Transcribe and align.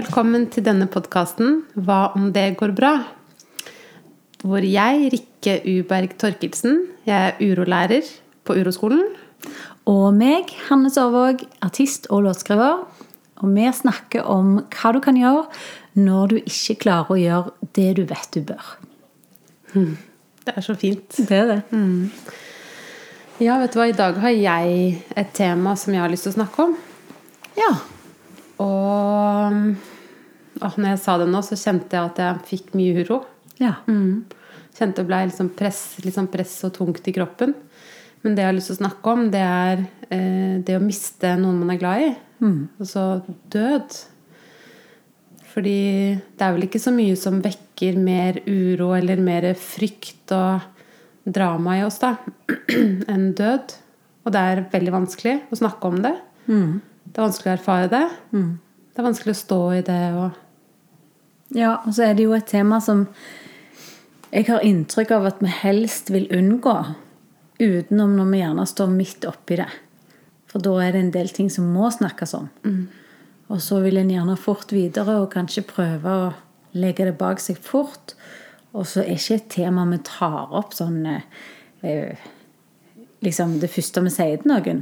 velkommen 0.00 0.46
til 0.48 0.64
denne 0.64 0.86
podkasten 0.88 1.58
Hva 1.76 2.14
om 2.16 2.30
det 2.32 2.54
går 2.56 2.70
bra? 2.72 2.92
Hvor 4.40 4.64
jeg, 4.64 5.10
Rikke 5.12 5.58
Uberg 5.68 6.14
Torkelsen, 6.16 6.86
jeg 7.04 7.34
er 7.34 7.42
urolærer 7.42 8.06
på 8.48 8.56
Uroskolen. 8.56 9.02
Og 9.90 10.14
meg, 10.16 10.54
Hanne 10.70 10.88
Sørvåg, 10.94 11.44
artist 11.60 12.08
og 12.08 12.22
låtskriver. 12.24 12.86
Og 13.42 13.52
vi 13.52 13.66
snakker 13.76 14.24
om 14.24 14.62
hva 14.72 14.94
du 14.96 15.02
kan 15.04 15.20
gjøre 15.20 15.44
når 16.00 16.32
du 16.32 16.36
ikke 16.40 16.78
klarer 16.86 17.12
å 17.12 17.20
gjøre 17.20 17.68
det 17.76 17.90
du 18.00 18.02
vet 18.08 18.32
du 18.32 18.40
bør. 18.54 18.72
Det 19.74 20.56
er 20.56 20.64
så 20.64 20.78
fint. 20.80 21.20
Det 21.28 21.42
er 21.42 21.52
det. 21.52 21.60
Ja, 23.42 23.60
vet 23.60 23.76
du 23.76 23.82
hva, 23.82 23.90
i 23.90 24.00
dag 24.00 24.16
har 24.24 24.32
jeg 24.32 24.96
et 25.12 25.36
tema 25.36 25.76
som 25.76 25.92
jeg 25.92 26.06
har 26.06 26.12
lyst 26.12 26.30
til 26.30 26.32
å 26.32 26.40
snakke 26.40 26.70
om. 26.70 26.76
Ja. 27.60 27.74
Og 28.60 29.89
åh, 30.62 30.76
når 30.76 30.94
jeg 30.94 31.00
sa 31.02 31.16
det 31.20 31.28
nå, 31.30 31.40
så 31.46 31.58
kjente 31.58 31.96
jeg 31.96 32.10
at 32.10 32.20
jeg 32.22 32.44
fikk 32.52 32.74
mye 32.78 33.04
uro. 33.04 33.22
ja. 33.60 33.74
Kjente 34.76 35.02
det 35.02 35.08
ble 35.10 35.18
liksom 35.26 35.48
press, 35.58 35.80
sånn 36.14 36.28
press 36.30 36.52
og 36.64 36.72
tungt 36.76 37.08
i 37.10 37.12
kroppen. 37.12 37.52
Men 38.22 38.34
det 38.36 38.44
jeg 38.44 38.48
har 38.48 38.54
lyst 38.56 38.70
til 38.70 38.76
å 38.76 38.82
snakke 38.84 39.12
om, 39.12 39.24
det 39.32 39.40
er 39.42 39.82
eh, 40.12 40.54
det 40.64 40.76
å 40.78 40.82
miste 40.84 41.32
noen 41.40 41.58
man 41.58 41.72
er 41.74 41.80
glad 41.80 42.04
i. 42.04 42.10
Altså 42.80 43.02
død. 43.52 43.96
Fordi 45.50 45.76
det 46.38 46.46
er 46.46 46.54
vel 46.54 46.66
ikke 46.68 46.80
så 46.80 46.92
mye 46.94 47.16
som 47.18 47.40
vekker 47.42 47.98
mer 47.98 48.38
uro 48.46 48.92
eller 48.96 49.20
mer 49.20 49.48
frykt 49.58 50.30
og 50.36 50.60
drama 51.26 51.78
i 51.80 51.84
oss, 51.84 51.98
da, 52.00 52.14
enn 53.12 53.32
død. 53.36 53.74
Og 54.24 54.32
det 54.36 54.40
er 54.52 54.62
veldig 54.72 54.92
vanskelig 54.94 55.34
å 55.50 55.58
snakke 55.58 55.90
om 55.90 55.98
det. 56.04 56.14
Det 57.10 57.18
er 57.18 57.26
vanskelig 57.26 57.50
å 57.50 57.56
erfare 57.58 57.90
det. 57.90 58.04
Det 58.94 59.02
er 59.02 59.08
vanskelig 59.10 59.34
å 59.34 59.40
stå 59.42 59.60
i 59.74 59.82
det 59.86 60.02
og 60.14 60.38
Ja, 61.56 61.80
og 61.84 61.94
så 61.96 62.06
er 62.06 62.16
det 62.16 62.26
jo 62.28 62.34
et 62.36 62.48
tema 62.50 62.78
som 62.82 63.06
jeg 64.30 64.46
har 64.46 64.62
inntrykk 64.62 65.10
av 65.16 65.26
at 65.32 65.40
vi 65.42 65.50
helst 65.50 66.12
vil 66.14 66.28
unngå, 66.30 66.74
utenom 67.60 68.12
når 68.16 68.28
vi 68.30 68.42
gjerne 68.44 68.66
står 68.70 68.92
midt 68.94 69.26
oppi 69.26 69.58
det. 69.58 69.70
For 70.50 70.62
da 70.62 70.76
er 70.82 70.94
det 70.94 71.00
en 71.04 71.14
del 71.14 71.30
ting 71.34 71.50
som 71.50 71.70
må 71.74 71.90
snakkes 71.90 72.34
om. 72.38 72.48
Og 73.50 73.58
så 73.62 73.80
vil 73.82 73.98
en 73.98 74.10
gjerne 74.10 74.36
fort 74.38 74.72
videre 74.72 75.18
og 75.22 75.32
kanskje 75.34 75.66
prøve 75.66 76.14
å 76.14 76.30
legge 76.78 77.08
det 77.08 77.18
bak 77.18 77.42
seg 77.42 77.58
fort. 77.58 78.14
Og 78.72 78.86
så 78.86 79.02
er 79.02 79.18
ikke 79.18 79.40
et 79.40 79.50
tema 79.50 79.86
vi 79.90 79.98
tar 80.06 80.54
opp 80.54 80.76
sånn 80.78 81.02
eh, 81.06 82.28
Liksom 83.20 83.58
det 83.60 83.68
første 83.68 84.00
vi 84.00 84.10
sier 84.14 84.38
til 84.40 84.48
noen. 84.48 84.78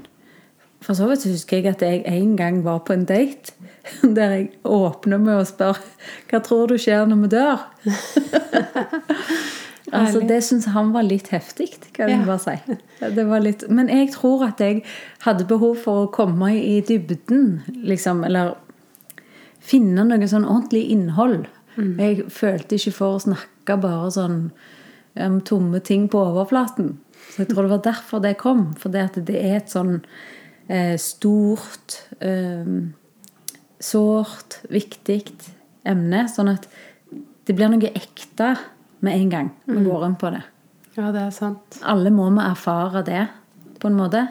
For 0.84 0.95
så 0.95 1.09
vidt 1.11 1.25
husker 1.27 1.59
jeg 1.59 1.67
at 1.73 1.81
jeg 1.83 2.05
en 2.07 2.37
gang 2.39 2.61
var 2.65 2.79
på 2.87 2.93
en 2.95 3.05
date 3.09 3.51
der 4.17 4.31
jeg 4.37 4.51
åpner 4.65 5.19
med 5.19 5.41
å 5.41 5.47
spørre 5.48 5.83
hva 6.31 6.39
tror 6.45 6.69
du 6.71 6.77
skjer 6.79 7.09
når 7.11 7.23
vi 7.25 7.31
dør? 7.33 7.65
altså, 9.93 10.21
det 10.29 10.41
syns 10.45 10.69
han 10.75 10.93
var 10.95 11.06
litt 11.06 11.29
heftig, 11.33 11.71
kan 11.97 12.11
jeg 12.12 12.21
Ja. 12.21 12.27
bare 12.27 12.39
si. 12.39 12.77
Det 13.17 13.27
var 13.27 13.41
litt, 13.45 13.65
men 13.71 13.89
jeg 13.89 14.11
tror 14.15 14.47
at 14.49 14.61
jeg 14.61 14.83
hadde 15.25 15.47
behov 15.49 15.77
for 15.84 16.06
å 16.06 16.11
komme 16.12 16.53
i 16.56 16.81
dybden, 16.81 17.62
liksom, 17.83 18.25
eller 18.25 18.55
finne 19.61 20.05
noe 20.05 20.29
sånn 20.29 20.47
ordentlig 20.49 20.89
innhold. 20.95 21.47
Jeg 21.79 22.25
følte 22.34 22.75
ikke 22.75 22.93
for 22.93 23.17
å 23.17 23.23
snakke 23.23 23.77
bare 23.81 24.09
sånn 24.11 24.39
um, 25.15 25.37
tomme 25.41 25.79
ting 25.81 26.09
på 26.11 26.19
overflaten. 26.19 26.97
Så 27.31 27.45
jeg 27.45 27.53
tror 27.53 27.69
det 27.69 27.71
var 27.71 27.84
derfor 27.84 28.23
det 28.25 28.33
kom. 28.41 28.73
For 28.81 28.91
det, 28.91 29.05
det 29.29 29.37
er 29.39 29.61
et 29.61 29.71
sånn 29.71 30.01
stort, 31.01 32.03
eh, 32.21 32.67
sårt, 33.81 34.61
viktig 34.69 35.23
emne. 35.89 36.27
Sånn 36.29 36.53
at 36.53 36.69
det 37.49 37.56
blir 37.56 37.71
noe 37.73 37.93
ekte 37.97 38.56
med 39.01 39.15
en 39.15 39.31
gang 39.33 39.51
vi 39.65 39.84
går 39.84 40.07
inn 40.09 40.19
på 40.21 40.33
det. 40.34 40.43
Ja, 40.99 41.12
det 41.15 41.23
er 41.23 41.33
sant. 41.33 41.78
Alle 41.87 42.11
må 42.11 42.27
vi 42.34 42.43
erfare 42.43 43.05
det, 43.07 43.28
på 43.78 43.89
en 43.89 43.97
måte. 43.97 44.27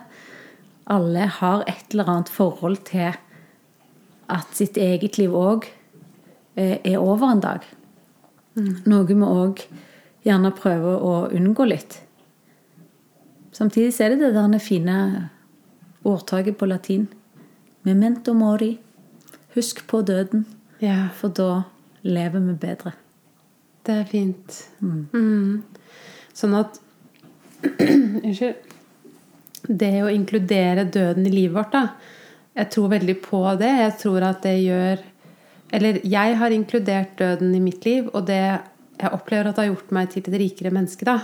Alle 0.88 1.26
har 1.40 1.64
et 1.68 1.94
eller 1.94 2.12
annet 2.12 2.30
forhold 2.30 2.84
til 2.86 3.16
at 4.30 4.54
sitt 4.56 4.78
eget 4.78 5.18
liv 5.18 5.32
òg 5.32 5.66
er 6.58 6.98
over 7.00 7.32
en 7.32 7.44
dag. 7.44 7.64
Noe 8.58 9.06
vi 9.08 9.16
òg 9.16 9.64
gjerne 10.28 10.52
prøver 10.58 11.00
å 11.00 11.16
unngå 11.32 11.68
litt. 11.70 12.02
Samtidig 13.56 13.96
er 14.02 14.14
det 14.14 14.28
det 14.28 14.34
der 14.36 14.62
fine 14.62 14.98
ordtaket 16.08 16.58
på 16.60 16.68
latin. 16.70 17.08
Memento 17.88 18.34
mori. 18.38 18.74
Husk 19.56 19.86
på 19.90 20.02
døden, 20.06 20.46
Ja, 20.80 21.08
for 21.18 21.30
da 21.34 21.64
lever 22.06 22.40
vi 22.40 22.54
bedre. 22.54 22.92
det 23.88 23.94
er 23.96 24.04
fint. 24.06 24.58
Mm. 24.82 25.64
Sånn 26.34 26.54
at 26.60 26.80
Unnskyld. 27.82 28.56
Det 29.68 29.92
å 30.06 30.12
inkludere 30.14 30.86
døden 30.86 31.26
i 31.28 31.32
livet 31.34 31.56
vårt, 31.58 31.72
da. 31.74 31.88
Jeg 32.58 32.70
tror 32.74 32.92
veldig 32.94 33.16
på 33.26 33.42
det. 33.60 33.72
Jeg 33.82 33.96
tror 34.02 34.24
at 34.30 34.42
det 34.46 34.56
gjør 34.64 35.02
Eller 35.74 35.98
jeg 36.08 36.36
har 36.40 36.54
inkludert 36.56 37.18
døden 37.20 37.52
i 37.56 37.60
mitt 37.60 37.84
liv, 37.86 38.06
og 38.14 38.26
det 38.30 38.38
jeg 38.40 39.12
opplever 39.14 39.50
at 39.50 39.58
det 39.58 39.66
har 39.66 39.74
gjort 39.74 39.90
meg 39.94 40.10
til 40.14 40.24
et 40.24 40.38
rikere 40.40 40.72
menneske. 40.72 41.04
da. 41.06 41.18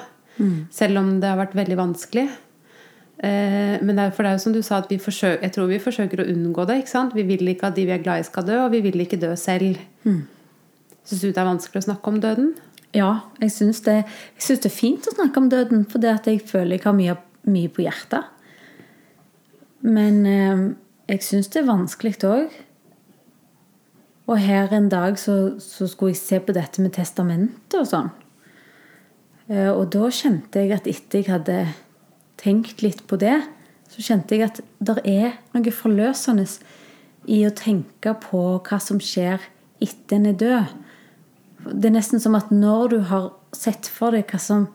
Selv 0.74 0.98
om 1.00 1.14
det 1.22 1.30
har 1.30 1.38
vært 1.40 1.56
veldig 1.56 1.78
vanskelig. 1.80 2.26
Eh, 3.22 3.78
men 3.84 3.96
det 3.96 4.08
er, 4.08 4.14
for 4.16 4.26
det 4.26 4.32
er 4.32 4.38
jo 4.40 4.44
som 4.44 4.56
du 4.56 4.62
sa, 4.66 4.82
at 4.82 4.90
vi 4.92 4.98
forsøker, 5.02 5.44
jeg 5.46 5.54
tror 5.56 5.70
vi 5.70 5.80
forsøker 5.84 6.24
å 6.24 6.28
unngå 6.34 6.66
det. 6.70 6.80
ikke 6.82 6.94
sant? 6.96 7.16
Vi 7.16 7.26
vil 7.28 7.48
ikke 7.54 7.70
at 7.70 7.78
de 7.78 7.86
vi 7.88 7.96
er 7.96 8.04
glad 8.04 8.24
i, 8.24 8.28
skal 8.28 8.48
dø, 8.48 8.60
og 8.66 8.72
vi 8.74 8.82
vil 8.86 9.06
ikke 9.06 9.22
dø 9.22 9.34
selv. 9.40 9.80
Syns 11.04 11.22
du 11.22 11.30
det 11.30 11.38
er 11.38 11.50
vanskelig 11.52 11.84
å 11.84 11.88
snakke 11.92 12.14
om 12.14 12.20
døden? 12.24 12.54
Ja, 12.94 13.12
jeg 13.42 13.52
syns 13.54 13.82
det, 13.86 14.04
det 14.38 14.70
er 14.70 14.74
fint 14.74 15.08
å 15.10 15.16
snakke 15.16 15.42
om 15.42 15.50
døden, 15.50 15.86
for 15.90 16.02
det 16.02 16.12
at 16.14 16.30
jeg 16.30 16.44
føler 16.46 16.78
jeg 16.78 16.86
har 16.86 16.98
mye, 16.98 17.16
mye 17.50 17.72
på 17.74 17.86
hjertet. 17.86 18.30
Men 19.84 20.22
eh, 20.30 20.68
jeg 21.12 21.26
syns 21.26 21.50
det 21.52 21.64
er 21.64 21.72
vanskelig 21.72 22.20
òg. 22.28 22.54
Og 24.32 24.40
her 24.40 24.72
en 24.72 24.88
dag 24.88 25.18
så, 25.20 25.56
så 25.60 25.88
skulle 25.92 26.14
jeg 26.14 26.22
se 26.22 26.40
på 26.40 26.56
dette 26.56 26.84
med 26.84 26.94
testamentet 26.96 27.76
og 27.82 27.90
sånn. 27.90 28.12
Eh, 29.52 29.72
og 29.72 29.90
da 29.92 30.08
kjente 30.14 30.64
jeg 30.64 30.72
at 30.78 30.88
etter 30.88 31.20
jeg 31.20 31.32
hadde 31.34 31.58
tenkt 32.44 32.84
litt 32.84 33.06
på 33.08 33.18
det, 33.22 33.40
så 33.94 34.04
kjente 34.04 34.36
jeg 34.36 34.50
at 34.50 34.62
det 34.84 35.00
er 35.08 35.38
noe 35.54 35.74
forløsende 35.74 36.46
i 37.32 37.44
å 37.48 37.54
tenke 37.56 38.16
på 38.26 38.42
hva 38.66 38.80
som 38.84 39.00
skjer 39.04 39.44
etter 39.84 40.18
en 40.18 40.32
er 40.32 40.40
død. 40.40 40.74
Det 41.72 41.90
er 41.90 41.96
nesten 41.96 42.22
som 42.24 42.36
at 42.36 42.52
når 42.52 42.90
du 42.92 43.00
har 43.12 43.32
sett 43.56 43.88
for 43.88 44.16
deg 44.16 44.28
hva 44.32 44.40
som 44.42 44.68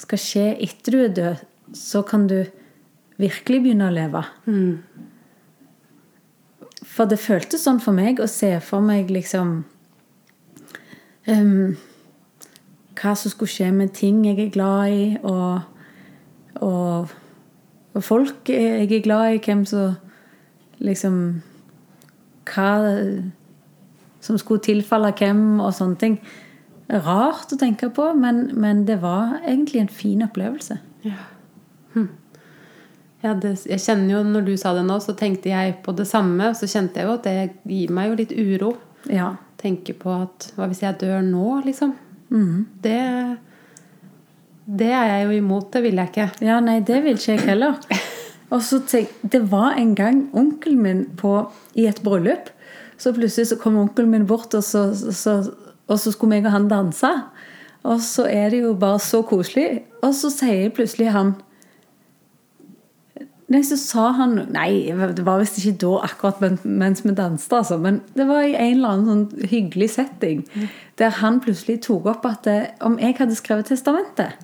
skal 0.00 0.20
skje 0.22 0.46
etter 0.64 0.96
du 0.96 1.02
er 1.04 1.14
død, 1.16 1.42
så 1.76 2.02
kan 2.06 2.26
du 2.30 2.38
virkelig 3.20 3.60
begynne 3.66 3.90
å 3.90 3.94
leve. 3.94 4.22
For 6.90 7.10
det 7.10 7.20
føltes 7.20 7.66
sånn 7.66 7.82
for 7.82 7.96
meg 7.96 8.22
å 8.22 8.28
se 8.30 8.54
for 8.64 8.82
meg 8.84 9.12
liksom 9.12 9.60
um, 11.28 11.76
Hva 13.00 13.12
som 13.16 13.32
skulle 13.32 13.52
skje 13.52 13.70
med 13.72 13.94
ting 13.96 14.24
jeg 14.26 14.40
er 14.42 14.54
glad 14.54 14.92
i, 14.92 15.04
og, 15.22 15.68
og, 16.64 17.12
og 17.94 18.04
folk 18.04 18.48
jeg 18.52 18.86
er 18.86 19.04
glad 19.04 19.36
i, 19.36 19.42
hvem 19.44 19.64
som 19.68 19.98
liksom 20.80 21.16
Hva 22.50 22.70
som 24.20 24.36
skulle 24.40 24.60
tilfalle 24.64 25.12
hvem, 25.16 25.60
og 25.60 25.72
sånne 25.76 25.96
ting. 26.00 26.16
Rart 26.90 27.52
å 27.54 27.58
tenke 27.60 27.88
på, 27.94 28.10
men, 28.18 28.48
men 28.58 28.82
det 28.88 28.98
var 29.04 29.38
egentlig 29.44 29.84
en 29.84 29.92
fin 29.92 30.24
opplevelse. 30.26 30.76
Ja, 33.20 33.34
det, 33.36 33.52
jeg 33.68 33.82
kjenner 33.84 34.14
jo, 34.14 34.22
når 34.24 34.46
du 34.46 34.54
sa 34.56 34.72
det 34.76 34.86
nå, 34.86 34.96
så 35.04 35.12
tenkte 35.16 35.52
jeg 35.52 35.76
på 35.84 35.92
det 35.96 36.06
samme. 36.08 36.50
Og 36.50 36.56
så 36.56 36.68
kjente 36.70 37.00
jeg 37.00 37.08
jo 37.08 37.16
at 37.18 37.26
det 37.28 37.34
gir 37.68 37.92
meg 37.92 38.08
jo 38.08 38.18
litt 38.22 38.32
uro. 38.32 38.70
Ja. 39.12 39.34
Tenke 39.60 39.92
på 39.96 40.14
at 40.22 40.48
hva 40.56 40.70
hvis 40.70 40.80
jeg 40.80 40.96
dør 41.02 41.20
nå, 41.26 41.60
liksom? 41.66 41.92
Det, 42.80 43.00
det 44.66 44.90
er 44.92 45.06
jeg 45.08 45.26
jo 45.26 45.36
imot. 45.40 45.72
Det 45.72 45.82
vil 45.82 46.00
jeg 46.00 46.12
ikke. 46.12 46.28
Ja, 46.46 46.60
nei, 46.60 46.80
det 46.80 47.02
vil 47.04 47.18
ikke 47.18 47.32
jeg 47.32 47.44
heller. 47.48 47.78
Og 48.50 48.62
så 48.66 48.80
tenk, 48.86 49.10
Det 49.22 49.42
var 49.50 49.78
en 49.78 49.94
gang 49.94 50.28
onkelen 50.34 50.82
min 50.82 51.04
på, 51.16 51.50
i 51.74 51.86
et 51.86 52.02
bryllup. 52.02 52.50
Så 52.98 53.14
plutselig 53.16 53.48
så 53.48 53.56
kom 53.56 53.78
onkelen 53.80 54.10
min 54.10 54.26
bort, 54.26 54.54
og 54.54 54.64
så, 54.64 54.90
så, 54.94 55.52
og 55.86 55.98
så 55.98 56.12
skulle 56.12 56.36
jeg 56.36 56.46
og 56.46 56.52
han 56.52 56.68
danse. 56.68 57.10
Og 57.82 58.00
så 58.00 58.26
er 58.28 58.50
det 58.50 58.60
jo 58.62 58.74
bare 58.74 58.98
så 59.00 59.22
koselig. 59.22 59.82
Og 60.02 60.14
så 60.14 60.30
sier 60.30 60.74
plutselig 60.74 61.12
han 61.14 61.38
Nei, 63.50 63.64
så 63.66 63.74
sa 63.74 64.12
han 64.14 64.36
Nei, 64.54 64.92
det 64.94 65.24
var 65.26 65.40
visst 65.40 65.56
ikke 65.58 65.80
da 65.82 65.94
akkurat 66.06 66.60
mens 66.62 67.02
vi 67.02 67.14
danset, 67.18 67.56
altså. 67.56 67.80
Men 67.82 67.98
det 68.14 68.28
var 68.28 68.44
i 68.46 68.54
en 68.54 68.76
eller 68.76 68.92
annen 68.92 69.08
sånn 69.10 69.48
hyggelig 69.50 69.88
setting. 69.96 70.44
Der 71.02 71.16
han 71.18 71.40
plutselig 71.42 71.80
tok 71.82 72.06
opp 72.12 72.28
at 72.30 72.46
eh, 72.46 72.68
om 72.86 72.94
jeg 73.02 73.18
hadde 73.18 73.34
skrevet 73.34 73.66
testamentet. 73.72 74.38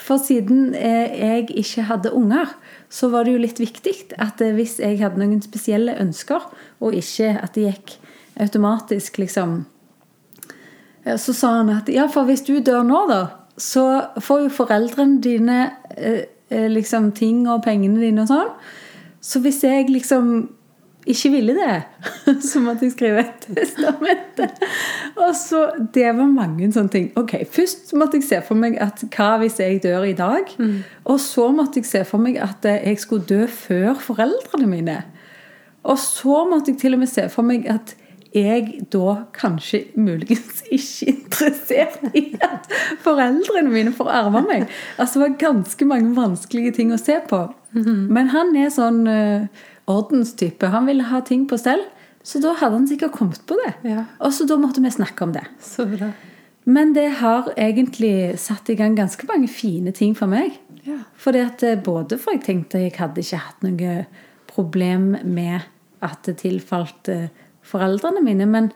For 0.00 0.20
siden 0.22 0.74
eh, 0.74 1.10
jeg 1.20 1.50
ikke 1.60 1.84
hadde 1.90 2.14
unger, 2.16 2.54
så 2.88 3.10
var 3.12 3.26
det 3.26 3.34
jo 3.34 3.42
litt 3.42 3.60
viktig 3.60 3.94
at 4.18 4.40
eh, 4.40 4.54
hvis 4.56 4.78
jeg 4.80 4.98
hadde 5.02 5.20
noen 5.20 5.42
spesielle 5.44 5.98
ønsker, 6.00 6.46
og 6.80 6.96
ikke 6.96 7.34
at 7.42 7.54
det 7.54 7.68
gikk 7.68 7.98
automatisk 8.40 9.20
liksom 9.20 9.60
Eh, 11.04 11.16
Så 11.16 11.32
sa 11.32 11.54
han 11.58 11.70
at 11.72 11.88
ja, 11.88 12.06
for 12.12 12.28
hvis 12.28 12.42
du 12.44 12.58
dør 12.60 12.82
nå, 12.84 13.06
da, 13.08 13.22
så 13.56 13.86
får 14.20 14.42
jo 14.42 14.50
foreldrene 14.52 15.20
dine 15.24 15.58
liksom 16.50 17.12
ting 17.14 17.44
og 17.48 17.62
pengene 17.62 18.00
dine 18.02 18.24
og 18.24 18.28
sånn. 18.28 18.48
Så 19.22 19.40
hvis 19.40 19.62
jeg 19.62 19.88
liksom 19.88 20.48
ikke 21.06 21.30
ville 21.32 21.54
det, 21.56 21.76
så 22.50 22.60
måtte 22.60 22.84
jeg 22.84 22.92
skrive 22.92 23.22
et 23.22 23.46
testament. 23.56 24.42
Og 25.16 25.32
så, 25.36 25.62
Det 25.94 26.06
var 26.16 26.28
mange 26.28 26.68
sånne 26.72 26.92
ting. 26.92 27.08
Ok, 27.16 27.38
Først 27.50 27.94
måtte 27.96 28.20
jeg 28.20 28.28
se 28.28 28.42
for 28.46 28.58
meg 28.60 28.76
at 28.82 29.04
hva 29.16 29.30
hvis 29.40 29.60
jeg 29.60 29.80
dør 29.82 30.04
i 30.04 30.16
dag? 30.18 30.52
Og 31.04 31.20
så 31.20 31.48
måtte 31.56 31.80
jeg 31.80 31.88
se 31.88 32.04
for 32.04 32.18
meg 32.22 32.36
at 32.36 32.64
eh, 32.68 32.84
jeg 32.90 33.00
skulle 33.00 33.24
dø 33.24 33.46
før 33.46 33.94
foreldrene 33.94 34.68
mine. 34.68 34.98
Og 35.82 35.98
så 35.98 36.44
måtte 36.44 36.74
jeg 36.74 36.80
til 36.82 36.94
og 36.94 37.00
med 37.00 37.08
se 37.08 37.28
for 37.32 37.42
meg 37.42 37.66
at 37.70 37.96
jeg 38.34 38.84
da 38.92 39.14
kanskje 39.34 39.84
muligens 39.98 40.60
ikke 40.70 41.08
er 41.08 41.14
interessert 41.16 42.14
i 42.14 42.36
at 42.44 42.68
foreldrene 43.02 43.72
mine 43.72 43.92
får 43.96 44.12
arve 44.20 44.44
meg. 44.46 44.68
Altså 44.98 45.18
Det 45.18 45.24
var 45.24 45.40
ganske 45.46 45.88
mange 45.88 46.14
vanskelige 46.16 46.76
ting 46.76 46.92
å 46.94 47.00
se 47.00 47.18
på. 47.26 47.48
Men 48.10 48.30
han 48.32 48.54
er 48.58 48.70
sånn 48.74 49.04
eh, 49.06 49.66
ordenstype. 49.90 50.70
Han 50.72 50.88
ville 50.88 51.08
ha 51.10 51.20
ting 51.26 51.46
på 51.50 51.58
stell. 51.60 51.82
Så 52.22 52.40
da 52.42 52.52
hadde 52.60 52.76
han 52.76 52.88
sikkert 52.88 53.16
kommet 53.16 53.40
på 53.48 53.56
det. 53.62 53.72
Ja. 53.88 54.04
Og 54.20 54.34
så 54.36 54.44
da 54.48 54.58
måtte 54.60 54.82
vi 54.84 54.92
snakke 54.92 55.24
om 55.24 55.32
det. 55.36 55.46
Så 55.64 55.86
bra. 55.88 56.10
Men 56.68 56.92
det 56.92 57.06
har 57.22 57.48
egentlig 57.56 58.38
satt 58.38 58.68
i 58.70 58.76
gang 58.76 58.94
ganske 58.98 59.24
mange 59.28 59.48
fine 59.48 59.94
ting 59.96 60.12
for 60.16 60.30
meg. 60.30 60.58
Ja. 60.84 61.00
Fordi 61.20 61.44
at 61.44 61.64
eh, 61.66 61.80
Både 61.80 62.18
for 62.20 62.36
jeg 62.36 62.44
tenkte 62.44 62.82
jeg 62.82 62.96
hadde 62.98 63.24
ikke 63.24 63.40
hatt 63.40 63.64
noe 63.64 63.94
problem 64.50 65.14
med 65.24 65.66
at 66.04 66.24
det 66.28 66.40
tilfalt 66.42 67.08
eh, 67.12 67.28
foreldrene 67.66 68.22
mine, 68.24 68.46
men 68.48 68.70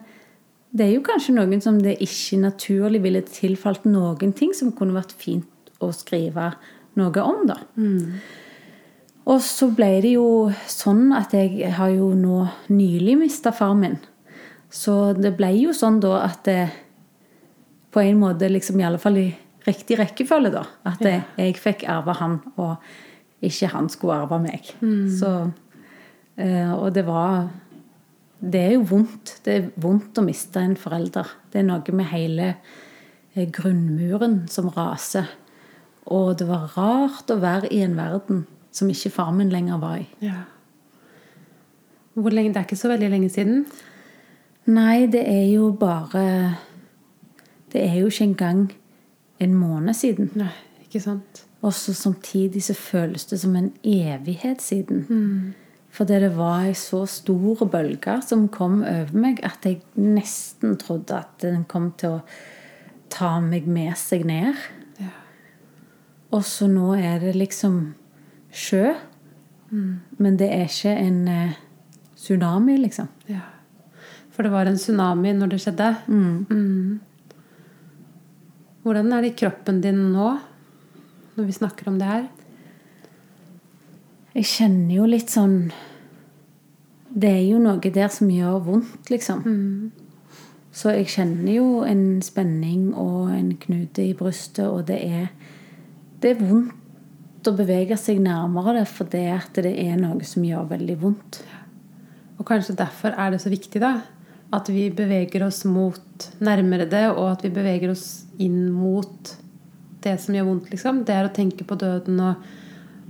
det 0.75 0.87
er 0.87 0.95
jo 0.97 1.05
kanskje 1.05 1.35
noen 1.37 1.61
som 1.63 1.77
det 1.81 1.97
ikke 2.03 2.41
naturlig 2.41 3.01
ville 3.05 3.21
tilfalt 3.29 3.85
noen 3.87 4.33
ting 4.35 4.51
som 4.55 4.73
kunne 4.75 4.97
vært 4.97 5.13
fint 5.17 5.71
å 5.83 5.91
skrive 5.95 6.51
noe 6.99 7.23
om, 7.23 7.45
da. 7.47 7.59
Og 9.25 9.41
så 9.41 9.71
ble 9.73 9.89
det 10.03 10.11
jo 10.15 10.51
sånn 10.69 11.09
at 11.17 11.33
jeg 11.33 11.71
har 11.77 11.89
jo 11.93 12.11
nå 12.17 12.43
nylig 12.69 13.17
mista 13.23 13.53
far 13.55 13.73
min. 13.77 13.97
Så 14.69 15.15
det 15.17 15.33
ble 15.37 15.49
jo 15.57 15.73
sånn 15.73 15.97
da 16.03 16.19
at 16.27 16.43
det 16.45 16.59
på 17.95 18.03
en 18.03 18.19
måte 18.21 18.49
liksom 18.51 18.79
i 18.81 18.85
alle 18.85 18.99
fall 19.01 19.17
i 19.17 19.29
riktig 19.65 19.97
rekkefølge, 19.97 20.51
da. 20.53 20.65
At 20.85 21.01
det, 21.01 21.15
jeg 21.39 21.57
fikk 21.57 21.85
arve 21.89 22.13
han, 22.19 22.39
og 22.61 23.45
ikke 23.45 23.71
han 23.71 23.87
skulle 23.89 24.19
arve 24.25 24.41
meg. 24.43 24.67
Så, 25.15 25.31
eh, 26.37 26.73
og 26.73 26.93
det 26.93 27.05
var 27.07 27.47
Det 28.45 28.59
er 28.61 28.73
jo 28.73 28.81
vondt. 28.83 29.39
Det 29.45 29.53
er 29.55 29.69
vondt 29.81 30.19
å 30.19 30.21
miste 30.21 30.59
en 30.59 30.75
forelder. 30.77 31.25
Det 31.49 31.59
er 31.59 31.63
noe 31.65 31.93
med 31.95 32.05
hele 32.11 32.57
eh, 33.33 33.47
grunnmuren 33.49 34.43
som 34.51 34.67
raser. 34.69 35.31
Og 36.05 36.37
det 36.37 36.45
var 36.45 36.75
rart 36.75 37.31
å 37.31 37.39
være 37.41 37.71
i 37.73 37.79
en 37.81 37.95
verden 37.97 38.43
som 38.75 38.91
ikke 38.91 39.13
faren 39.13 39.39
min 39.39 39.53
lenger 39.53 39.79
var 39.81 40.01
i. 40.03 40.07
Ja. 40.23 40.43
Hvor 42.15 42.31
lenge? 42.31 42.53
Det 42.53 42.61
er 42.61 42.67
ikke 42.67 42.79
så 42.79 42.91
veldig 42.91 43.09
lenge 43.11 43.29
siden. 43.29 43.65
Nei, 44.65 45.05
det 45.11 45.23
er 45.29 45.45
jo 45.53 45.71
bare 45.79 46.55
Det 47.73 47.83
er 47.83 47.99
jo 47.99 48.07
ikke 48.07 48.23
engang 48.23 48.71
en 49.39 49.53
måned 49.53 49.93
siden. 49.93 50.29
Nei, 50.35 50.53
ikke 50.85 50.99
sant? 51.03 51.43
Og 51.61 51.73
så 51.73 51.93
samtidig 51.93 52.63
så 52.63 52.73
føles 52.73 53.25
det 53.25 53.39
som 53.41 53.55
en 53.55 53.73
evighet 53.83 54.61
siden. 54.61 55.53
Fordi 55.89 56.13
det 56.13 56.37
var 56.37 56.67
ei 56.69 56.73
så 56.73 57.05
stor 57.05 57.65
bølge 57.71 58.21
som 58.27 58.47
kom 58.47 58.81
over 58.83 59.11
meg, 59.17 59.39
at 59.43 59.65
jeg 59.65 59.81
nesten 59.95 60.77
trodde 60.77 61.17
at 61.17 61.35
den 61.41 61.65
kom 61.67 61.91
til 61.97 62.17
å 62.17 62.23
ta 63.09 63.39
meg 63.43 63.67
med 63.67 63.95
seg 63.99 64.25
ned. 64.27 64.55
Ja. 64.99 65.11
Og 66.31 66.43
så 66.47 66.67
nå 66.71 66.93
er 66.95 67.19
det 67.23 67.35
liksom 67.35 67.95
sjø. 68.55 68.93
Men 70.17 70.37
det 70.39 70.47
er 70.53 70.69
ikke 70.69 70.93
en 70.95 71.27
eh, 71.27 71.57
tsunami, 72.15 72.77
liksom. 72.79 73.09
ja. 73.31 73.43
For 74.35 74.43
det 74.43 74.51
var 74.51 74.67
en 74.67 74.79
tsunami 74.79 75.33
når 75.35 75.53
det 75.53 75.61
skjedde. 75.63 75.89
Mm. 76.07 76.99
Hvordan 78.83 79.13
er 79.13 79.23
det 79.23 79.31
i 79.33 79.37
kroppen 79.39 79.81
din 79.83 80.01
nå, 80.13 80.29
når 81.35 81.47
vi 81.47 81.55
snakker 81.55 81.89
om 81.89 81.99
det 81.99 82.09
her? 82.09 82.25
Jeg 84.35 84.49
kjenner 84.51 84.97
jo 84.97 85.05
litt 85.07 85.31
sånn 85.31 85.69
Det 87.07 87.29
er 87.31 87.45
jo 87.47 87.59
noe 87.63 87.79
der 87.79 88.09
som 88.11 88.27
gjør 88.27 88.59
vondt, 88.65 89.09
liksom. 89.09 89.45
Så 90.75 90.91
jeg 90.91 91.07
kjenner 91.13 91.53
jo 91.55 91.67
en 91.87 92.19
spenning 92.23 92.89
og 92.91 93.31
en 93.31 93.53
knute 93.55 94.03
i 94.03 94.15
brystet, 94.17 94.67
og 94.67 94.89
det 94.89 94.99
er 95.07 95.29
Det 96.19 96.35
er 96.35 96.43
vondt 96.43 96.84
å 97.49 97.55
bevege 97.57 97.97
seg 97.99 98.19
nærmere 98.23 98.79
det, 98.79 98.87
for 98.89 99.09
det 99.11 99.27
at 99.33 99.61
det 99.63 99.73
er 99.85 99.95
noe 99.99 100.25
som 100.27 100.45
gjør 100.45 100.67
veldig 100.73 100.97
vondt. 101.01 101.39
Og 102.39 102.45
kanskje 102.47 102.77
derfor 102.77 103.15
er 103.15 103.31
det 103.33 103.41
så 103.43 103.51
viktig 103.53 103.81
da, 103.83 103.95
at 104.55 104.69
vi 104.71 104.89
beveger 104.93 105.45
oss 105.47 105.63
mot 105.67 106.27
nærmere 106.43 106.87
det, 106.89 107.07
og 107.13 107.31
at 107.31 107.45
vi 107.45 107.53
beveger 107.55 107.93
oss 107.93 108.25
inn 108.41 108.69
mot 108.73 109.33
det 110.05 110.17
som 110.21 110.35
gjør 110.35 110.49
vondt. 110.49 110.69
liksom. 110.73 111.01
Det 111.07 111.15
er 111.15 111.27
å 111.27 111.33
tenke 111.33 111.65
på 111.67 111.77
døden 111.79 112.19
og, 112.21 112.45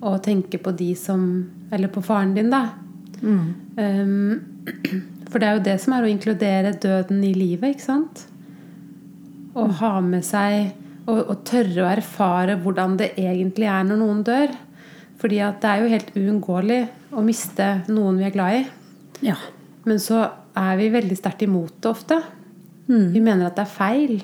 og 0.05 0.21
tenke 0.23 0.61
på 0.61 0.73
de 0.75 0.93
som 0.99 1.27
Eller 1.73 1.89
på 1.89 2.01
faren 2.05 2.35
din, 2.35 2.51
da. 2.53 2.69
Um, 3.25 4.63
for 5.31 5.41
det 5.41 5.47
er 5.47 5.57
jo 5.57 5.63
det 5.65 5.75
som 5.81 5.95
er 5.95 6.05
å 6.05 6.09
inkludere 6.11 6.75
døden 6.77 7.23
i 7.25 7.33
livet, 7.35 7.73
ikke 7.73 7.87
sant? 7.87 8.21
Å 9.57 9.65
ha 9.81 9.93
med 10.05 10.23
seg 10.23 10.75
og, 11.05 11.19
og 11.29 11.43
tørre 11.47 11.83
å 11.85 11.89
erfare 11.91 12.55
hvordan 12.61 12.95
det 12.99 13.11
egentlig 13.21 13.67
er 13.69 13.83
når 13.87 13.99
noen 14.01 14.23
dør. 14.25 14.53
Fordi 15.21 15.39
at 15.45 15.61
det 15.63 15.69
er 15.71 15.81
jo 15.83 15.91
helt 15.93 16.09
uunngåelig 16.17 16.79
å 17.15 17.23
miste 17.25 17.67
noen 17.87 18.17
vi 18.19 18.25
er 18.27 18.33
glad 18.35 18.57
i. 18.59 18.65
Ja. 19.29 19.37
Men 19.85 20.01
så 20.01 20.23
er 20.57 20.75
vi 20.79 20.89
veldig 20.93 21.15
sterkt 21.17 21.45
imot 21.45 21.77
det 21.81 21.89
ofte. 21.91 22.17
Vi 23.13 23.21
mener 23.23 23.47
at 23.47 23.55
det 23.57 23.65
er 23.67 23.73
feil. 23.77 24.19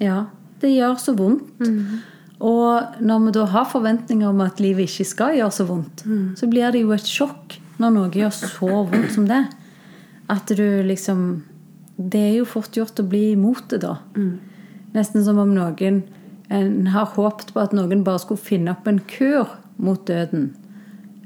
ja. 0.00 0.24
Det 0.64 0.70
gjør 0.70 0.94
så 0.96 1.12
vondt. 1.18 1.58
Og 2.40 3.00
når 3.04 3.18
vi 3.26 3.32
da 3.36 3.42
har 3.52 3.66
forventninger 3.68 4.28
om 4.30 4.40
at 4.40 4.60
livet 4.62 4.86
ikke 4.88 5.04
skal 5.04 5.34
gjøre 5.36 5.52
så 5.52 5.66
vondt, 5.68 6.04
så 6.38 6.46
blir 6.48 6.70
det 6.72 6.80
jo 6.80 6.94
et 6.94 7.04
sjokk 7.04 7.58
når 7.82 7.92
noe 7.92 8.08
gjør 8.16 8.32
så 8.32 8.70
vondt 8.88 9.10
som 9.12 9.26
det. 9.28 9.42
At 10.30 10.48
du 10.56 10.64
liksom 10.88 11.42
Det 11.98 12.18
er 12.30 12.32
jo 12.38 12.44
fort 12.48 12.72
gjort 12.74 12.98
å 12.98 13.04
bli 13.06 13.32
imot 13.34 13.68
det, 13.74 13.82
da. 13.84 13.98
Nesten 14.94 15.24
som 15.26 15.38
om 15.42 15.54
noen 15.54 16.02
en 16.54 16.86
har 16.92 17.06
håpet 17.16 17.52
på 17.54 17.60
at 17.62 17.72
noen 17.74 18.04
bare 18.04 18.20
skulle 18.22 18.38
finne 18.40 18.74
opp 18.74 18.86
en 18.90 19.00
kur 19.10 19.48
mot 19.82 20.02
døden. 20.06 20.50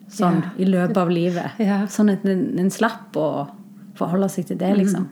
Sånn 0.08 0.38
Ja. 0.42 0.50
i 0.56 0.64
løpet 0.64 0.96
av 0.96 1.10
livet. 1.12 1.58
Ja. 1.60 1.82
Sånn 1.90 2.08
at 2.12 2.24
en, 2.24 2.58
en 2.58 2.70
slapp 2.72 3.16
å 3.18 3.48
forholde 3.98 4.28
seg 4.32 4.46
til 4.48 4.56
det, 4.60 4.70
liksom. 4.78 5.08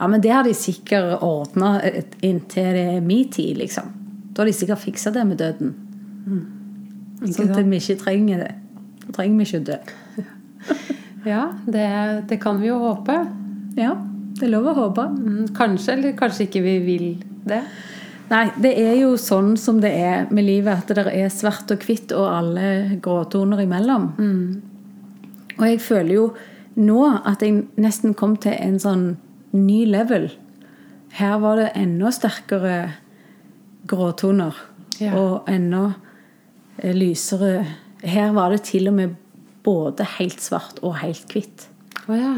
Ja, 0.00 0.08
men 0.08 0.20
det 0.24 0.32
har 0.32 0.42
de 0.44 0.52
sikkert 0.56 1.22
ordna 1.22 1.76
inntil 2.24 2.72
det 2.74 2.86
er 2.96 3.00
min 3.04 3.28
tid, 3.32 3.56
liksom. 3.60 3.92
Da 4.32 4.42
har 4.42 4.50
de 4.50 4.52
sikkert 4.56 4.82
fiksa 4.82 5.12
det 5.14 5.22
med 5.28 5.38
døden. 5.38 5.70
Mm. 6.26 6.42
Sånn 7.32 7.52
at 7.54 7.62
vi 7.64 7.78
ikke 7.78 8.00
trenger 8.02 8.42
det. 8.42 8.50
Da 9.06 9.12
trenger 9.20 9.38
vi 9.38 9.46
ikke 9.46 9.62
å 9.62 9.68
dø. 9.70 9.78
Ja, 11.26 11.48
det, 11.66 11.86
det 12.30 12.36
kan 12.42 12.60
vi 12.60 12.68
jo 12.68 12.76
håpe. 12.78 13.14
Ja, 13.74 13.96
det 14.38 14.44
er 14.46 14.52
lov 14.52 14.68
å 14.70 14.74
håpe. 14.76 15.08
Mm, 15.10 15.48
Kanskje, 15.56 15.96
eller 15.96 16.12
kanskje 16.18 16.44
ikke 16.46 16.60
vi 16.62 16.74
vil 16.84 17.06
det. 17.48 17.62
Nei, 18.26 18.46
det 18.58 18.72
er 18.82 18.96
jo 18.98 19.12
sånn 19.20 19.54
som 19.60 19.78
det 19.82 19.92
er 19.94 20.26
med 20.34 20.48
livet, 20.48 20.82
at 20.82 20.90
det 20.98 21.06
er 21.12 21.30
svart 21.30 21.70
og 21.70 21.84
hvitt 21.86 22.10
og 22.16 22.26
alle 22.26 22.98
gråtoner 23.02 23.62
imellom. 23.62 24.08
Og 25.56 25.64
jeg 25.68 25.82
føler 25.84 26.14
jo 26.16 26.24
nå 26.76 27.00
at 27.24 27.44
jeg 27.44 27.62
nesten 27.80 28.16
kom 28.18 28.34
til 28.42 28.56
en 28.58 28.80
sånn 28.82 29.06
ny 29.56 29.84
level. 29.88 30.28
Her 31.16 31.38
var 31.40 31.60
det 31.60 31.70
enda 31.78 32.10
sterkere 32.12 32.76
gråtoner. 33.88 34.58
Ja. 35.00 35.14
Og 35.16 35.48
enda 35.52 35.90
eh, 36.80 36.94
lysere 36.96 37.66
Her 38.00 38.30
var 38.32 38.52
det 38.52 38.62
til 38.64 38.88
og 38.88 38.94
med 38.96 39.16
både 39.66 40.04
helt 40.16 40.40
svart 40.40 40.78
og 40.84 40.98
helt 41.00 41.32
hvitt. 41.32 41.66
Å 42.06 42.16
ja. 42.16 42.34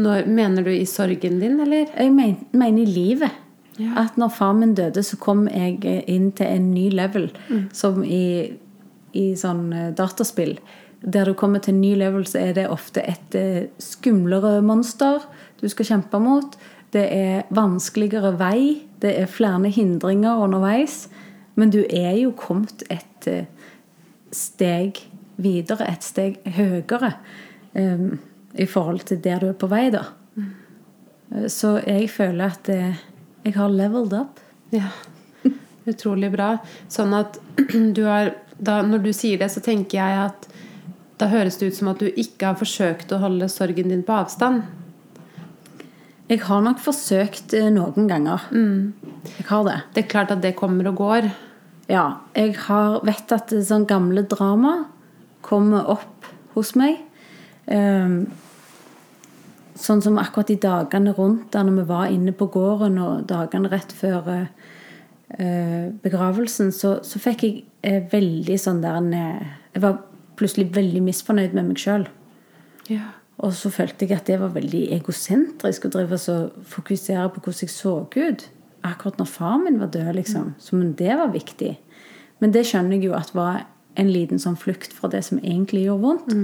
Når, 0.00 0.28
mener 0.30 0.64
du 0.64 0.70
i 0.72 0.86
sorgen 0.88 1.40
din, 1.42 1.58
eller? 1.60 1.88
Jeg 1.96 2.12
men, 2.14 2.36
mener 2.52 2.84
i 2.84 2.92
livet. 2.92 3.38
Ja. 3.80 3.94
At 4.04 4.18
når 4.20 4.34
far 4.36 4.52
min 4.56 4.74
døde, 4.78 5.02
så 5.06 5.16
kom 5.20 5.46
jeg 5.48 5.80
inn 6.10 6.30
til 6.36 6.46
en 6.46 6.70
ny 6.74 6.88
level. 6.92 7.30
Som 7.72 8.04
i, 8.04 8.52
i 9.16 9.26
sånn 9.38 9.70
eh, 9.72 9.90
dataspill. 9.96 10.58
Der 11.00 11.30
du 11.30 11.34
kommer 11.34 11.62
til 11.64 11.74
en 11.74 11.80
ny 11.80 11.94
level, 11.96 12.26
så 12.28 12.42
er 12.42 12.58
det 12.58 12.68
ofte 12.68 13.04
et 13.08 13.38
eh, 13.38 13.70
skumlere 13.80 14.58
monster 14.60 15.24
du 15.60 15.68
skal 15.68 15.88
kjempe 15.94 16.20
mot. 16.20 16.56
Det 16.92 17.06
er 17.14 17.48
vanskeligere 17.54 18.34
vei. 18.40 18.82
Det 19.00 19.14
er 19.16 19.30
flere 19.30 19.70
hindringer 19.72 20.42
underveis. 20.44 21.08
Men 21.54 21.72
du 21.72 21.82
er 21.84 22.14
jo 22.20 22.32
kommet 22.36 22.84
et 22.90 23.28
eh, 23.28 23.46
steg 24.32 25.02
videre, 25.40 25.88
et 25.88 26.04
steg 26.04 26.38
høyere, 26.56 27.14
um, 27.74 28.18
i 28.54 28.66
forhold 28.66 29.06
til 29.08 29.20
der 29.24 29.40
du 29.42 29.50
er 29.50 29.58
på 29.58 29.68
vei, 29.70 29.88
da. 29.92 30.04
Mm. 30.36 30.50
Så 31.48 31.76
jeg 31.86 32.10
føler 32.10 32.50
at 32.50 32.70
eh, 32.72 33.00
jeg 33.44 33.56
har 33.56 33.72
leveled 33.72 34.14
up. 34.16 34.40
Ja. 34.74 34.90
Utrolig 35.88 36.30
bra. 36.34 36.54
Sånn 36.92 37.14
at 37.16 37.38
du 37.96 38.04
har 38.06 38.34
da, 38.60 38.82
Når 38.84 39.06
du 39.06 39.12
sier 39.16 39.40
det, 39.40 39.48
så 39.48 39.62
tenker 39.64 39.96
jeg 39.96 40.18
at 40.26 40.50
da 41.20 41.30
høres 41.32 41.56
det 41.60 41.70
ut 41.70 41.76
som 41.78 41.88
at 41.92 42.00
du 42.00 42.08
ikke 42.08 42.50
har 42.50 42.58
forsøkt 42.60 43.12
å 43.12 43.20
holde 43.22 43.48
sorgen 43.52 43.88
din 43.92 44.04
på 44.04 44.16
avstand. 44.16 44.64
Jeg 46.30 46.44
har 46.46 46.60
nok 46.62 46.78
forsøkt 46.80 47.54
eh, 47.56 47.70
noen 47.72 48.06
ganger. 48.08 48.44
Jeg 48.52 49.46
har 49.48 49.64
det. 49.66 49.78
Det 49.96 50.04
er 50.04 50.10
klart 50.12 50.34
at 50.36 50.44
det 50.44 50.54
kommer 50.60 50.92
og 50.92 51.00
går. 51.00 51.30
Ja. 51.90 52.04
Jeg 52.36 52.54
har, 52.68 53.00
vet 53.08 53.34
at 53.34 53.52
sånn 53.66 53.88
gamle 53.88 54.22
drama 54.28 54.76
kommer 55.42 55.88
opp 55.90 56.28
hos 56.54 56.76
meg. 56.78 57.00
Ehm, 57.66 58.28
sånn 59.80 60.02
som 60.04 60.18
akkurat 60.20 60.50
de 60.50 60.58
dagene 60.60 61.14
rundt 61.16 61.50
da 61.54 61.64
når 61.64 61.80
vi 61.80 61.86
var 61.88 62.12
inne 62.12 62.34
på 62.36 62.50
gården, 62.52 62.98
og 63.02 63.26
dagene 63.30 63.70
rett 63.72 63.92
før 63.96 64.28
eh, 64.34 65.90
begravelsen, 66.02 66.72
så, 66.74 66.98
så 67.06 67.22
fikk 67.22 67.46
jeg 67.46 67.56
eh, 67.86 68.04
veldig 68.12 68.58
sånn 68.60 68.82
der 68.84 69.00
en, 69.00 69.12
eh, 69.14 69.56
Jeg 69.74 69.84
var 69.84 70.00
plutselig 70.40 70.70
veldig 70.74 71.02
misfornøyd 71.06 71.52
med 71.54 71.68
meg 71.68 71.80
sjøl. 71.80 72.06
Ja. 72.90 73.12
Og 73.40 73.52
så 73.56 73.70
følte 73.72 74.04
jeg 74.04 74.18
at 74.18 74.28
det 74.28 74.40
var 74.40 74.52
veldig 74.52 74.86
egosentrisk 74.96 75.86
å 75.86 75.92
drive 75.94 76.18
og 76.32 76.64
fokusere 76.68 77.28
på 77.32 77.40
hvordan 77.44 77.62
jeg 77.64 77.72
så 77.72 77.94
ut. 78.04 78.48
Akkurat 78.84 79.20
når 79.20 79.28
far 79.28 79.60
min 79.62 79.78
var 79.80 79.92
død, 79.92 80.14
liksom. 80.16 80.54
Som 80.60 80.82
om 80.82 80.92
det 80.96 81.14
var 81.16 81.32
viktig. 81.32 81.76
Men 82.40 82.52
det 82.52 82.66
skjønner 82.68 82.96
jeg 82.96 83.08
jo 83.08 83.16
at 83.16 83.32
var 83.36 83.62
en 83.98 84.12
liten 84.12 84.38
sånn 84.38 84.56
flukt 84.56 84.92
fra 84.94 85.08
det 85.10 85.22
som 85.26 85.38
egentlig 85.42 85.84
gjorde 85.86 86.02
vondt. 86.04 86.34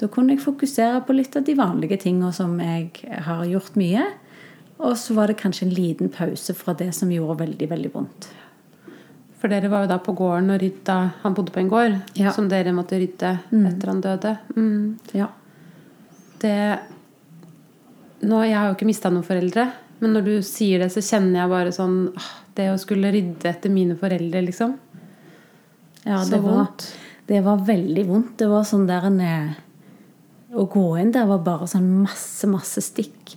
Da 0.00 0.08
kunne 0.08 0.34
jeg 0.34 0.42
fokusere 0.44 1.04
på 1.06 1.14
litt 1.14 1.36
av 1.38 1.44
de 1.46 1.54
vanlige 1.54 1.96
tingene 2.02 2.32
som 2.34 2.58
jeg 2.60 2.90
har 3.26 3.44
gjort 3.46 3.76
mye. 3.78 4.02
Og 4.78 4.96
så 4.98 5.14
var 5.14 5.26
det 5.30 5.38
kanskje 5.40 5.66
en 5.66 5.74
liten 5.74 6.08
pause 6.14 6.54
fra 6.54 6.74
det 6.74 6.92
som 6.94 7.10
gjorde 7.10 7.38
veldig, 7.44 7.68
veldig 7.70 7.92
vondt. 7.94 8.28
For 9.38 9.48
dere 9.50 9.70
var 9.70 9.84
jo 9.84 9.90
da 9.92 9.98
på 10.02 10.14
gården 10.18 10.50
og 10.50 10.58
rydda 10.60 10.94
Han 11.22 11.34
bodde 11.34 11.52
på 11.54 11.60
en 11.60 11.68
gård 11.70 11.92
Ja. 12.18 12.32
som 12.34 12.48
dere 12.50 12.72
måtte 12.74 12.98
rydde 12.98 13.38
etter 13.52 13.86
han 13.86 14.00
døde. 14.02 14.38
Mm. 14.56 14.98
Ja. 15.14 15.28
Det 16.40 16.78
nå, 18.22 18.42
Jeg 18.42 18.56
har 18.58 18.66
jo 18.68 18.74
ikke 18.74 18.86
mista 18.88 19.10
noen 19.10 19.22
foreldre, 19.26 19.68
men 20.00 20.12
når 20.12 20.24
du 20.24 20.42
sier 20.42 20.80
det, 20.82 20.90
så 20.90 21.00
kjenner 21.02 21.40
jeg 21.42 21.48
bare 21.52 21.72
sånn 21.74 22.12
Det 22.58 22.66
å 22.72 22.78
skulle 22.78 23.12
rydde 23.14 23.46
etter 23.46 23.70
mine 23.70 23.94
foreldre, 23.94 24.42
liksom. 24.42 24.76
Ja, 26.08 26.22
det 26.24 26.38
var, 26.40 26.66
det 27.28 27.40
var 27.44 27.64
veldig 27.68 28.04
vondt. 28.08 28.36
Det 28.40 28.48
var 28.48 28.64
sånn 28.64 28.86
der 28.88 29.08
en 29.10 29.20
eh, 29.20 29.56
Å 30.56 30.64
gå 30.72 30.84
inn 30.96 31.10
der 31.12 31.26
var 31.28 31.42
bare 31.44 31.66
sånn 31.68 31.90
masse, 32.06 32.48
masse 32.48 32.80
stikk 32.80 33.34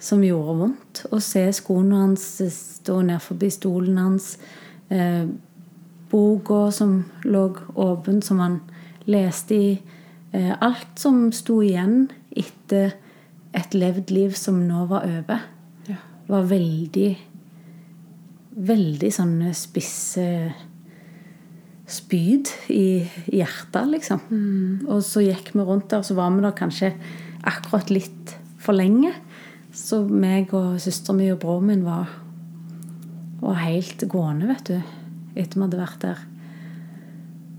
som 0.00 0.22
gjorde 0.24 0.54
vondt. 0.62 1.02
Å 1.12 1.18
se 1.20 1.42
skoene 1.52 1.98
hans 2.06 2.24
stå 2.54 3.02
ned 3.04 3.20
forbi 3.20 3.50
stolen 3.52 3.98
hans. 4.00 4.30
Eh, 4.88 5.26
boka 6.08 6.70
som 6.72 7.02
lå 7.26 7.44
åpen, 7.74 8.22
som 8.22 8.40
han 8.40 8.60
leste 9.10 9.54
i. 9.58 9.70
Eh, 10.32 10.52
alt 10.60 10.96
som 11.00 11.26
sto 11.36 11.58
igjen 11.64 12.06
etter 12.30 12.94
et 13.56 13.74
levd 13.76 14.10
liv 14.14 14.32
som 14.36 14.62
nå 14.68 14.86
var 14.88 15.04
over, 15.04 15.40
Ja. 15.88 15.96
var 16.28 16.42
veldig 16.42 17.16
Veldig 18.56 19.10
sånne 19.12 19.50
spisse 19.52 20.22
spyd 21.86 22.50
i 22.72 23.06
hjertet, 23.30 23.86
liksom. 23.92 24.22
Og 24.90 25.02
så 25.06 25.22
gikk 25.22 25.52
vi 25.54 25.64
rundt 25.64 25.90
der, 25.92 26.02
så 26.02 26.16
var 26.18 26.34
vi 26.34 26.42
der 26.42 26.56
kanskje 26.58 26.92
akkurat 27.46 27.92
litt 27.94 28.36
for 28.62 28.76
lenge. 28.76 29.12
Så 29.76 30.02
meg 30.08 30.54
og 30.56 30.80
søsteren 30.82 31.20
min 31.20 31.34
og 31.34 31.42
broren 31.42 31.70
min 31.70 31.84
var, 31.86 32.10
var 33.42 33.60
helt 33.62 34.02
gående, 34.10 34.48
vet 34.50 34.72
du, 34.72 34.80
etter 35.36 35.58
vi 35.58 35.66
hadde 35.66 35.82
vært 35.82 36.00
der. 36.02 36.24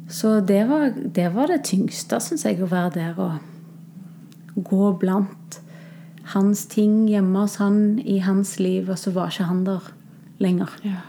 Så 0.08 0.40
det 0.40 0.64
var 0.70 0.92
det, 0.96 1.28
var 1.36 1.52
det 1.52 1.64
tyngste, 1.68 2.20
syns 2.24 2.46
jeg, 2.48 2.62
å 2.64 2.72
være 2.72 2.96
der 2.96 3.20
og 3.20 4.64
gå 4.68 4.92
blant 5.00 5.60
hans 6.34 6.66
ting 6.72 7.06
hjemme 7.08 7.44
hos 7.46 7.58
han 7.62 8.00
i 8.04 8.20
hans 8.24 8.58
liv, 8.60 8.90
og 8.90 9.00
så 9.00 9.14
var 9.16 9.32
ikke 9.32 9.48
han 9.48 9.64
der 9.68 9.92
lenger. 10.44 10.74
Ja. 10.84 11.04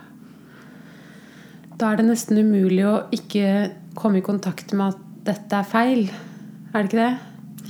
Da 1.79 1.93
er 1.93 2.01
det 2.01 2.09
nesten 2.09 2.41
umulig 2.43 2.83
å 2.89 2.95
ikke 3.15 3.71
komme 3.99 4.19
i 4.19 4.25
kontakt 4.27 4.73
med 4.75 4.97
at 4.97 5.05
dette 5.29 5.61
er 5.61 5.69
feil. 5.69 6.09
Er 6.73 6.83
det 6.83 6.89
ikke 6.89 7.05
det? 7.05 7.69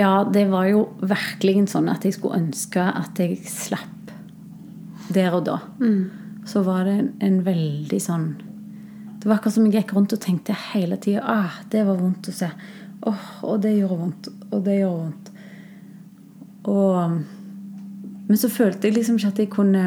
Ja, 0.00 0.10
det 0.24 0.46
var 0.52 0.66
jo 0.68 0.82
virkelig 1.00 1.70
sånn 1.72 1.88
at 1.92 2.04
jeg 2.04 2.16
skulle 2.16 2.40
ønske 2.40 2.84
at 2.84 3.20
jeg 3.20 3.38
slapp 3.48 4.12
der 5.12 5.34
og 5.38 5.46
da. 5.48 5.56
Så 6.48 6.62
var 6.66 6.84
det 6.88 6.98
en, 6.98 7.10
en 7.20 7.40
veldig 7.44 7.98
sånn 8.00 8.28
Det 9.20 9.28
var 9.28 9.36
akkurat 9.36 9.54
som 9.54 9.66
jeg 9.66 9.74
gikk 9.76 9.92
rundt 9.96 10.14
og 10.16 10.22
tenkte 10.22 10.56
hele 10.70 10.96
tida 10.96 11.20
ah, 11.28 11.58
det 11.72 11.82
var 11.84 11.98
vondt 12.00 12.30
å 12.30 12.36
se. 12.36 12.48
Åh, 13.08 13.26
og 13.44 13.60
det 13.64 13.74
gjorde 13.76 14.00
vondt. 14.00 14.30
Og 14.50 14.64
det 14.64 14.78
gjorde 14.80 15.02
vondt. 15.02 15.30
Og 16.68 17.20
Men 18.28 18.38
så 18.38 18.48
følte 18.52 18.88
jeg 18.88 18.96
liksom 18.96 19.16
ikke 19.16 19.32
at 19.32 19.38
jeg 19.42 19.52
kunne 19.52 19.84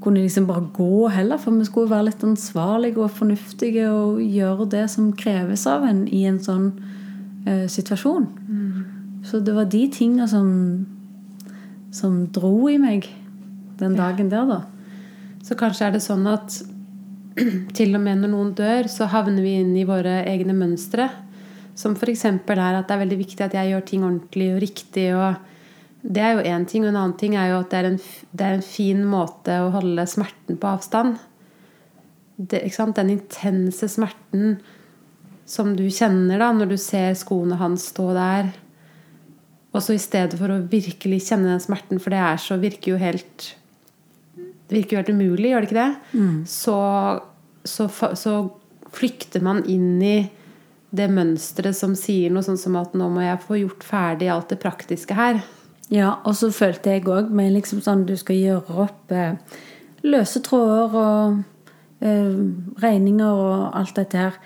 kunne 0.00 0.22
liksom 0.22 0.46
bare 0.48 0.64
gå 0.72 1.08
heller, 1.12 1.38
for 1.38 1.52
vi 1.52 1.66
skulle 1.68 1.90
være 1.90 2.08
litt 2.08 2.24
ansvarlige 2.24 3.02
og 3.04 3.12
fornuftige 3.12 3.88
og 3.92 4.22
gjøre 4.24 4.68
det 4.72 4.86
som 4.92 5.12
kreves 5.16 5.66
av 5.68 5.84
en 5.88 6.06
i 6.08 6.24
en 6.28 6.40
sånn 6.40 6.70
eh, 7.46 7.66
situasjon. 7.68 8.26
Så 9.28 9.42
det 9.44 9.54
var 9.54 9.68
de 9.68 9.82
tinga 9.92 10.26
som, 10.30 10.48
som 11.92 12.22
dro 12.32 12.68
i 12.72 12.78
meg 12.80 13.08
den 13.80 13.96
dagen 13.96 14.30
der, 14.32 14.48
da. 14.48 14.60
Så 15.44 15.56
kanskje 15.56 15.88
er 15.88 15.96
det 15.96 16.04
sånn 16.04 16.26
at 16.28 16.62
til 17.76 17.94
og 17.96 18.02
med 18.04 18.22
når 18.22 18.32
noen 18.32 18.54
dør, 18.56 18.88
så 18.92 19.08
havner 19.10 19.44
vi 19.44 19.58
inn 19.60 19.76
i 19.76 19.86
våre 19.88 20.22
egne 20.28 20.56
mønstre. 20.56 21.08
Som 21.78 21.94
f.eks. 21.96 22.24
er 22.24 22.40
at 22.60 22.88
det 22.88 22.96
er 22.96 23.04
veldig 23.04 23.20
viktig 23.20 23.44
at 23.44 23.54
jeg 23.56 23.72
gjør 23.72 23.86
ting 23.88 24.04
ordentlig 24.04 24.50
og 24.54 24.60
riktig. 24.64 25.06
og 25.14 25.49
Det 26.02 26.22
er 26.24 26.36
jo 26.36 26.44
én 26.48 26.66
ting. 26.68 26.84
Og 26.84 26.92
en 26.92 27.00
annen 27.02 27.18
ting 27.20 27.36
er 27.36 27.52
jo 27.52 27.60
at 27.60 27.72
det 27.72 27.80
er 27.80 27.90
en, 27.90 27.98
det 28.32 28.46
er 28.46 28.56
en 28.56 28.66
fin 28.66 29.02
måte 29.06 29.58
å 29.60 29.72
holde 29.74 30.06
smerten 30.08 30.58
på 30.60 30.70
avstand. 30.70 31.20
Det? 32.40 32.62
Den 32.96 33.12
intense 33.12 33.88
smerten 33.92 34.58
som 35.50 35.74
du 35.76 35.84
kjenner 35.92 36.40
da 36.40 36.52
når 36.54 36.72
du 36.72 36.76
ser 36.80 37.16
skoene 37.18 37.58
hans 37.60 37.90
stå 37.92 38.10
der. 38.16 38.52
Og 39.70 39.82
så 39.84 39.94
i 39.94 40.02
stedet 40.02 40.38
for 40.38 40.50
å 40.50 40.62
virkelig 40.70 41.24
kjenne 41.28 41.52
den 41.52 41.62
smerten, 41.62 42.00
for 42.02 42.14
det 42.14 42.22
er 42.22 42.40
så, 42.42 42.58
virker 42.58 42.94
jo 42.94 43.00
helt 43.00 43.52
det 44.70 44.76
virker 44.76 44.94
jo 44.94 45.00
helt 45.00 45.14
umulig, 45.14 45.50
gjør 45.50 45.64
det 45.64 45.68
ikke 45.68 45.82
det? 45.82 45.94
Så, 46.46 46.76
så, 47.66 47.88
så 47.90 48.34
flykter 48.94 49.42
man 49.42 49.64
inn 49.66 49.96
i 50.02 50.18
det 50.94 51.06
mønsteret 51.10 51.74
som 51.74 51.96
sier 51.98 52.30
noe 52.30 52.46
sånn 52.46 52.58
som 52.58 52.76
at 52.78 52.94
nå 52.98 53.08
må 53.10 53.24
jeg 53.24 53.42
få 53.42 53.58
gjort 53.58 53.86
ferdig 53.86 54.30
alt 54.30 54.50
det 54.54 54.60
praktiske 54.62 55.16
her. 55.18 55.42
Ja, 55.90 56.14
og 56.24 56.36
så 56.38 56.52
følte 56.54 56.94
jeg 56.94 57.08
òg 57.10 57.32
med 57.34 57.50
liksom 57.56 57.82
sånn 57.82 58.06
du 58.06 58.14
skal 58.18 58.38
gjøre 58.38 58.76
opp 58.84 59.14
eh, 59.14 59.38
løse 60.06 60.42
tråder 60.46 60.94
og 60.94 61.40
eh, 61.98 62.36
regninger 62.82 63.40
og 63.46 63.78
alt 63.78 63.96
dette 63.98 64.20
her. 64.20 64.36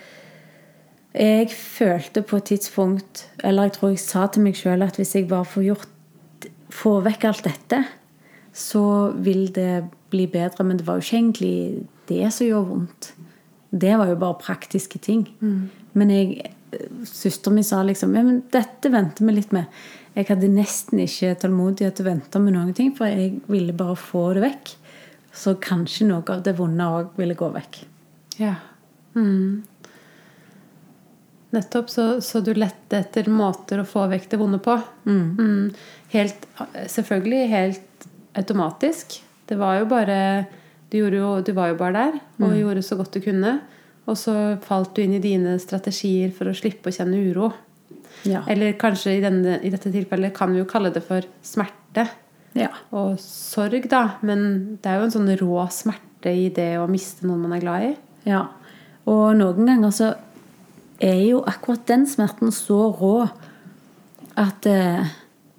Jeg 1.15 1.51
følte 1.55 2.25
på 2.27 2.41
et 2.41 2.49
tidspunkt, 2.51 3.29
eller 3.45 3.69
jeg 3.69 3.77
tror 3.77 3.93
jeg 3.93 4.01
sa 4.03 4.25
til 4.27 4.43
meg 4.43 4.57
sjøl, 4.59 4.83
at 4.83 4.97
hvis 4.99 5.15
jeg 5.15 5.29
bare 5.31 5.49
får 5.49 5.69
gjort 5.71 5.91
Får 6.75 7.05
vekk 7.05 7.25
alt 7.29 7.45
dette, 7.47 7.79
så 8.51 9.13
vil 9.23 9.45
det 9.55 9.85
bli 10.11 10.25
bedre. 10.27 10.65
Men 10.67 10.81
det 10.81 10.89
var 10.89 10.99
jo 10.99 11.05
ikke 11.05 11.19
egentlig 11.21 11.85
det 12.09 12.33
som 12.35 12.49
gjorde 12.49 12.71
vondt. 12.73 13.11
Det 13.71 13.93
var 14.01 14.11
jo 14.11 14.17
bare 14.19 14.41
praktiske 14.41 14.99
ting. 14.99 15.23
Men 15.95 16.11
jeg 16.11 16.51
Søsteren 17.07 17.55
min 17.55 17.65
sa 17.67 17.85
liksom 17.87 18.17
ja, 18.17 18.25
men 18.27 18.41
dette 18.51 18.91
venter 18.91 19.27
vi 19.29 19.37
litt 19.37 19.53
med. 19.55 19.71
Jeg 20.15 20.29
hadde 20.29 20.51
nesten 20.53 21.01
ikke 21.03 21.33
tålmodighet 21.43 21.97
til 21.99 22.07
å 22.07 22.11
vente 22.13 22.41
med 22.43 22.55
noen 22.55 22.75
ting, 22.77 22.93
for 22.95 23.11
jeg 23.11 23.41
ville 23.51 23.75
bare 23.75 23.97
få 23.99 24.29
det 24.37 24.45
vekk. 24.45 24.75
Så 25.35 25.57
kanskje 25.63 26.07
noe 26.07 26.23
av 26.31 26.45
det 26.47 26.55
vonde 26.59 26.87
òg 26.87 27.17
ville 27.19 27.35
gå 27.39 27.49
vekk. 27.57 27.81
Ja. 28.39 28.55
Mm. 29.19 29.65
Nettopp. 31.55 31.91
Så, 31.91 32.07
så 32.23 32.43
du 32.47 32.53
lette 32.55 33.03
etter 33.03 33.31
måter 33.31 33.83
å 33.83 33.89
få 33.89 34.07
vekk 34.11 34.31
det 34.31 34.39
vonde 34.39 34.63
på. 34.63 34.77
Mm. 35.11 35.73
Helt, 36.15 36.47
selvfølgelig 36.91 37.43
helt 37.51 38.09
automatisk. 38.39 39.19
Det 39.51 39.59
var 39.59 39.81
jo 39.81 39.91
bare 39.91 40.19
du, 40.91 41.01
jo, 41.01 41.41
du 41.43 41.53
var 41.57 41.73
jo 41.73 41.79
bare 41.79 42.07
der 42.07 42.19
og 42.45 42.55
gjorde 42.55 42.83
så 42.87 42.99
godt 42.99 43.19
du 43.19 43.25
kunne. 43.25 43.59
Og 44.07 44.19
så 44.21 44.35
falt 44.63 44.95
du 44.95 45.03
inn 45.03 45.17
i 45.17 45.23
dine 45.23 45.57
strategier 45.63 46.31
for 46.35 46.51
å 46.51 46.57
slippe 46.57 46.91
å 46.91 46.95
kjenne 46.95 47.23
uro. 47.25 47.51
Ja. 48.29 48.43
Eller 48.49 48.77
kanskje 48.81 49.17
i, 49.19 49.23
denne, 49.25 49.59
i 49.63 49.71
dette 49.73 49.93
tilfellet 49.93 50.35
kan 50.37 50.53
vi 50.53 50.63
jo 50.63 50.69
kalle 50.69 50.93
det 50.95 51.03
for 51.05 51.27
smerte 51.45 52.07
ja. 52.57 52.71
og 52.95 53.19
sorg, 53.21 53.89
da. 53.91 54.21
Men 54.25 54.79
det 54.83 54.91
er 54.91 55.01
jo 55.01 55.09
en 55.09 55.15
sånn 55.15 55.33
rå 55.41 55.65
smerte 55.75 56.33
i 56.33 56.49
det 56.55 56.75
å 56.81 56.89
miste 56.91 57.27
noen 57.27 57.43
man 57.45 57.57
er 57.57 57.65
glad 57.65 57.89
i. 57.89 57.91
Ja. 58.31 58.47
Og 59.11 59.35
noen 59.37 59.69
ganger 59.69 59.93
så 59.93 60.13
er 61.03 61.21
jo 61.27 61.43
akkurat 61.49 61.85
den 61.91 62.07
smerten 62.09 62.55
så 62.55 62.87
rå 62.97 63.17
at 64.41 64.67
eh, 64.67 65.13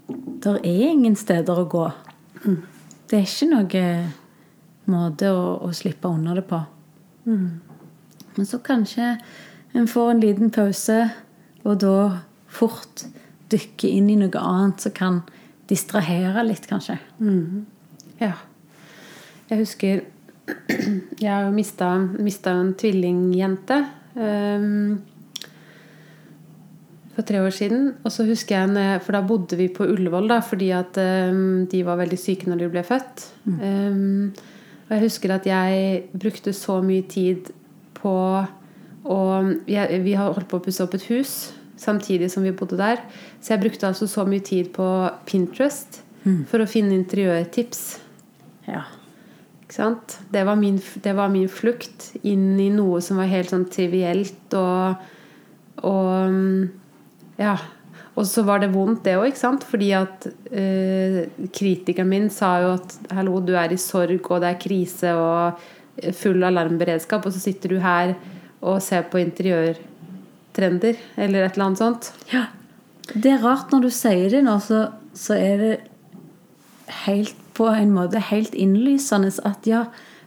det 0.07 0.55
er 0.61 0.87
ingen 0.89 1.15
steder 1.17 1.61
å 1.61 1.67
gå. 1.69 1.85
Det 3.05 3.19
er 3.19 3.27
ikke 3.27 3.51
noen 3.51 4.13
måte 4.91 5.29
å, 5.33 5.43
å 5.65 5.69
slippe 5.73 6.09
unna 6.09 6.35
det 6.37 6.45
på. 6.49 6.59
Men 7.25 8.47
så 8.47 8.59
kanskje 8.63 9.15
en 9.75 9.87
får 9.89 10.11
en 10.11 10.21
liten 10.21 10.51
pause, 10.53 10.97
og 11.65 11.79
da 11.81 11.97
fort 12.55 13.05
dykke 13.51 13.89
inn 13.91 14.09
i 14.09 14.17
noe 14.19 14.41
annet 14.41 14.85
som 14.85 14.93
kan 14.95 15.21
distrahere 15.69 16.43
litt, 16.45 16.67
kanskje. 16.69 16.97
Ja. 18.21 18.35
Jeg 19.49 19.61
husker 19.61 20.03
Jeg 21.23 21.29
har 21.31 21.49
mista, 21.53 21.89
mista 22.21 22.53
en 22.53 22.75
tvillingjente 22.77 23.79
um, 24.13 24.99
for 27.15 27.25
tre 27.25 27.41
år 27.41 27.55
siden. 27.55 27.87
Og 28.05 28.13
så 28.13 28.27
husker 28.27 28.59
jeg, 28.59 28.99
For 29.01 29.17
da 29.17 29.23
bodde 29.25 29.57
vi 29.57 29.71
på 29.73 29.87
Ullevål, 29.89 30.29
da, 30.29 30.41
fordi 30.45 30.69
at 30.75 30.99
um, 31.01 31.65
de 31.71 31.81
var 31.85 31.97
veldig 32.01 32.19
syke 32.21 32.49
når 32.49 32.61
de 32.61 32.69
ble 32.75 32.85
født. 32.85 33.25
Um, 33.49 34.33
og 34.85 34.93
jeg 34.93 35.05
husker 35.07 35.33
at 35.33 35.49
jeg 35.49 36.03
brukte 36.13 36.53
så 36.53 36.77
mye 36.85 37.07
tid 37.09 37.49
på 37.97 38.15
og 39.05 39.69
jeg, 39.69 40.01
Vi 40.03 40.13
har 40.17 40.33
holdt 40.33 40.49
på 40.49 40.57
å 40.57 40.65
pusse 40.65 40.81
opp 40.81 40.93
et 40.97 41.09
hus 41.09 41.53
samtidig 41.77 42.31
som 42.31 42.45
vi 42.45 42.53
bodde 42.55 42.79
der. 42.79 43.01
Så 43.41 43.53
jeg 43.53 43.63
brukte 43.65 43.87
altså 43.89 44.07
så 44.09 44.25
mye 44.27 44.43
tid 44.45 44.71
på 44.75 44.87
Pinterest 45.27 46.01
for 46.49 46.63
å 46.63 46.69
finne 46.69 46.95
interiørtips. 46.97 47.83
Ja. 48.65 48.85
Ikke 49.65 49.77
sant? 49.77 50.17
Det 50.33 50.41
var, 50.47 50.57
min, 50.57 50.79
det 51.03 51.13
var 51.17 51.29
min 51.33 51.49
flukt 51.51 52.11
inn 52.25 52.55
i 52.61 52.71
noe 52.73 53.01
som 53.05 53.21
var 53.21 53.29
helt 53.29 53.53
sånn 53.53 53.67
trivielt 53.69 54.57
og, 54.57 55.07
og 55.85 56.11
mm, 56.33 56.59
Ja. 57.41 57.57
Og 58.15 58.23
så 58.23 58.45
var 58.47 58.61
det 58.63 58.69
vondt, 58.71 59.01
det 59.03 59.17
òg, 59.19 59.25
ikke 59.27 59.41
sant? 59.41 59.65
Fordi 59.67 59.89
at 59.91 60.23
eh, 60.47 61.17
kritikeren 61.51 62.07
min 62.07 62.29
sa 62.31 62.53
jo 62.63 62.69
at 62.77 62.93
hallo, 63.11 63.41
du 63.43 63.51
er 63.59 63.73
i 63.75 63.79
sorg, 63.81 64.29
og 64.31 64.39
det 64.39 64.53
er 64.53 64.61
krise 64.61 65.11
og 65.19 65.65
full 66.15 66.45
alarmberedskap, 66.47 67.27
og 67.27 67.35
så 67.35 67.41
sitter 67.43 67.75
du 67.75 67.81
her 67.83 68.13
og 68.63 68.79
ser 68.83 69.03
på 69.11 69.19
interiørtrender 70.55 70.95
eller 71.17 71.43
et 71.43 71.55
eller 71.55 71.65
annet 71.65 71.77
sånt. 71.77 72.11
Ja. 72.31 72.47
Det 73.13 73.31
er 73.31 73.43
rart 73.43 73.71
når 73.71 73.85
du 73.85 73.89
sier 73.89 74.29
det 74.29 74.43
nå, 74.43 74.57
så, 74.59 74.89
så 75.13 75.35
er 75.37 75.57
det 75.57 75.73
helt 77.05 77.35
på 77.55 77.67
en 77.71 77.93
måte 77.93 78.19
helt 78.19 78.53
innlysende 78.53 79.31
at 79.45 79.65
ja, 79.65 79.85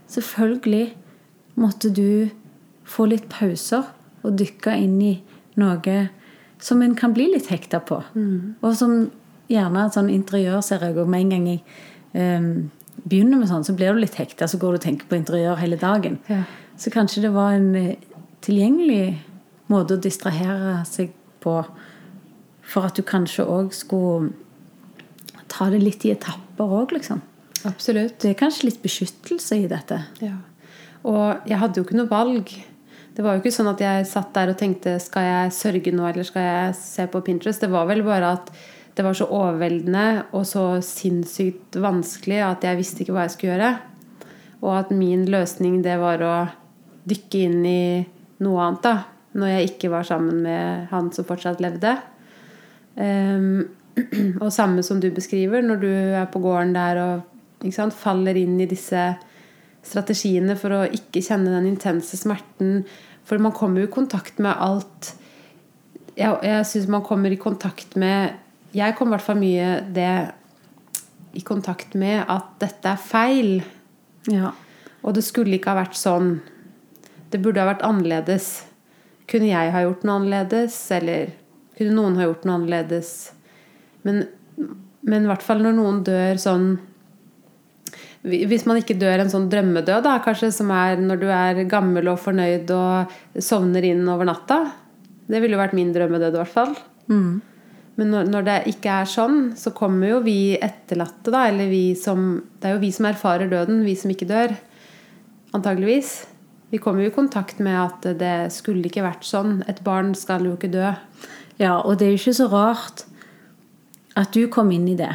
selvfølgelig 0.09 0.95
måtte 1.57 1.91
du 1.91 2.31
få 2.89 3.09
litt 3.11 3.29
pauser 3.29 3.85
og 4.23 4.39
dykke 4.39 4.77
inn 4.77 5.01
i 5.03 5.15
noe 5.57 6.09
som 6.63 6.83
en 6.83 6.95
kan 6.99 7.13
bli 7.15 7.29
litt 7.35 7.51
hekta 7.53 7.81
på. 7.81 8.01
Og 8.63 8.73
som 8.77 9.11
gjerne 9.49 9.87
et 9.87 9.95
sånn 9.95 10.11
interiør 10.11 10.63
ser 10.65 10.83
jeg 10.83 10.97
òg 10.97 11.09
med 11.09 11.27
en 11.27 11.31
gang 11.35 11.47
jeg 11.49 11.61
um, 12.15 12.71
begynner 13.05 13.39
med 13.39 13.49
sånn, 13.51 13.65
så 13.65 13.75
blir 13.77 13.95
du 13.95 14.03
litt 14.03 14.17
hekta, 14.19 14.49
så 14.49 14.59
går 14.59 14.75
du 14.75 14.79
og 14.81 14.85
tenker 14.85 15.07
på 15.09 15.19
interiør 15.19 15.61
hele 15.61 15.79
dagen. 15.79 16.19
Ja. 16.29 16.43
Så 16.79 16.91
kanskje 16.95 17.23
det 17.27 17.31
var 17.35 17.55
en 17.55 17.75
eh, 17.77 17.95
tilgjengelig 18.45 19.19
måte 19.69 19.97
å 19.97 20.03
distrahere 20.03 20.83
seg 20.89 21.15
på 21.43 21.61
for 22.69 22.89
at 22.89 22.99
du 22.99 23.05
kanskje 23.07 23.47
òg 23.49 23.73
skulle 23.77 24.33
ta 25.49 25.71
det 25.73 25.81
litt 25.81 26.05
i 26.05 26.13
etapper 26.13 26.75
òg, 26.81 26.93
liksom. 26.97 27.23
Absolutt. 27.69 28.19
Det 28.21 28.33
er 28.33 28.39
kanskje 28.39 28.69
litt 28.69 28.83
beskyttelse 28.85 29.63
i 29.63 29.69
dette. 29.71 30.03
Ja. 30.23 30.37
Og 31.09 31.49
jeg 31.49 31.61
hadde 31.61 31.81
jo 31.81 31.87
ikke 31.87 31.99
noe 31.99 32.11
valg. 32.11 32.53
Det 33.17 33.25
var 33.25 33.35
jo 33.35 33.43
ikke 33.43 33.55
sånn 33.55 33.71
at 33.73 33.81
jeg 33.83 34.07
satt 34.07 34.35
der 34.37 34.53
og 34.53 34.59
tenkte 34.61 34.99
skal 35.03 35.25
jeg 35.27 35.55
sørge 35.57 35.95
nå, 35.95 36.05
eller 36.07 36.27
skal 36.27 36.45
jeg 36.45 36.77
se 36.79 37.07
på 37.11 37.23
Pinterest. 37.27 37.65
Det 37.65 37.73
var 37.73 37.89
vel 37.89 38.05
bare 38.07 38.35
at 38.37 38.53
det 38.99 39.05
var 39.07 39.15
så 39.15 39.29
overveldende 39.31 40.29
og 40.35 40.45
så 40.47 40.65
sinnssykt 40.83 41.79
vanskelig 41.83 42.41
at 42.43 42.67
jeg 42.67 42.79
visste 42.81 43.05
ikke 43.05 43.15
hva 43.17 43.27
jeg 43.27 43.35
skulle 43.37 43.55
gjøre. 43.55 43.73
Og 44.59 44.73
at 44.75 44.91
min 44.95 45.25
løsning 45.31 45.81
det 45.85 45.97
var 46.03 46.23
å 46.27 46.37
dykke 47.09 47.43
inn 47.47 47.61
i 47.67 47.83
noe 48.43 48.65
annet, 48.65 48.85
da. 48.87 49.18
Når 49.39 49.53
jeg 49.53 49.73
ikke 49.73 49.91
var 49.93 50.07
sammen 50.07 50.43
med 50.43 50.89
han 50.91 51.11
som 51.15 51.27
fortsatt 51.29 51.63
levde. 51.63 51.95
Um, 52.99 53.69
og 54.43 54.53
samme 54.55 54.83
som 54.87 55.01
du 55.03 55.11
beskriver, 55.15 55.63
når 55.63 55.83
du 55.83 55.91
er 55.91 56.27
på 56.31 56.43
gården 56.43 56.75
der 56.75 57.03
og 57.03 57.73
sant, 57.75 57.95
faller 57.95 58.39
inn 58.39 58.59
i 58.63 58.69
disse 58.71 59.03
strategiene 59.87 60.57
for 60.59 60.75
å 60.75 60.83
ikke 60.95 61.23
kjenne 61.25 61.53
den 61.55 61.71
intense 61.71 62.19
smerten. 62.19 62.83
For 63.29 63.41
man 63.43 63.55
kommer 63.57 63.83
jo 63.83 63.89
i 63.89 63.93
kontakt 63.93 64.39
med 64.41 64.57
alt 64.57 65.15
Jeg, 66.17 66.33
jeg 66.43 66.67
syns 66.67 66.87
man 66.91 67.05
kommer 67.05 67.31
i 67.31 67.39
kontakt 67.39 67.93
med 68.01 68.33
Jeg 68.75 68.95
kom 68.97 69.11
i 69.11 69.15
hvert 69.15 69.27
fall 69.27 69.39
mye 69.39 69.67
det 69.95 70.13
i 71.37 71.43
kontakt 71.47 71.93
med 71.95 72.25
at 72.25 72.55
dette 72.59 72.89
er 72.91 72.99
feil. 72.99 73.61
Ja. 74.33 74.51
Og 75.05 75.15
det 75.15 75.23
skulle 75.27 75.59
ikke 75.59 75.71
ha 75.71 75.83
vært 75.83 75.99
sånn. 75.99 76.39
Det 77.31 77.39
burde 77.45 77.63
ha 77.63 77.69
vært 77.69 77.85
annerledes. 77.87 78.49
Kunne 79.29 79.51
jeg 79.51 79.73
ha 79.75 79.85
gjort 79.85 80.05
noe 80.07 80.21
annerledes? 80.23 80.77
Eller 80.97 81.33
kunne 81.79 81.97
noen 81.97 82.19
ha 82.19 82.29
gjort 82.29 82.47
noe 82.49 82.61
annerledes? 82.61 83.11
Men, 84.07 84.23
men 85.05 85.27
i 85.27 85.31
hvert 85.31 85.45
fall 85.45 85.61
når 85.65 85.77
noen 85.77 85.99
dør 86.07 86.39
sånn 86.41 86.69
Hvis 88.29 88.65
man 88.69 88.81
ikke 88.81 88.97
dør 88.99 89.23
en 89.23 89.31
sånn 89.33 89.49
drømmedød, 89.53 90.03
da, 90.05 90.17
kanskje 90.25 90.51
som 90.55 90.73
er 90.75 90.99
når 91.01 91.21
du 91.21 91.29
er 91.33 91.61
gammel 91.71 92.11
og 92.11 92.19
fornøyd 92.23 92.71
og 92.75 93.43
sovner 93.45 93.85
inn 93.87 94.03
over 94.11 94.27
natta. 94.29 94.59
Det 95.29 95.39
ville 95.43 95.55
jo 95.55 95.61
vært 95.61 95.77
min 95.77 95.93
drømmedød, 95.95 96.35
i 96.35 96.41
hvert 96.43 96.53
fall. 96.53 96.75
Men 97.99 98.13
når, 98.15 98.29
når 98.31 98.45
det 98.47 98.57
ikke 98.73 98.97
er 99.03 99.09
sånn, 99.11 99.39
så 99.59 99.73
kommer 99.75 100.11
jo 100.13 100.19
vi 100.27 100.55
etterlatte, 100.55 101.33
da, 101.35 101.47
eller 101.51 101.71
vi 101.71 101.97
som 101.99 102.41
Det 102.59 102.69
er 102.69 102.77
jo 102.77 102.83
vi 102.83 102.93
som 102.95 103.09
erfarer 103.11 103.51
døden, 103.51 103.85
vi 103.87 103.95
som 103.99 104.13
ikke 104.13 104.29
dør. 104.29 104.55
Antageligvis. 105.57 106.13
Vi 106.71 106.79
kommer 106.79 107.03
jo 107.03 107.09
i 107.09 107.15
kontakt 107.15 107.59
med 107.65 107.79
at 107.81 108.07
det 108.21 108.53
skulle 108.53 108.85
ikke 108.89 109.07
vært 109.07 109.25
sånn. 109.25 109.63
Et 109.69 109.81
barn 109.85 110.13
skal 110.19 110.45
jo 110.45 110.57
ikke 110.57 110.73
dø. 110.73 110.93
ja, 111.59 111.79
og 111.81 111.99
det 111.99 112.07
er 112.07 112.13
jo 112.13 112.21
ikke 112.21 112.39
så 112.41 112.49
rart 112.53 113.07
at 114.19 114.35
du 114.35 114.49
kom 114.53 114.71
inn 114.75 114.89
i 114.89 114.99
det 114.99 115.15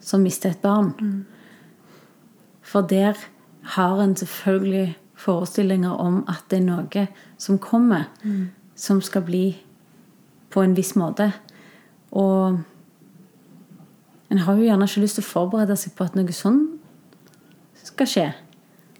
som 0.00 0.22
mistet 0.22 0.56
et 0.56 0.62
barn. 0.62 1.24
For 2.62 2.86
der 2.86 3.18
har 3.76 4.00
en 4.02 4.16
selvfølgelig 4.16 4.96
forestillinger 5.14 5.90
om 5.90 6.22
at 6.28 6.44
det 6.50 6.58
er 6.60 6.66
noe 6.66 7.06
som 7.38 7.58
kommer, 7.58 8.08
som 8.74 9.00
skal 9.00 9.22
bli 9.26 9.46
på 10.50 10.62
en 10.62 10.76
viss 10.76 10.94
måte. 10.98 11.32
Og 12.12 12.60
en 14.30 14.38
har 14.38 14.56
jo 14.56 14.66
gjerne 14.66 14.88
ikke 14.88 15.02
lyst 15.04 15.18
til 15.18 15.24
å 15.24 15.30
forberede 15.30 15.76
seg 15.76 15.94
på 15.96 16.06
at 16.06 16.16
noe 16.18 16.34
sånn 16.36 16.62
skal 17.82 18.08
skje. 18.08 18.28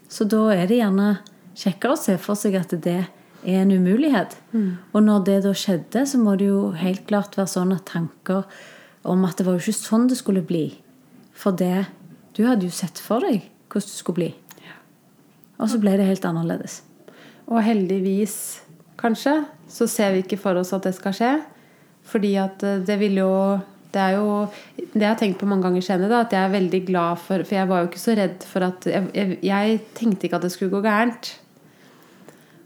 Så 0.09 0.27
da 0.29 0.45
er 0.53 0.67
det 0.69 0.77
gjerne 0.77 1.17
kjekkere 1.57 1.95
å 1.95 1.99
se 1.99 2.17
for 2.21 2.39
seg 2.39 2.57
at 2.59 2.73
det 2.83 2.99
er 3.43 3.61
en 3.61 3.71
umulighet. 3.71 4.37
Og 4.93 5.03
når 5.03 5.25
det 5.27 5.39
da 5.45 5.53
skjedde, 5.53 6.05
så 6.07 6.19
må 6.19 6.35
det 6.39 6.47
jo 6.47 6.71
helt 6.79 7.05
klart 7.09 7.37
være 7.37 7.51
sånn 7.51 7.75
at 7.75 7.85
tanker 7.89 8.45
om 9.03 9.25
at 9.27 9.37
det 9.37 9.45
var 9.45 9.57
jo 9.57 9.63
ikke 9.65 9.75
sånn 9.75 10.07
det 10.07 10.17
skulle 10.19 10.45
bli. 10.45 10.69
For 11.33 11.51
det 11.51 11.87
Du 12.33 12.47
hadde 12.47 12.65
jo 12.65 12.73
sett 12.73 12.97
for 12.97 13.21
deg 13.21 13.43
hvordan 13.69 13.85
det 13.85 13.93
skulle 13.93 14.15
bli. 14.17 14.31
Og 15.61 15.69
så 15.69 15.77
ble 15.77 15.91
det 15.99 16.07
helt 16.07 16.25
annerledes. 16.25 16.79
Og 17.45 17.61
heldigvis, 17.61 18.63
kanskje, 18.97 19.43
så 19.69 19.85
ser 19.85 20.15
vi 20.15 20.23
ikke 20.23 20.39
for 20.41 20.57
oss 20.57 20.73
at 20.73 20.87
det 20.87 20.95
skal 20.97 21.13
skje. 21.13 21.31
Fordi 22.09 22.33
at 22.41 22.63
eh, 22.65 22.81
det 22.81 22.97
vil 22.99 23.21
jo 23.21 23.59
Det 23.93 24.01
er 24.01 24.15
jo 24.17 24.47
det 24.73 25.03
jeg 25.03 25.05
har 25.05 25.17
tenkt 25.19 25.37
på 25.37 25.45
mange 25.45 25.67
ganger 25.67 25.83
senere, 25.85 26.09
da, 26.09 26.21
at 26.25 26.31
jeg 26.33 26.41
er 26.41 26.49
veldig 26.49 26.79
glad 26.87 27.19
for 27.21 27.43
For 27.45 27.55
jeg 27.55 27.69
var 27.69 27.79
jo 27.79 27.89
ikke 27.91 28.01
så 28.01 28.15
redd 28.17 28.43
for 28.49 28.65
at 28.65 28.87
Jeg, 28.89 29.09
jeg, 29.13 29.37
jeg 29.43 29.79
tenkte 29.93 30.25
ikke 30.25 30.39
at 30.39 30.47
det 30.47 30.51
skulle 30.51 30.73
gå 30.73 30.81
gærent. 30.81 31.29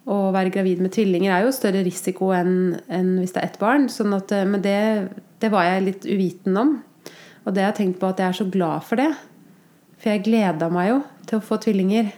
Å 0.07 0.17
være 0.31 0.51
gravid 0.53 0.79
med 0.79 0.93
tvillinger 0.95 1.33
er 1.35 1.43
jo 1.45 1.51
større 1.55 1.81
risiko 1.83 2.29
enn 2.35 2.77
enn 2.87 3.17
hvis 3.19 3.33
det 3.35 3.41
er 3.41 3.47
ett 3.49 3.57
barn. 3.59 3.89
Sånn 3.91 4.13
at, 4.15 4.31
eh, 4.31 4.45
men 4.47 4.61
det, 4.63 4.77
det 5.43 5.49
var 5.51 5.65
jeg 5.67 5.83
litt 5.83 6.05
uviten 6.07 6.55
om. 6.61 6.77
Og 7.45 7.53
det 7.55 7.63
har 7.63 7.73
jeg 7.73 7.79
tenkt 7.81 7.99
på 7.99 8.07
at 8.11 8.19
jeg 8.23 8.27
er 8.31 8.37
så 8.39 8.47
glad 8.51 8.83
for 8.87 8.95
det. 8.99 9.09
For 9.97 10.11
jeg 10.13 10.23
gleda 10.27 10.69
meg 10.71 10.89
jo 10.93 11.01
til 11.27 11.39
å 11.39 11.43
få 11.43 11.57
tvillinger. 11.63 12.13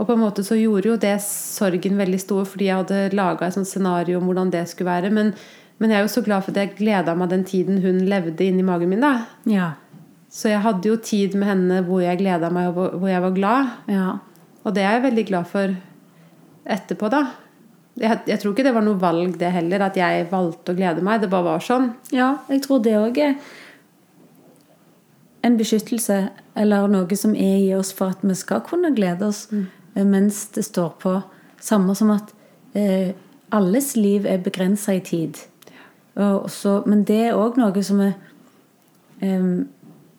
Og 0.00 0.06
på 0.08 0.14
en 0.16 0.22
måte 0.22 0.42
så 0.46 0.56
gjorde 0.56 0.88
jo 0.88 0.96
det 1.02 1.16
sorgen 1.22 1.98
veldig 2.00 2.20
stor, 2.22 2.46
fordi 2.48 2.70
jeg 2.70 2.78
hadde 2.80 3.00
laga 3.18 3.46
et 3.46 3.54
sånt 3.58 3.68
scenario 3.68 4.18
om 4.18 4.26
hvordan 4.30 4.50
det 4.54 4.62
skulle 4.70 4.88
være. 4.90 5.10
Men, 5.12 5.34
men 5.78 5.90
jeg 5.92 5.98
er 6.00 6.06
jo 6.06 6.12
så 6.14 6.22
glad 6.24 6.42
for 6.46 6.54
at 6.54 6.60
jeg 6.62 6.76
gleda 6.78 7.14
meg 7.18 7.30
den 7.34 7.44
tiden 7.44 7.82
hun 7.84 8.00
levde 8.08 8.46
inni 8.46 8.64
magen 8.66 8.88
min. 8.90 9.04
da. 9.04 9.26
Ja. 9.50 9.72
Så 10.30 10.48
jeg 10.52 10.62
hadde 10.64 10.88
jo 10.88 10.96
tid 11.04 11.34
med 11.36 11.50
henne 11.50 11.82
hvor 11.86 12.00
jeg 12.02 12.18
gleda 12.22 12.50
meg, 12.54 12.70
og 12.70 12.74
hvor- 12.78 12.98
hvor 12.98 13.10
jeg 13.12 13.22
var 13.26 13.36
glad. 13.36 13.70
Ja. 13.90 14.08
Og 14.64 14.74
det 14.74 14.82
er 14.86 14.96
jeg 14.98 15.02
veldig 15.10 15.26
glad 15.26 15.46
for 15.50 15.76
etterpå, 16.64 17.10
da. 17.12 17.24
Jeg, 18.00 18.20
jeg 18.30 18.40
tror 18.40 18.54
ikke 18.54 18.64
det 18.64 18.74
var 18.74 18.84
noe 18.86 19.00
valg, 19.00 19.34
det 19.40 19.50
heller, 19.52 19.82
at 19.84 19.98
jeg 19.98 20.28
valgte 20.30 20.72
å 20.72 20.78
glede 20.78 21.04
meg. 21.04 21.20
Det 21.22 21.30
bare 21.32 21.48
var 21.48 21.64
sånn. 21.64 21.90
Ja, 22.14 22.36
jeg 22.48 22.62
tror 22.64 22.80
det 22.84 22.96
òg 22.98 23.18
er 23.20 23.34
en 25.44 25.56
beskyttelse, 25.56 26.20
eller 26.60 26.88
noe 26.92 27.16
som 27.16 27.34
er 27.34 27.58
i 27.60 27.72
oss 27.76 27.92
for 27.96 28.12
at 28.14 28.24
vi 28.24 28.36
skal 28.36 28.62
kunne 28.66 28.92
glede 28.96 29.28
oss 29.30 29.46
mm. 29.50 29.66
mens 30.08 30.46
det 30.56 30.66
står 30.68 30.94
på. 31.00 31.14
Samme 31.60 31.96
som 31.96 32.12
at 32.12 32.32
eh, 32.76 33.12
alles 33.52 33.94
liv 33.96 34.28
er 34.28 34.42
begrensa 34.44 34.94
i 34.96 35.04
tid. 35.04 35.40
Og 36.20 36.50
så, 36.52 36.80
men 36.86 37.04
det 37.08 37.20
er 37.28 37.38
òg 37.38 37.58
noe 37.60 37.84
som 37.84 38.00
vi 38.02 38.10
eh, 39.24 39.50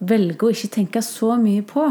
velger 0.01 0.47
å 0.47 0.53
ikke 0.53 0.73
tenke 0.77 1.03
så 1.05 1.35
mye 1.41 1.63
på. 1.67 1.85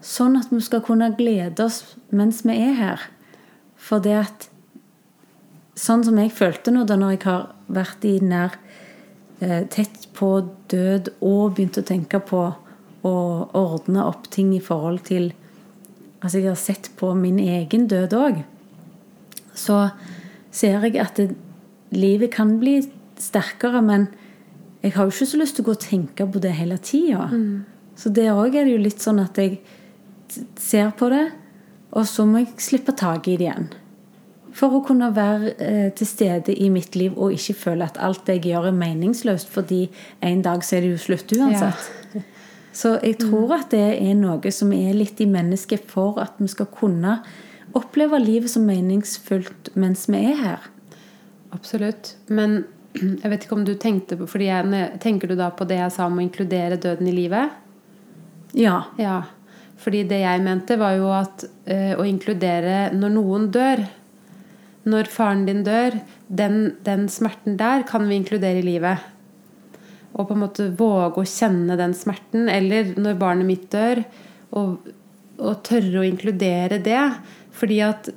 Sånn 0.00 0.38
at 0.40 0.52
vi 0.52 0.60
skal 0.64 0.84
kunne 0.84 1.12
glede 1.18 1.66
oss 1.68 1.82
mens 2.08 2.44
vi 2.46 2.56
er 2.56 2.76
her. 2.78 3.08
For 3.90 4.02
det 4.02 4.16
at 4.22 4.48
Sånn 5.80 6.02
som 6.04 6.18
jeg 6.20 6.32
følte 6.34 6.72
nå 6.74 6.82
da 6.84 6.96
når 6.98 7.14
jeg 7.14 7.20
har 7.24 7.44
vært 7.72 8.02
i 8.04 8.16
nær 8.20 8.56
eh, 9.40 9.62
tett 9.72 10.10
på 10.16 10.32
død 10.68 11.12
og 11.24 11.54
begynt 11.56 11.78
å 11.80 11.84
tenke 11.86 12.20
på 12.20 12.42
å 13.06 13.12
ordne 13.56 14.04
opp 14.04 14.26
ting 14.34 14.52
i 14.56 14.60
forhold 14.64 15.06
til 15.08 15.30
Altså 16.20 16.42
jeg 16.42 16.50
har 16.50 16.58
sett 16.60 16.90
på 17.00 17.14
min 17.16 17.38
egen 17.40 17.86
død 17.88 18.12
òg. 18.12 18.42
Så 19.56 19.78
ser 20.52 20.82
jeg 20.84 20.98
at 21.00 21.16
det, 21.16 21.30
livet 21.96 22.34
kan 22.34 22.58
bli 22.60 22.74
sterkere, 23.16 23.80
men 23.80 24.04
jeg 24.82 24.98
har 24.98 25.08
jo 25.08 25.14
ikke 25.14 25.30
så 25.30 25.40
lyst 25.40 25.56
til 25.56 25.64
å 25.64 25.70
gå 25.70 25.76
og 25.78 25.80
tenke 25.80 26.26
på 26.28 26.42
det 26.44 26.52
hele 26.58 26.76
tida. 26.76 27.30
Så 27.96 28.12
der 28.12 28.36
òg 28.36 28.52
er 28.52 28.68
det 28.68 28.74
jo 28.76 28.82
litt 28.84 29.00
sånn 29.00 29.22
at 29.24 29.40
jeg 29.40 29.62
ser 30.60 30.92
på 31.00 31.08
det, 31.08 31.30
og 31.96 32.04
så 32.04 32.28
må 32.28 32.44
jeg 32.44 32.52
slippe 32.68 32.92
taket 32.92 33.32
i 33.32 33.38
det 33.40 33.48
igjen. 33.48 33.72
For 34.60 34.76
å 34.76 34.82
kunne 34.84 35.08
være 35.16 35.54
eh, 35.56 35.86
til 35.96 36.08
stede 36.08 36.52
i 36.52 36.68
mitt 36.72 36.96
liv 36.98 37.16
og 37.16 37.32
ikke 37.32 37.56
føle 37.56 37.86
at 37.88 38.00
alt 38.02 38.28
jeg 38.28 38.42
gjør, 38.44 38.68
er 38.68 38.76
meningsløst, 38.76 39.48
fordi 39.48 39.86
en 40.26 40.42
dag 40.44 40.64
så 40.66 40.76
er 40.76 40.84
det 40.84 40.90
jo 40.92 41.04
slutt 41.06 41.32
uansett. 41.38 41.86
Så 42.76 42.94
jeg 43.02 43.16
tror 43.18 43.56
at 43.56 43.72
det 43.72 43.96
er 43.96 44.18
noe 44.18 44.52
som 44.54 44.70
er 44.76 44.92
litt 44.94 45.18
i 45.20 45.26
mennesket 45.26 45.88
for 45.90 46.20
at 46.22 46.36
vi 46.38 46.46
skal 46.52 46.68
kunne 46.70 47.16
oppleve 47.76 48.20
livet 48.22 48.52
som 48.52 48.66
meningsfullt 48.68 49.72
mens 49.80 50.06
vi 50.10 50.20
er 50.30 50.38
her. 50.38 50.68
Absolutt. 51.56 52.14
Men 52.28 52.62
jeg 53.22 53.32
vet 53.32 53.46
ikke 53.46 53.58
om 53.58 53.66
du 53.66 53.74
tenkte 53.80 54.18
på 54.20 54.28
fordi 54.30 54.50
jeg, 54.50 54.86
Tenker 55.02 55.30
du 55.30 55.38
da 55.38 55.50
på 55.54 55.66
det 55.68 55.80
jeg 55.80 55.96
sa 55.96 56.06
om 56.10 56.20
å 56.20 56.24
inkludere 56.24 56.78
døden 56.80 57.08
i 57.10 57.16
livet? 57.16 57.56
Ja. 58.58 58.82
Ja. 59.00 59.22
Fordi 59.80 60.04
det 60.04 60.20
jeg 60.20 60.44
mente, 60.44 60.76
var 60.76 60.98
jo 60.98 61.08
at 61.14 61.46
ø, 61.46 61.78
å 62.02 62.04
inkludere 62.04 62.90
når 62.92 63.14
noen 63.16 63.48
dør 63.54 63.86
Når 64.88 65.10
faren 65.12 65.44
din 65.48 65.64
dør, 65.66 65.98
den, 66.28 66.76
den 66.86 67.08
smerten 67.12 67.58
der 67.60 67.84
kan 67.88 68.06
vi 68.08 68.16
inkludere 68.16 68.62
i 68.62 68.64
livet. 68.64 69.02
Og 70.14 70.28
på 70.28 70.34
en 70.34 70.42
måte 70.42 70.70
våge 70.78 71.20
å 71.20 71.28
kjenne 71.28 71.76
den 71.78 71.92
smerten. 71.96 72.48
Eller 72.48 72.94
når 72.96 73.20
barnet 73.20 73.48
mitt 73.48 73.68
dør, 73.72 74.02
og, 74.56 74.88
og 75.38 75.60
tørre 75.68 76.00
å 76.00 76.08
inkludere 76.08 76.80
det. 76.82 77.04
Fordi 77.56 77.78
at 77.86 78.10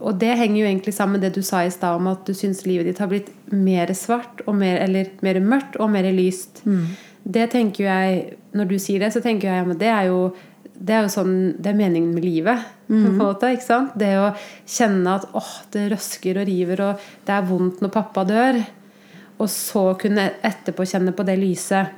og 0.00 0.16
det 0.20 0.36
henger 0.38 0.62
jo 0.62 0.68
egentlig 0.68 0.94
sammen 0.96 1.18
med 1.18 1.26
det 1.26 1.34
du 1.36 1.44
sa 1.44 1.64
i 1.66 1.72
stad 1.72 1.98
om 1.98 2.08
at 2.08 2.22
du 2.24 2.32
syns 2.36 2.62
livet 2.64 2.86
ditt 2.88 3.00
har 3.02 3.10
blitt 3.10 3.28
mer 3.52 3.90
svart, 3.96 4.40
mer, 4.48 4.78
eller 4.84 5.10
mer 5.24 5.40
mørkt 5.44 5.76
og 5.80 5.90
mer 5.92 6.08
lyst. 6.14 6.62
Det 7.24 7.50
tenker 7.52 7.84
jeg, 7.84 8.36
Når 8.52 8.64
du 8.66 8.78
sier 8.78 8.98
det, 8.98 9.12
så 9.12 9.20
tenker 9.20 9.48
jeg 9.48 9.60
ja, 9.60 9.64
men 9.64 9.78
det 9.78 9.86
er 9.86 10.08
jo 10.08 10.32
det 10.80 10.96
er 10.96 11.04
jo 11.04 11.12
sånn, 11.12 11.32
det 11.60 11.72
er 11.72 11.76
meningen 11.76 12.12
med 12.16 12.24
livet. 12.24 12.68
på 12.88 13.08
en 13.12 13.18
måte, 13.20 13.52
ikke 13.52 13.66
sant? 13.66 13.96
Det 14.00 14.14
å 14.18 14.30
kjenne 14.66 15.16
at 15.20 15.26
åh, 15.36 15.50
det 15.70 15.90
røsker 15.92 16.40
og 16.40 16.46
river, 16.48 16.80
og 16.88 17.08
det 17.26 17.34
er 17.36 17.48
vondt 17.48 17.82
når 17.84 17.92
pappa 17.94 18.24
dør. 18.26 18.60
Og 19.40 19.48
så 19.52 19.82
kunne 20.00 20.30
etterpå 20.42 20.86
kjenne 20.88 21.12
på 21.16 21.26
det 21.28 21.36
lyset. 21.38 21.92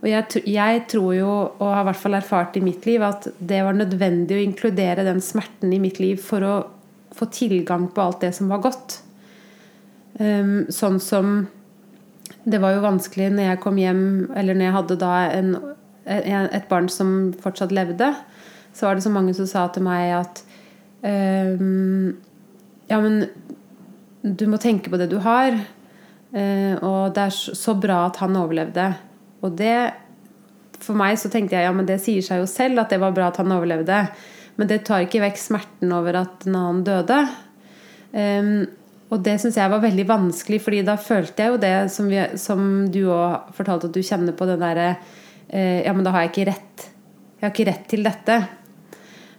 Og 0.00 0.08
jeg, 0.08 0.42
jeg 0.48 0.82
tror 0.90 1.12
jo, 1.16 1.30
og 1.58 1.68
har 1.72 1.84
i 1.84 1.88
hvert 1.90 2.00
fall 2.00 2.16
erfart 2.18 2.56
i 2.56 2.64
mitt 2.64 2.84
liv, 2.88 3.04
at 3.04 3.28
det 3.38 3.62
var 3.64 3.76
nødvendig 3.76 4.36
å 4.36 4.44
inkludere 4.44 5.06
den 5.06 5.22
smerten 5.24 5.72
i 5.72 5.80
mitt 5.82 6.00
liv 6.00 6.20
for 6.22 6.44
å 6.44 6.56
få 7.16 7.28
tilgang 7.32 7.88
på 7.92 8.02
alt 8.02 8.24
det 8.24 8.32
som 8.36 8.48
var 8.52 8.64
godt. 8.64 9.00
Um, 10.16 10.64
sånn 10.72 10.96
som 11.02 11.34
Det 12.46 12.56
var 12.62 12.72
jo 12.72 12.84
vanskelig 12.84 13.26
når 13.34 13.50
jeg 13.50 13.58
kom 13.60 13.76
hjem, 13.76 14.04
eller 14.38 14.54
når 14.54 14.64
jeg 14.64 14.74
hadde 14.76 14.96
da 15.00 15.14
en, 15.34 15.50
et 16.06 16.68
barn 16.70 16.88
som 16.92 17.32
fortsatt 17.42 17.74
levde, 17.74 18.12
så 18.76 18.86
var 18.86 18.96
det 18.96 19.04
så 19.06 19.12
mange 19.12 19.34
som 19.34 19.48
sa 19.50 19.66
til 19.72 19.86
meg 19.86 20.12
at 20.20 20.42
um, 21.02 22.14
Ja, 22.86 23.00
men 23.02 23.24
du 24.22 24.46
må 24.50 24.60
tenke 24.62 24.92
på 24.92 24.98
det 25.00 25.08
du 25.10 25.18
har. 25.22 25.56
Eh, 26.36 26.74
og 26.84 27.14
det 27.14 27.28
er 27.28 27.34
så 27.34 27.74
bra 27.78 28.04
at 28.08 28.20
han 28.22 28.36
overlevde. 28.38 28.90
Og 29.46 29.54
det 29.58 29.76
For 30.82 30.98
meg 30.98 31.16
så 31.16 31.30
tenkte 31.32 31.56
jeg 31.56 31.64
ja, 31.64 31.72
men 31.72 31.86
det 31.88 31.96
sier 32.04 32.22
seg 32.22 32.42
jo 32.42 32.48
selv 32.50 32.82
at 32.82 32.90
det 32.92 32.98
var 33.00 33.14
bra 33.16 33.30
at 33.30 33.38
han 33.40 33.52
overlevde. 33.54 34.00
Men 34.60 34.68
det 34.68 34.84
tar 34.84 35.06
ikke 35.06 35.22
vekk 35.22 35.38
smerten 35.40 35.92
over 35.96 36.18
at 36.20 36.44
en 36.46 36.58
annen 36.58 36.82
døde. 36.84 37.20
Um, 38.12 38.66
og 39.12 39.22
det 39.24 39.36
syns 39.40 39.56
jeg 39.56 39.70
var 39.70 39.82
veldig 39.82 40.04
vanskelig, 40.08 40.58
fordi 40.64 40.82
da 40.86 40.96
følte 40.98 41.42
jeg 41.42 41.52
jo 41.52 41.60
det 41.62 41.74
som, 41.94 42.08
vi, 42.10 42.20
som 42.40 42.60
du 42.92 43.04
òg 43.14 43.52
fortalte 43.56 43.88
at 43.88 43.94
du 43.94 44.02
kjenner 44.04 44.34
på, 44.36 44.48
den 44.48 44.62
derre 44.62 44.88
eh, 44.96 45.14
Ja, 45.48 45.92
men 45.94 46.02
da 46.02 46.10
har 46.14 46.24
jeg 46.24 46.32
ikke 46.32 46.46
rett. 46.50 46.86
Jeg 47.36 47.44
har 47.44 47.52
ikke 47.52 47.66
rett 47.68 47.84
til 47.90 48.06
dette. 48.06 48.36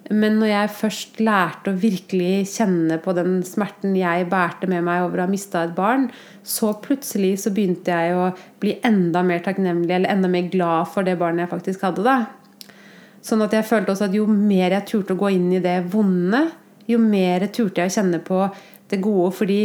Men 0.08 0.38
når 0.40 0.52
jeg 0.52 0.76
først 0.78 1.18
lærte 1.20 1.74
å 1.74 1.80
virkelig 1.80 2.46
kjenne 2.54 2.96
på 3.04 3.12
den 3.18 3.42
smerten 3.44 3.96
jeg 3.98 4.30
bærte 4.32 4.70
med 4.72 4.86
meg 4.88 5.04
over 5.04 5.20
å 5.20 5.26
ha 5.26 5.32
mista 5.32 5.66
et 5.66 5.74
barn, 5.76 6.06
så 6.48 6.72
plutselig 6.84 7.34
så 7.44 7.52
begynte 7.56 7.92
jeg 7.92 8.16
å 8.16 8.30
bli 8.62 8.78
enda 8.88 9.24
mer 9.28 9.44
takknemlig 9.44 9.98
eller 9.98 10.14
enda 10.14 10.32
mer 10.32 10.48
glad 10.54 10.88
for 10.94 11.08
det 11.08 11.18
barnet 11.20 11.44
jeg 11.44 11.54
faktisk 11.58 11.84
hadde. 11.90 12.06
da. 12.08 12.72
Sånn 13.26 13.44
at 13.44 13.58
jeg 13.58 13.68
følte 13.68 13.92
også 13.92 14.08
at 14.08 14.16
jo 14.16 14.30
mer 14.32 14.78
jeg 14.78 14.88
turte 14.88 15.18
å 15.18 15.20
gå 15.20 15.34
inn 15.36 15.52
i 15.58 15.64
det 15.64 15.82
vonde, 15.92 16.46
jo 16.88 17.02
mer 17.04 17.50
turte 17.52 17.84
jeg 17.84 17.92
å 17.92 17.96
kjenne 17.98 18.24
på 18.24 18.46
det 18.88 19.02
gode. 19.04 19.34
Fordi 19.36 19.62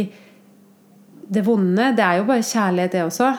det 1.33 1.45
vonde, 1.47 1.93
det 1.95 2.03
er 2.03 2.19
jo 2.19 2.27
bare 2.27 2.43
kjærlighet, 2.43 2.97
det 2.97 3.07
også. 3.07 3.31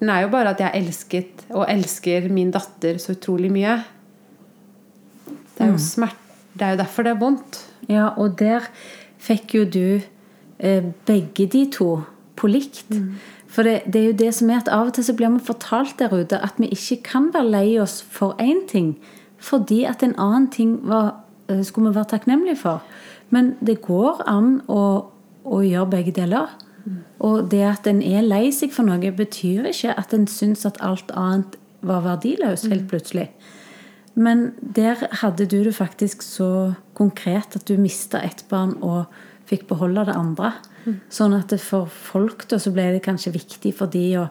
Smerten 0.00 0.16
er 0.16 0.22
jo 0.24 0.30
bare 0.32 0.54
at 0.54 0.60
jeg 0.60 0.80
elsket 0.80 1.42
og 1.50 1.66
elsker 1.68 2.30
min 2.32 2.50
datter 2.50 2.96
så 2.98 3.12
utrolig 3.12 3.50
mye. 3.52 3.82
Det 5.26 5.60
er 5.60 5.72
jo 5.74 5.78
smert, 5.78 6.16
det 6.54 6.62
er 6.62 6.70
jo 6.70 6.78
derfor 6.80 7.02
det 7.02 7.10
er 7.12 7.18
vondt. 7.20 7.58
Ja, 7.88 8.06
og 8.16 8.38
der 8.38 8.64
fikk 9.18 9.54
jo 9.54 9.64
du 9.64 10.00
eh, 10.58 10.82
begge 11.04 11.46
de 11.46 11.66
to 11.70 12.00
på 12.34 12.48
likt. 12.48 12.88
For 13.46 13.62
det, 13.62 13.82
det 13.92 14.00
er 14.00 14.06
jo 14.06 14.16
det 14.16 14.30
som 14.34 14.48
er 14.48 14.62
at 14.62 14.72
av 14.72 14.88
og 14.88 14.94
til 14.94 15.04
så 15.04 15.12
blir 15.12 15.34
vi 15.34 15.44
fortalt 15.44 15.98
der 15.98 16.14
ute 16.16 16.40
at 16.40 16.56
vi 16.56 16.70
ikke 16.72 17.02
kan 17.04 17.28
være 17.34 17.50
lei 17.50 17.78
oss 17.78 18.00
for 18.00 18.40
én 18.40 18.64
ting, 18.68 18.96
fordi 19.36 19.84
at 19.84 20.02
en 20.02 20.16
annen 20.16 20.48
ting 20.48 20.78
var, 20.88 21.26
eh, 21.48 21.60
skulle 21.62 21.90
vi 21.90 22.00
være 22.00 22.14
takknemlige 22.16 22.56
for. 22.56 22.80
Men 23.28 23.58
det 23.60 23.82
går 23.82 24.24
an 24.26 24.62
å, 24.66 25.12
å 25.44 25.60
gjøre 25.60 25.92
begge 25.92 26.16
deler. 26.16 26.48
Og 27.18 27.50
det 27.52 27.62
at 27.66 27.88
en 27.90 28.02
er 28.02 28.24
lei 28.24 28.50
seg 28.54 28.72
for 28.74 28.88
noe, 28.88 29.12
betyr 29.12 29.70
ikke 29.70 29.96
at 29.98 30.14
en 30.16 30.26
syns 30.30 30.66
at 30.68 30.80
alt 30.84 31.12
annet 31.16 31.58
var 31.80 32.04
verdiløst 32.04 32.68
helt 32.72 32.88
plutselig. 32.90 33.30
Men 34.14 34.50
der 34.60 35.00
hadde 35.22 35.46
du 35.46 35.60
det 35.64 35.74
faktisk 35.76 36.22
så 36.22 36.74
konkret 36.98 37.56
at 37.56 37.68
du 37.68 37.76
mista 37.80 38.20
ett 38.24 38.44
barn 38.50 38.74
og 38.82 39.06
fikk 39.48 39.68
beholde 39.70 40.04
det 40.08 40.16
andre. 40.16 40.52
Sånn 41.12 41.36
at 41.36 41.52
det 41.52 41.60
for 41.62 41.90
folk 41.90 42.46
da 42.50 42.58
så 42.60 42.72
ble 42.74 42.90
det 42.94 43.04
kanskje 43.04 43.34
viktig 43.36 43.74
for 43.76 43.92
de 43.92 44.06
å 44.22 44.30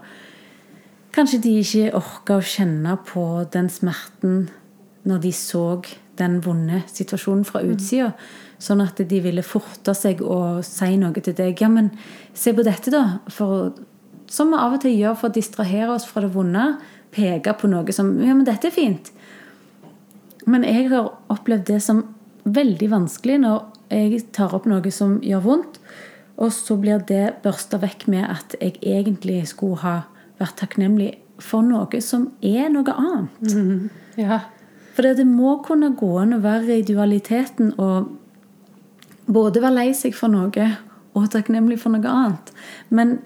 Kanskje 1.10 1.40
de 1.42 1.52
ikke 1.58 1.88
orka 1.98 2.36
å 2.38 2.44
kjenne 2.46 2.92
på 3.02 3.24
den 3.50 3.66
smerten 3.74 4.44
når 5.10 5.24
de 5.24 5.32
så 5.34 5.64
den 6.22 6.36
vonde 6.46 6.84
situasjonen 6.92 7.48
fra 7.50 7.64
utsida. 7.66 8.12
Sånn 8.60 8.84
at 8.84 9.00
de 9.08 9.22
ville 9.24 9.44
forte 9.46 9.94
seg 9.96 10.22
og 10.26 10.66
si 10.68 10.98
noe 11.00 11.24
til 11.24 11.36
deg. 11.38 11.62
Ja, 11.62 11.70
men 11.72 11.94
se 12.36 12.52
på 12.56 12.66
dette, 12.68 12.92
da. 12.92 13.22
For, 13.32 13.72
som 14.28 14.52
vi 14.52 14.60
av 14.60 14.76
og 14.76 14.84
til 14.84 14.98
gjør 14.98 15.16
for 15.22 15.32
å 15.32 15.38
distrahere 15.38 15.94
oss 15.96 16.08
fra 16.10 16.26
det 16.26 16.34
vonde. 16.36 16.74
Peke 17.16 17.56
på 17.58 17.72
noe 17.72 17.96
som 17.96 18.12
Ja, 18.22 18.36
men 18.36 18.46
dette 18.48 18.70
er 18.70 18.76
fint. 18.76 19.14
Men 20.50 20.66
jeg 20.68 20.90
har 20.92 21.14
opplevd 21.32 21.70
det 21.70 21.80
som 21.86 22.04
veldig 22.50 22.90
vanskelig 22.92 23.40
når 23.44 23.64
jeg 23.90 24.22
tar 24.36 24.54
opp 24.56 24.68
noe 24.70 24.92
som 24.94 25.18
gjør 25.26 25.44
vondt, 25.46 25.80
og 26.40 26.54
så 26.56 26.78
blir 26.80 27.02
det 27.10 27.42
børsta 27.44 27.80
vekk 27.82 28.06
med 28.12 28.28
at 28.30 28.56
jeg 28.62 28.78
egentlig 28.80 29.42
skulle 29.50 29.82
ha 29.84 29.96
vært 30.40 30.60
takknemlig 30.62 31.12
for 31.44 31.66
noe 31.66 32.00
som 32.04 32.30
er 32.42 32.72
noe 32.74 32.96
annet. 32.96 33.92
Ja. 34.20 34.42
For 34.98 35.06
det, 35.06 35.22
det 35.22 35.30
må 35.30 35.54
kunne 35.64 35.94
gå 35.96 36.10
an 36.20 36.36
å 36.36 36.42
være 36.44 36.82
i 36.82 36.84
dualiteten 36.84 37.70
og 37.80 38.10
både 39.30 39.62
være 39.62 39.78
lei 39.78 39.90
seg 39.98 40.16
for 40.18 40.32
noe 40.32 40.68
og 41.18 41.32
takknemlig 41.34 41.80
for 41.82 41.94
noe 41.94 42.10
annet. 42.10 42.54
Men 42.90 43.18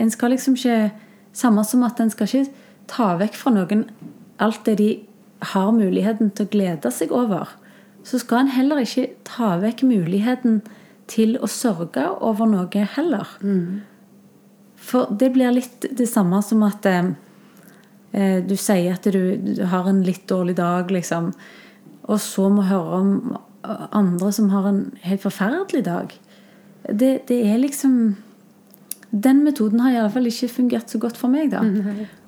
en 0.00 0.10
skal 0.10 0.34
liksom 0.34 0.58
ikke 0.58 0.90
Samme 1.32 1.62
som 1.62 1.84
at 1.86 2.00
en 2.02 2.10
skal 2.10 2.26
ikke 2.26 2.50
ta 2.90 3.12
vekk 3.20 3.36
fra 3.38 3.52
noen 3.54 3.84
alt 4.42 4.64
det 4.66 4.72
de 4.80 4.88
har 5.52 5.68
muligheten 5.70 6.32
til 6.34 6.48
å 6.48 6.50
glede 6.50 6.90
seg 6.90 7.12
over. 7.14 7.52
Så 8.02 8.18
skal 8.18 8.42
en 8.42 8.50
heller 8.50 8.80
ikke 8.82 9.12
ta 9.28 9.52
vekk 9.62 9.84
muligheten 9.86 10.58
til 11.10 11.36
å 11.38 11.46
sørge 11.46 12.08
over 12.18 12.50
noe 12.50 12.84
heller. 12.96 13.30
For 14.74 15.12
det 15.14 15.30
blir 15.36 15.54
litt 15.54 15.86
det 15.96 16.08
samme 16.10 16.40
som 16.42 16.64
at 16.66 16.86
eh, 16.88 17.12
eh, 18.12 18.38
du 18.42 18.56
sier 18.56 18.96
at 18.96 19.06
du, 19.06 19.36
du 19.36 19.64
har 19.70 19.86
en 19.86 20.02
litt 20.02 20.26
dårlig 20.26 20.56
dag, 20.58 20.90
liksom. 20.90 21.30
Og 22.10 22.18
så 22.20 22.48
må 22.50 22.66
høre 22.66 23.00
om 23.00 23.36
andre 23.64 24.32
som 24.32 24.50
har 24.50 24.68
en 24.68 24.82
helt 25.04 25.22
forferdelig 25.22 25.84
dag. 25.84 26.14
Det, 26.88 27.28
det 27.28 27.40
er 27.46 27.60
liksom 27.60 28.16
Den 29.10 29.42
metoden 29.44 29.80
har 29.80 29.90
i 29.90 29.96
alle 29.98 30.10
fall 30.14 30.26
ikke 30.30 30.48
fungert 30.48 30.90
så 30.90 30.98
godt 31.02 31.16
for 31.18 31.28
meg. 31.28 31.50
da. 31.50 31.64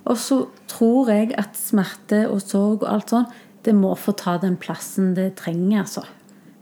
Og 0.05 0.19
så 0.19 0.49
tror 0.67 1.11
jeg 1.13 1.31
at 1.39 1.55
smerte 1.55 2.25
og 2.29 2.41
sorg 2.43 2.83
og 2.83 2.89
alt 2.91 3.13
sånn, 3.13 3.29
det 3.63 3.75
må 3.79 3.95
få 3.95 4.17
ta 4.19 4.35
den 4.43 4.57
plassen 4.59 5.15
det 5.15 5.37
trenger. 5.39 5.85
altså. 5.85 6.03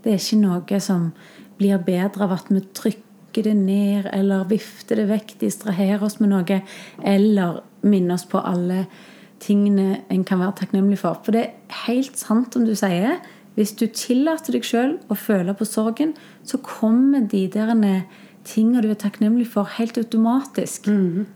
Det 0.05 0.13
er 0.13 0.21
ikke 0.21 0.43
noe 0.43 0.81
som 0.81 1.13
blir 1.57 1.81
bedre 1.85 2.27
av 2.27 2.35
at 2.37 2.53
vi 2.53 2.61
trykker 2.61 3.47
det 3.47 3.57
ned 3.57 4.11
eller 4.13 4.45
vifter 4.51 5.01
det 5.01 5.09
vekk, 5.09 5.39
distraherer 5.41 6.05
oss 6.05 6.19
med 6.21 6.35
noe, 6.35 6.61
eller 7.01 7.63
minner 7.81 8.19
oss 8.19 8.27
på 8.29 8.45
alle 8.45 8.85
tingene 9.41 10.03
en 10.13 10.25
kan 10.29 10.41
være 10.43 10.59
takknemlig 10.61 10.99
for. 11.01 11.21
For 11.25 11.33
det 11.33 11.47
er 11.47 11.79
helt 11.87 12.21
sant 12.21 12.57
om 12.59 12.67
du 12.69 12.75
sier. 12.77 13.21
Hvis 13.61 13.75
du 13.77 13.85
tillater 13.93 14.57
deg 14.57 14.65
sjøl 14.65 14.95
å 15.13 15.15
føle 15.21 15.53
på 15.53 15.67
sorgen, 15.69 16.15
så 16.49 16.57
kommer 16.65 17.27
de 17.29 17.43
der 17.53 17.75
tingene 18.49 18.81
du 18.81 18.89
er 18.89 18.97
takknemlig 18.97 19.51
for, 19.53 19.69
helt 19.77 19.99
automatisk. 20.01 20.89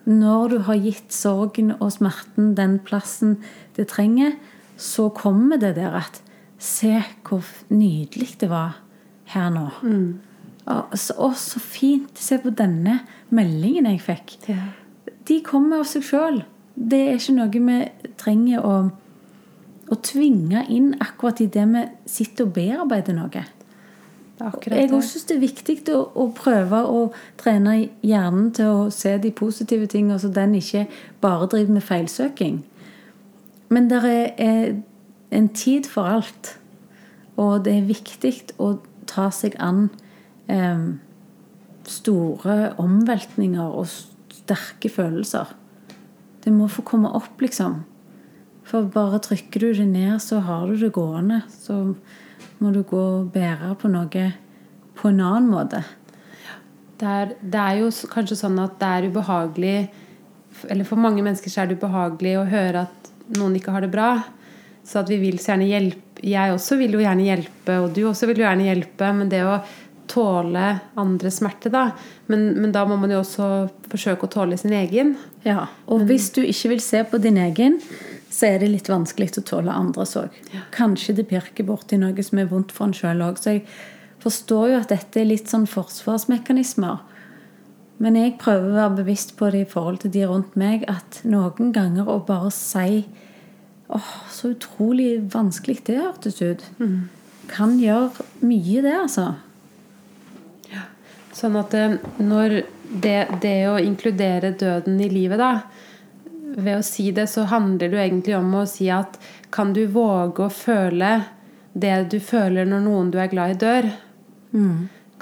Når 0.08 0.54
du 0.54 0.58
har 0.64 0.80
gitt 0.80 1.12
sorgen 1.12 1.74
og 1.76 1.90
smerten 1.92 2.54
den 2.56 2.78
plassen 2.80 3.36
det 3.76 3.90
trenger, 3.92 4.38
så 4.80 5.10
kommer 5.12 5.60
det 5.60 5.74
der 5.76 6.00
at 6.00 6.22
Se 6.64 7.02
hvor 7.26 7.44
nydelig 7.68 8.38
det 8.40 8.48
var 8.48 8.78
her 9.34 9.50
nå. 9.52 9.66
Å, 10.64 10.76
så, 10.96 11.28
så 11.36 11.60
fint. 11.60 12.16
Se 12.16 12.38
på 12.40 12.54
denne 12.56 13.02
meldingen 13.34 13.90
jeg 13.90 14.00
fikk. 14.06 14.36
Ja. 14.48 14.70
De 15.28 15.42
kommer 15.44 15.82
av 15.82 15.88
seg 15.90 16.06
sjøl. 16.08 16.40
Det 16.74 17.02
er 17.02 17.18
ikke 17.18 17.36
noe 17.36 17.50
vi 17.52 18.12
trenger 18.20 18.64
å, 18.64 18.74
å 19.92 19.98
tvinge 20.00 20.64
inn 20.72 20.94
akkurat 21.02 21.42
i 21.44 21.50
det 21.52 21.64
vi 21.72 21.84
sitter 22.08 22.48
og 22.48 22.54
bearbeider 22.56 23.16
noe. 23.16 23.44
Jeg 24.34 24.88
syns 24.90 25.28
det 25.28 25.36
er 25.36 25.42
viktig 25.44 25.76
å, 25.94 26.00
å 26.18 26.26
prøve 26.34 26.80
å 26.90 27.04
trene 27.38 27.76
hjernen 28.02 28.48
til 28.56 28.70
å 28.70 28.88
se 28.90 29.14
de 29.22 29.30
positive 29.30 29.86
tingene, 29.90 30.18
så 30.18 30.32
den 30.34 30.56
ikke 30.58 30.88
bare 31.22 31.46
driver 31.52 31.76
med 31.76 31.86
feilsøking. 31.86 32.58
Men 33.70 33.86
det 33.90 34.00
er, 34.08 34.26
er 34.42 34.74
en 35.34 35.48
tid 35.54 35.86
for 35.90 36.10
alt. 36.10 36.56
Og 37.38 37.64
det 37.66 37.76
er 37.78 37.88
viktig 37.88 38.34
å 38.62 38.74
ta 39.10 39.28
seg 39.34 39.54
an 39.62 39.88
eh, 40.50 40.84
store 41.88 42.74
omveltninger 42.82 43.78
og 43.78 43.88
sterke 44.34 44.90
følelser. 44.90 45.54
Det 46.44 46.52
må 46.52 46.68
få 46.68 46.84
komme 46.86 47.10
opp, 47.14 47.38
liksom. 47.42 47.82
For 48.64 48.88
bare 48.88 49.20
trykker 49.22 49.60
du 49.60 49.72
det 49.76 49.86
ned, 49.90 50.16
så 50.24 50.40
har 50.44 50.66
du 50.68 50.78
det 50.80 50.92
gående. 50.96 51.42
Så 51.52 51.94
må 52.62 52.72
du 52.72 52.82
gå 52.82 53.00
og 53.00 53.28
bære 53.34 53.74
på 53.80 53.90
noe 53.92 54.30
på 54.94 55.10
en 55.10 55.20
annen 55.20 55.50
måte. 55.50 55.82
Det 56.98 57.10
er, 57.10 57.34
det 57.40 57.60
er 57.60 57.80
jo 57.82 57.90
kanskje 58.10 58.38
sånn 58.38 58.58
at 58.62 58.76
det 58.78 58.88
er 58.88 59.06
ubehagelig 59.10 59.78
Eller 60.70 60.86
for 60.86 61.00
mange 61.02 61.24
mennesker 61.26 61.50
så 61.50 61.64
er 61.64 61.66
det 61.66 61.80
ubehagelig 61.80 62.36
å 62.38 62.44
høre 62.46 62.84
at 62.86 63.08
noen 63.34 63.56
ikke 63.58 63.74
har 63.74 63.82
det 63.82 63.90
bra. 63.92 64.10
Så 64.86 65.00
at 65.02 65.10
vi 65.10 65.18
vil 65.18 65.40
så 65.42 65.52
gjerne 65.52 65.66
hjelpe 65.66 66.22
Jeg 66.24 66.54
også 66.54 66.78
vil 66.80 66.94
jo 66.94 67.02
gjerne 67.02 67.26
hjelpe, 67.26 67.80
og 67.82 67.90
du 67.96 68.04
også 68.08 68.28
vil 68.30 68.40
jo 68.40 68.46
gjerne 68.46 68.68
hjelpe. 68.68 69.10
Men 69.18 69.32
det 69.32 69.42
å 69.44 69.58
tåle 70.08 70.66
andres 71.00 71.40
smerte, 71.40 71.72
da 71.72 71.88
men, 72.30 72.52
men 72.60 72.72
da 72.72 72.84
må 72.88 72.96
man 73.00 73.12
jo 73.12 73.22
også 73.22 73.48
forsøke 73.90 74.28
å 74.28 74.32
tåle 74.32 74.56
sin 74.60 74.72
egen. 74.76 75.14
Ja, 75.44 75.66
Og 75.90 76.06
hvis 76.08 76.30
du 76.36 76.42
ikke 76.44 76.74
vil 76.74 76.82
se 76.84 77.02
på 77.08 77.20
din 77.20 77.40
egen, 77.40 77.80
så 78.34 78.48
er 78.50 78.62
det 78.62 78.70
litt 78.72 78.90
vanskelig 78.90 79.36
å 79.38 79.44
tåle 79.46 79.74
andres 79.74 80.16
òg. 80.18 80.34
Kanskje 80.74 81.14
det 81.20 81.28
pirker 81.30 81.66
borti 81.68 81.98
noe 82.00 82.26
som 82.26 82.40
er 82.42 82.50
vondt 82.50 82.74
for 82.74 82.88
en 82.88 82.96
sjøl 82.96 83.22
òg. 83.22 83.38
Så 83.38 83.56
jeg 83.56 83.64
forstår 84.24 84.72
jo 84.72 84.80
at 84.80 84.90
dette 84.90 85.20
er 85.20 85.28
litt 85.28 85.52
sånn 85.52 85.68
forsvarsmekanismer. 85.70 87.02
Men 88.02 88.18
jeg 88.18 88.34
prøver 88.42 88.72
å 88.72 88.78
være 88.80 88.98
bevisst 89.04 89.36
på 89.38 89.52
det 89.54 89.62
i 89.62 89.70
forhold 89.70 90.02
til 90.02 90.14
de 90.16 90.24
rundt 90.26 90.56
meg, 90.58 90.82
at 90.90 91.20
noen 91.22 91.70
ganger 91.76 92.10
å 92.10 92.18
bare 92.26 92.50
si 92.54 93.04
åh, 93.94 94.12
så 94.32 94.50
utrolig 94.50 95.20
vanskelig 95.30 95.84
det 95.86 96.00
hørtes 96.00 96.40
ut, 96.42 96.64
kan 97.46 97.76
gjøre 97.78 98.24
mye, 98.42 98.82
det, 98.82 98.94
altså. 98.98 99.28
Sånn 101.34 101.58
at 101.60 101.74
eh, 101.74 101.98
når 102.22 102.62
det, 103.02 103.18
det 103.42 103.56
å 103.68 103.78
inkludere 103.82 104.54
døden 104.58 105.00
i 105.02 105.10
livet, 105.10 105.38
da 105.38 105.83
Ved 106.54 106.78
å 106.78 106.86
si 106.86 107.08
det, 107.14 107.26
så 107.32 107.46
handler 107.50 107.90
det 107.90 107.96
jo 107.96 108.02
egentlig 108.04 108.36
om 108.38 108.52
å 108.60 108.64
si 108.70 108.86
at 108.92 109.18
kan 109.54 109.72
du 109.74 109.84
våge 109.90 110.46
å 110.46 110.52
føle 110.52 111.16
det 111.74 111.94
du 112.12 112.20
føler 112.22 112.68
når 112.70 112.84
noen 112.84 113.10
du 113.10 113.18
er 113.18 113.30
glad 113.32 113.56
i, 113.56 113.58
dør? 113.58 113.88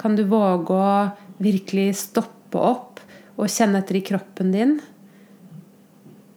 Kan 0.01 0.17
du 0.17 0.23
våge 0.29 0.77
å 0.77 0.93
virkelig 1.41 1.89
stoppe 2.03 2.61
opp 2.61 3.01
og 3.33 3.49
kjenne 3.49 3.81
etter 3.81 3.97
i 3.97 4.05
kroppen 4.05 4.53
din? 4.53 4.77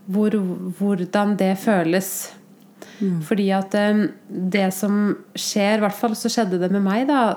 Hvor, 0.09 0.32
hvordan 0.78 1.35
det 1.37 1.52
føles. 1.61 2.11
Fordi 3.26 3.50
at 3.52 3.74
eh, 3.76 4.06
det 4.28 4.68
som 4.72 5.16
skjer, 5.37 5.78
i 5.78 5.85
hvert 5.85 5.98
fall 5.98 6.14
så 6.16 6.30
skjedde 6.32 6.61
det 6.62 6.70
med 6.72 6.85
meg, 6.87 7.09
da, 7.11 7.37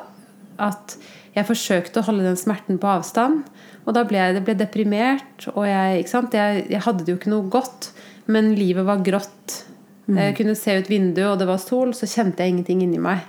at 0.62 0.95
jeg 1.36 1.48
forsøkte 1.48 2.02
å 2.02 2.08
holde 2.08 2.28
den 2.28 2.39
smerten 2.39 2.80
på 2.80 2.91
avstand. 2.91 3.43
Og 3.89 3.95
da 3.97 4.04
ble 4.06 4.21
jeg 4.21 4.36
det 4.38 4.45
ble 4.45 4.54
deprimert, 4.54 5.47
og 5.56 5.65
jeg? 5.65 6.06
Jeg, 6.06 6.65
jeg 6.69 6.84
hadde 6.86 7.06
det 7.06 7.15
jo 7.15 7.17
ikke 7.17 7.34
noe 7.34 7.49
godt. 7.49 7.89
Men 8.30 8.54
livet 8.54 8.86
var 8.86 9.02
grått. 9.02 9.63
Jeg 10.10 10.36
kunne 10.38 10.56
se 10.58 10.73
ut 10.80 10.89
vinduet, 10.89 11.28
og 11.30 11.38
det 11.41 11.47
var 11.49 11.62
sol, 11.62 11.93
så 11.97 12.08
kjente 12.10 12.41
jeg 12.41 12.54
ingenting 12.54 12.82
inni 12.86 13.02
meg. 13.02 13.25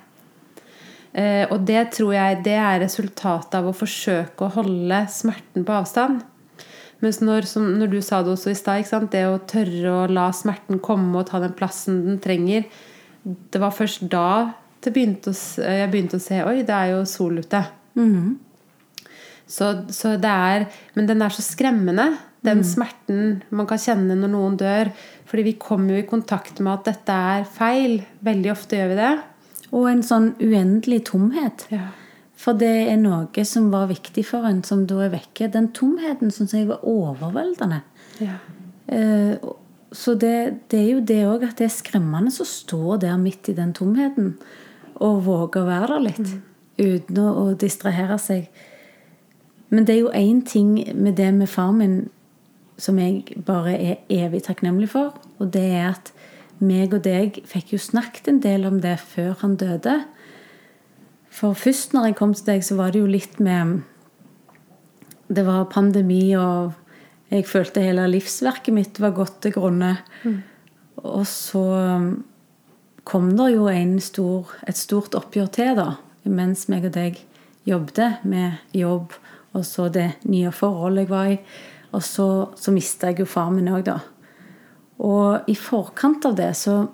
Eh, 1.12 1.44
og 1.50 1.64
det 1.68 1.90
tror 1.96 2.14
jeg 2.14 2.42
det 2.46 2.56
er 2.56 2.80
resultatet 2.84 3.56
av 3.58 3.68
å 3.68 3.76
forsøke 3.76 4.46
å 4.46 4.52
holde 4.54 5.00
smerten 5.12 5.66
på 5.66 5.74
avstand. 5.76 6.22
Mens 7.00 7.20
når, 7.24 7.48
som, 7.48 7.66
når 7.80 7.92
du 7.94 7.98
sa 8.04 8.20
det 8.22 8.34
også 8.34 8.52
i 8.52 8.58
stad, 8.58 9.08
det 9.12 9.24
å 9.26 9.40
tørre 9.48 9.94
å 10.02 10.06
la 10.12 10.28
smerten 10.36 10.80
komme 10.84 11.20
og 11.20 11.30
ta 11.30 11.40
den 11.40 11.56
plassen 11.56 12.02
den 12.04 12.18
trenger 12.20 12.66
Det 13.24 13.60
var 13.60 13.72
først 13.72 14.04
da 14.12 14.52
det 14.84 14.92
begynte 14.92 15.32
å, 15.32 15.36
jeg 15.64 15.88
begynte 15.92 16.20
å 16.20 16.24
se 16.24 16.42
Oi, 16.44 16.60
det 16.64 16.76
er 16.76 16.92
jo 16.94 17.00
sol 17.08 17.40
ute. 17.40 17.64
Så, 19.50 19.72
så 19.90 20.14
det 20.20 20.30
er 20.30 20.66
Men 20.94 21.08
den 21.08 21.22
er 21.26 21.32
så 21.34 21.42
skremmende, 21.42 22.12
den 22.46 22.62
smerten 22.64 23.42
man 23.52 23.66
kan 23.68 23.80
kjenne 23.82 24.16
når 24.16 24.30
noen 24.32 24.56
dør. 24.60 24.90
Fordi 25.28 25.46
vi 25.50 25.58
kommer 25.60 25.94
jo 25.94 26.02
i 26.04 26.08
kontakt 26.08 26.60
med 26.62 26.72
at 26.78 26.86
dette 26.88 27.16
er 27.34 27.48
feil. 27.48 28.00
Veldig 28.24 28.52
ofte 28.54 28.78
gjør 28.78 28.92
vi 28.92 29.00
det. 29.00 29.14
Og 29.70 29.88
en 29.90 30.04
sånn 30.06 30.30
uendelig 30.40 31.02
tomhet. 31.10 31.66
Ja. 31.70 31.90
For 32.40 32.56
det 32.56 32.72
er 32.88 32.96
noe 32.96 33.44
som 33.44 33.68
var 33.72 33.90
viktig 33.90 34.24
for 34.30 34.48
en, 34.48 34.62
som 34.64 34.86
da 34.88 35.02
er 35.04 35.12
vekke. 35.12 35.50
Den 35.52 35.68
tomheten 35.76 36.32
syns 36.32 36.56
jeg 36.56 36.70
var 36.70 36.86
overveldende. 36.88 37.82
Ja. 38.24 38.38
Eh, 38.88 39.36
så 39.92 40.14
det, 40.14 40.66
det 40.72 40.80
er 40.80 40.88
jo 40.94 41.04
det 41.04 41.20
òg 41.28 41.44
at 41.50 41.60
det 41.60 41.66
er 41.68 41.74
skremmende 41.74 42.32
å 42.32 42.46
stå 42.46 42.96
der 43.02 43.18
midt 43.20 43.50
i 43.50 43.56
den 43.58 43.74
tomheten 43.76 44.36
og 45.00 45.24
våge 45.26 45.60
å 45.60 45.68
være 45.68 45.92
der 45.92 46.04
litt. 46.08 46.34
Uten 46.80 47.20
å, 47.20 47.28
å 47.42 47.44
distrahere 47.58 48.16
seg. 48.22 48.48
Men 49.70 49.86
det 49.86 49.94
er 49.94 50.00
jo 50.00 50.14
én 50.14 50.40
ting 50.46 50.74
med 50.94 51.16
det 51.16 51.30
med 51.34 51.48
far 51.48 51.72
min 51.72 52.08
som 52.80 52.98
jeg 52.98 53.42
bare 53.44 53.74
er 53.76 54.00
evig 54.08 54.42
takknemlig 54.46 54.88
for. 54.94 55.14
Og 55.38 55.52
det 55.52 55.66
er 55.68 55.90
at 55.92 56.12
meg 56.60 56.94
og 56.96 57.04
deg 57.04 57.40
fikk 57.48 57.74
jo 57.74 57.80
snakket 57.80 58.28
en 58.30 58.40
del 58.44 58.66
om 58.68 58.80
det 58.82 58.96
før 59.02 59.34
han 59.42 59.56
døde. 59.60 60.00
For 61.30 61.56
først 61.56 61.94
når 61.94 62.10
jeg 62.10 62.18
kom 62.18 62.34
til 62.34 62.48
deg, 62.50 62.64
så 62.66 62.76
var 62.80 62.92
det 62.92 63.02
jo 63.02 63.10
litt 63.10 63.40
med 63.40 63.82
Det 65.30 65.44
var 65.46 65.68
pandemi, 65.70 66.34
og 66.34 66.72
jeg 67.30 67.46
følte 67.46 67.84
hele 67.84 68.08
livsverket 68.10 68.74
mitt 68.74 68.98
var 68.98 69.14
gått 69.14 69.36
til 69.44 69.52
grunne. 69.54 69.92
Og 71.04 71.22
så 71.26 71.62
kom 73.06 73.28
det 73.38 73.52
jo 73.54 73.68
en 73.70 74.00
stor, 74.02 74.50
et 74.66 74.76
stort 74.76 75.14
oppgjør 75.14 75.52
til, 75.54 75.76
da. 75.78 75.92
Mens 76.26 76.66
meg 76.68 76.88
og 76.88 76.96
deg 76.96 77.20
jobbet 77.68 78.24
med 78.26 78.58
jobb, 78.74 79.14
og 79.56 79.66
så 79.66 79.88
det 79.92 80.06
nye 80.30 80.52
forholdet 80.54 81.06
jeg 81.06 81.10
var 81.10 81.34
i. 81.34 81.36
Og 81.90 82.02
så, 82.06 82.26
så 82.54 82.72
mista 82.74 83.10
jeg 83.10 83.24
jo 83.24 83.28
far 83.28 83.50
min 83.54 83.70
òg, 83.72 83.82
da. 83.88 83.98
Og 85.02 85.48
i 85.50 85.56
forkant 85.58 86.26
av 86.28 86.36
det 86.38 86.52
så, 86.60 86.84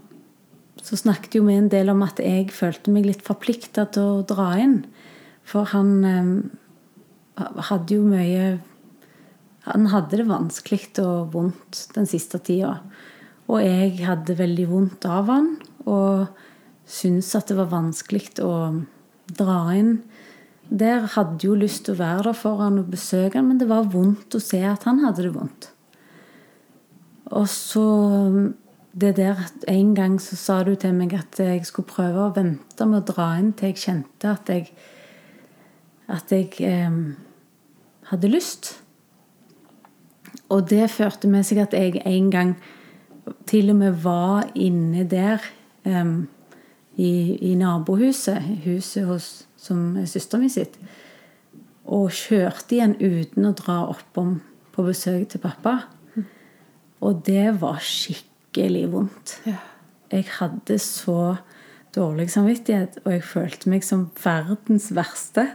så 0.80 0.98
snakket 0.98 1.36
jo 1.36 1.46
vi 1.48 1.56
en 1.58 1.70
del 1.72 1.90
om 1.92 2.04
at 2.06 2.22
jeg 2.22 2.48
følte 2.54 2.94
meg 2.94 3.08
litt 3.08 3.24
forplikta 3.26 3.88
til 3.92 4.20
å 4.20 4.24
dra 4.28 4.54
inn. 4.62 4.78
For 5.46 5.68
han 5.74 5.90
eh, 6.06 7.44
hadde 7.68 7.98
jo 7.98 8.06
mye 8.08 8.56
Han 9.66 9.88
hadde 9.90 10.20
det 10.20 10.28
vanskelig 10.28 10.92
og 11.02 11.32
vondt 11.32 11.88
den 11.96 12.06
siste 12.06 12.38
tida. 12.38 12.76
Og 13.50 13.64
jeg 13.64 13.96
hadde 14.06 14.36
veldig 14.38 14.66
vondt 14.70 15.06
av 15.10 15.26
han, 15.26 15.48
og 15.82 16.28
syntes 16.86 17.32
at 17.34 17.50
det 17.50 17.56
var 17.58 17.72
vanskelig 17.72 18.44
å 18.46 18.52
dra 19.34 19.58
inn 19.74 19.96
der. 20.68 21.06
Hadde 21.14 21.46
jo 21.46 21.56
lyst 21.58 21.86
til 21.86 21.96
å 21.96 22.02
være 22.02 22.28
der 22.28 22.38
for 22.38 22.62
han 22.62 22.78
og 22.82 22.92
besøke 22.92 23.38
han, 23.38 23.48
men 23.50 23.60
det 23.60 23.68
var 23.70 23.88
vondt 23.92 24.36
å 24.36 24.42
se 24.42 24.62
at 24.66 24.86
han 24.88 25.02
hadde 25.04 25.26
det 25.26 25.34
vondt. 25.34 25.70
Og 27.36 27.48
så 27.50 27.88
det 28.96 29.16
der 29.18 29.36
En 29.68 29.94
gang 29.94 30.20
så 30.22 30.36
sa 30.36 30.62
du 30.64 30.74
til 30.74 30.94
meg 30.94 31.12
at 31.12 31.38
jeg 31.38 31.66
skulle 31.66 31.88
prøve 31.88 32.22
å 32.22 32.32
vente 32.32 32.86
med 32.86 33.02
å 33.02 33.12
dra 33.12 33.26
inn 33.36 33.52
til 33.52 33.72
jeg 33.72 33.82
kjente 33.82 34.30
at 34.30 34.48
jeg 34.48 34.72
At 36.08 36.30
jeg 36.30 36.52
eh, 36.62 36.90
hadde 38.10 38.28
lyst. 38.30 38.76
Og 40.48 40.68
det 40.70 40.90
førte 40.90 41.28
med 41.28 41.42
seg 41.42 41.58
at 41.64 41.74
jeg 41.74 42.02
en 42.06 42.30
gang 42.30 42.54
til 43.46 43.70
og 43.70 43.76
med 43.80 43.96
var 44.02 44.46
inne 44.54 45.02
der 45.10 45.42
em, 45.84 46.28
i, 46.96 47.36
i 47.50 47.54
nabohuset, 47.58 48.38
huset 48.64 49.06
hos, 49.06 49.46
som 49.66 49.96
er 49.98 50.08
søsteren 50.10 50.46
min 50.46 50.52
sitt, 50.52 50.78
og 51.86 52.10
kjørte 52.14 52.76
igjen 52.76 52.96
uten 52.98 53.46
å 53.46 53.54
dra 53.58 53.82
oppom 53.92 54.38
på 54.74 54.86
besøk 54.86 55.28
til 55.32 55.42
pappa. 55.42 55.78
Og 57.04 57.20
det 57.26 57.58
var 57.60 57.78
skikkelig 57.84 58.86
vondt. 58.94 59.36
Jeg 60.10 60.26
hadde 60.38 60.78
så 60.82 61.36
dårlig 61.96 62.28
samvittighet, 62.32 63.00
og 63.04 63.14
jeg 63.14 63.26
følte 63.26 63.70
meg 63.72 63.84
som 63.86 64.08
verdens 64.22 64.90
verste 64.96 65.46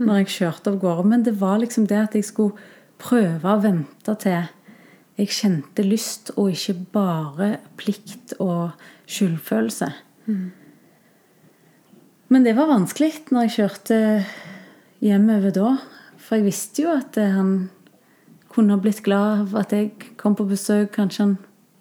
når 0.00 0.22
jeg 0.22 0.34
kjørte 0.36 0.72
av 0.72 0.78
gårde. 0.82 1.08
Men 1.12 1.26
det 1.26 1.34
var 1.40 1.60
liksom 1.60 1.88
det 1.90 1.98
at 1.98 2.16
jeg 2.16 2.28
skulle 2.28 2.70
prøve 3.00 3.50
å 3.50 3.62
vente 3.64 4.14
til 4.22 4.48
jeg 5.20 5.34
kjente 5.36 5.84
lyst, 5.84 6.30
og 6.40 6.54
ikke 6.54 6.76
bare 6.94 7.48
plikt 7.76 8.32
og 8.40 8.70
skyldfølelse. 9.10 9.90
Men 12.30 12.44
det 12.46 12.54
var 12.54 12.70
vanskelig 12.70 13.26
når 13.34 13.48
jeg 13.48 13.54
kjørte 13.56 13.96
hjemover 15.02 15.50
da. 15.54 15.70
For 16.22 16.38
jeg 16.38 16.46
visste 16.46 16.84
jo 16.84 16.92
at 16.94 17.16
eh, 17.18 17.32
han 17.34 17.70
kunne 18.50 18.76
ha 18.76 18.82
blitt 18.82 19.02
glad 19.02 19.48
av 19.48 19.56
at 19.64 19.74
jeg 19.74 20.12
kom 20.20 20.36
på 20.38 20.46
besøk. 20.46 20.92
Kanskje 20.94 21.24
han 21.24 21.32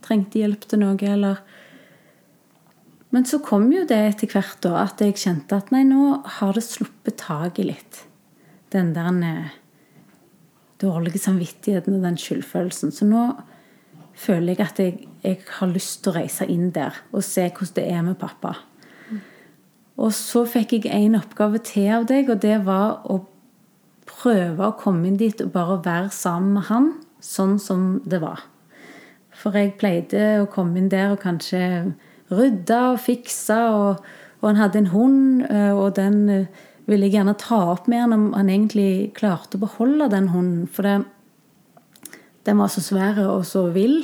trengte 0.06 0.42
hjelp 0.42 0.66
til 0.66 0.82
noe, 0.82 0.98
eller 0.98 1.44
Men 3.14 3.26
så 3.26 3.40
kom 3.42 3.72
jo 3.74 3.86
det 3.90 3.98
etter 3.98 4.30
hvert 4.30 4.58
da, 4.62 4.84
at 4.88 5.02
jeg 5.02 5.18
kjente 5.18 5.58
at 5.58 5.72
nei, 5.74 5.82
nå 5.86 6.22
har 6.38 6.54
det 6.54 6.66
sluppet 6.66 7.18
taket 7.22 7.66
litt. 7.66 8.02
Den 8.74 8.94
der 8.98 9.10
eh, 9.26 9.54
dårlige 10.82 11.22
samvittigheten 11.22 12.00
og 12.00 12.06
den 12.06 12.18
skyldfølelsen. 12.18 12.94
Så 12.94 13.06
nå 13.06 13.28
føler 14.18 14.56
jeg 14.56 14.66
at 14.66 14.82
jeg, 14.82 14.98
jeg 15.22 15.46
har 15.60 15.70
lyst 15.70 16.02
til 16.02 16.14
å 16.14 16.18
reise 16.18 16.50
inn 16.50 16.72
der 16.74 16.98
og 17.12 17.22
se 17.26 17.46
hvordan 17.50 17.78
det 17.78 17.88
er 17.94 18.06
med 18.10 18.18
pappa. 18.22 18.56
Og 20.00 20.14
så 20.16 20.46
fikk 20.48 20.78
jeg 20.78 20.94
en 20.96 21.18
oppgave 21.20 21.60
til 21.66 21.90
av 21.98 22.08
deg, 22.08 22.32
og 22.32 22.40
det 22.44 22.62
var 22.68 23.02
å 23.04 23.20
prøve 24.10 24.70
å 24.70 24.78
komme 24.80 25.10
inn 25.10 25.20
dit 25.20 25.42
og 25.44 25.52
bare 25.54 25.82
være 25.84 26.14
sammen 26.16 26.56
med 26.56 26.68
han 26.70 26.90
sånn 27.24 27.58
som 27.60 28.00
det 28.08 28.22
var. 28.24 28.46
For 29.36 29.56
jeg 29.56 29.78
pleide 29.80 30.42
å 30.42 30.50
komme 30.52 30.80
inn 30.80 30.90
der 30.92 31.14
og 31.14 31.22
kanskje 31.24 31.62
rydde 32.32 32.80
og 32.94 33.00
fikse, 33.04 33.60
og, 33.76 34.02
og 34.40 34.50
han 34.50 34.60
hadde 34.60 34.84
en 34.84 34.92
hund, 34.94 35.46
eh, 35.50 35.72
og 35.76 35.96
den 36.00 36.20
eh, 36.32 36.66
ville 36.90 37.08
jeg 37.08 37.20
gjerne 37.20 37.38
ta 37.40 37.60
opp 37.76 37.88
med 37.92 38.04
han 38.06 38.16
om 38.16 38.26
han 38.36 38.52
egentlig 38.52 39.12
klarte 39.18 39.58
å 39.58 39.64
beholde 39.64 40.10
den 40.12 40.32
hunden. 40.34 40.68
For 40.72 40.88
det, 40.88 40.98
den 42.50 42.58
var 42.58 42.72
så 42.74 42.82
svær 42.82 43.20
og 43.28 43.44
så 43.46 43.68
vill, 43.74 44.00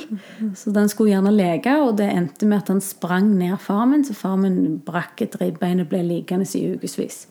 så 0.54 0.70
den 0.74 0.90
skulle 0.90 1.12
gjerne 1.12 1.34
leke. 1.34 1.72
Og 1.82 1.96
det 1.98 2.06
endte 2.12 2.46
med 2.46 2.62
at 2.62 2.70
han 2.70 2.82
sprang 2.84 3.32
ned 3.38 3.58
far 3.62 3.86
min, 3.90 4.04
så 4.06 4.14
far 4.14 4.36
min 4.40 4.78
brakk 4.86 5.24
et 5.24 5.34
ribbein 5.40 5.82
og 5.82 5.90
ble 5.90 6.04
liggende 6.06 6.46
i 6.54 6.68
ukevis. 6.76 7.24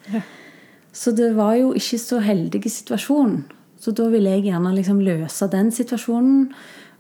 Så 0.96 1.12
det 1.16 1.34
var 1.38 1.56
jo 1.60 1.74
ikke 1.76 2.00
så 2.00 2.20
heldig 2.24 2.62
situasjon. 2.72 3.44
Så 3.80 3.94
da 3.96 4.08
ville 4.12 4.32
jeg 4.36 4.48
gjerne 4.48 4.74
liksom 4.76 5.02
løse 5.04 5.48
den 5.52 5.72
situasjonen. 5.76 6.50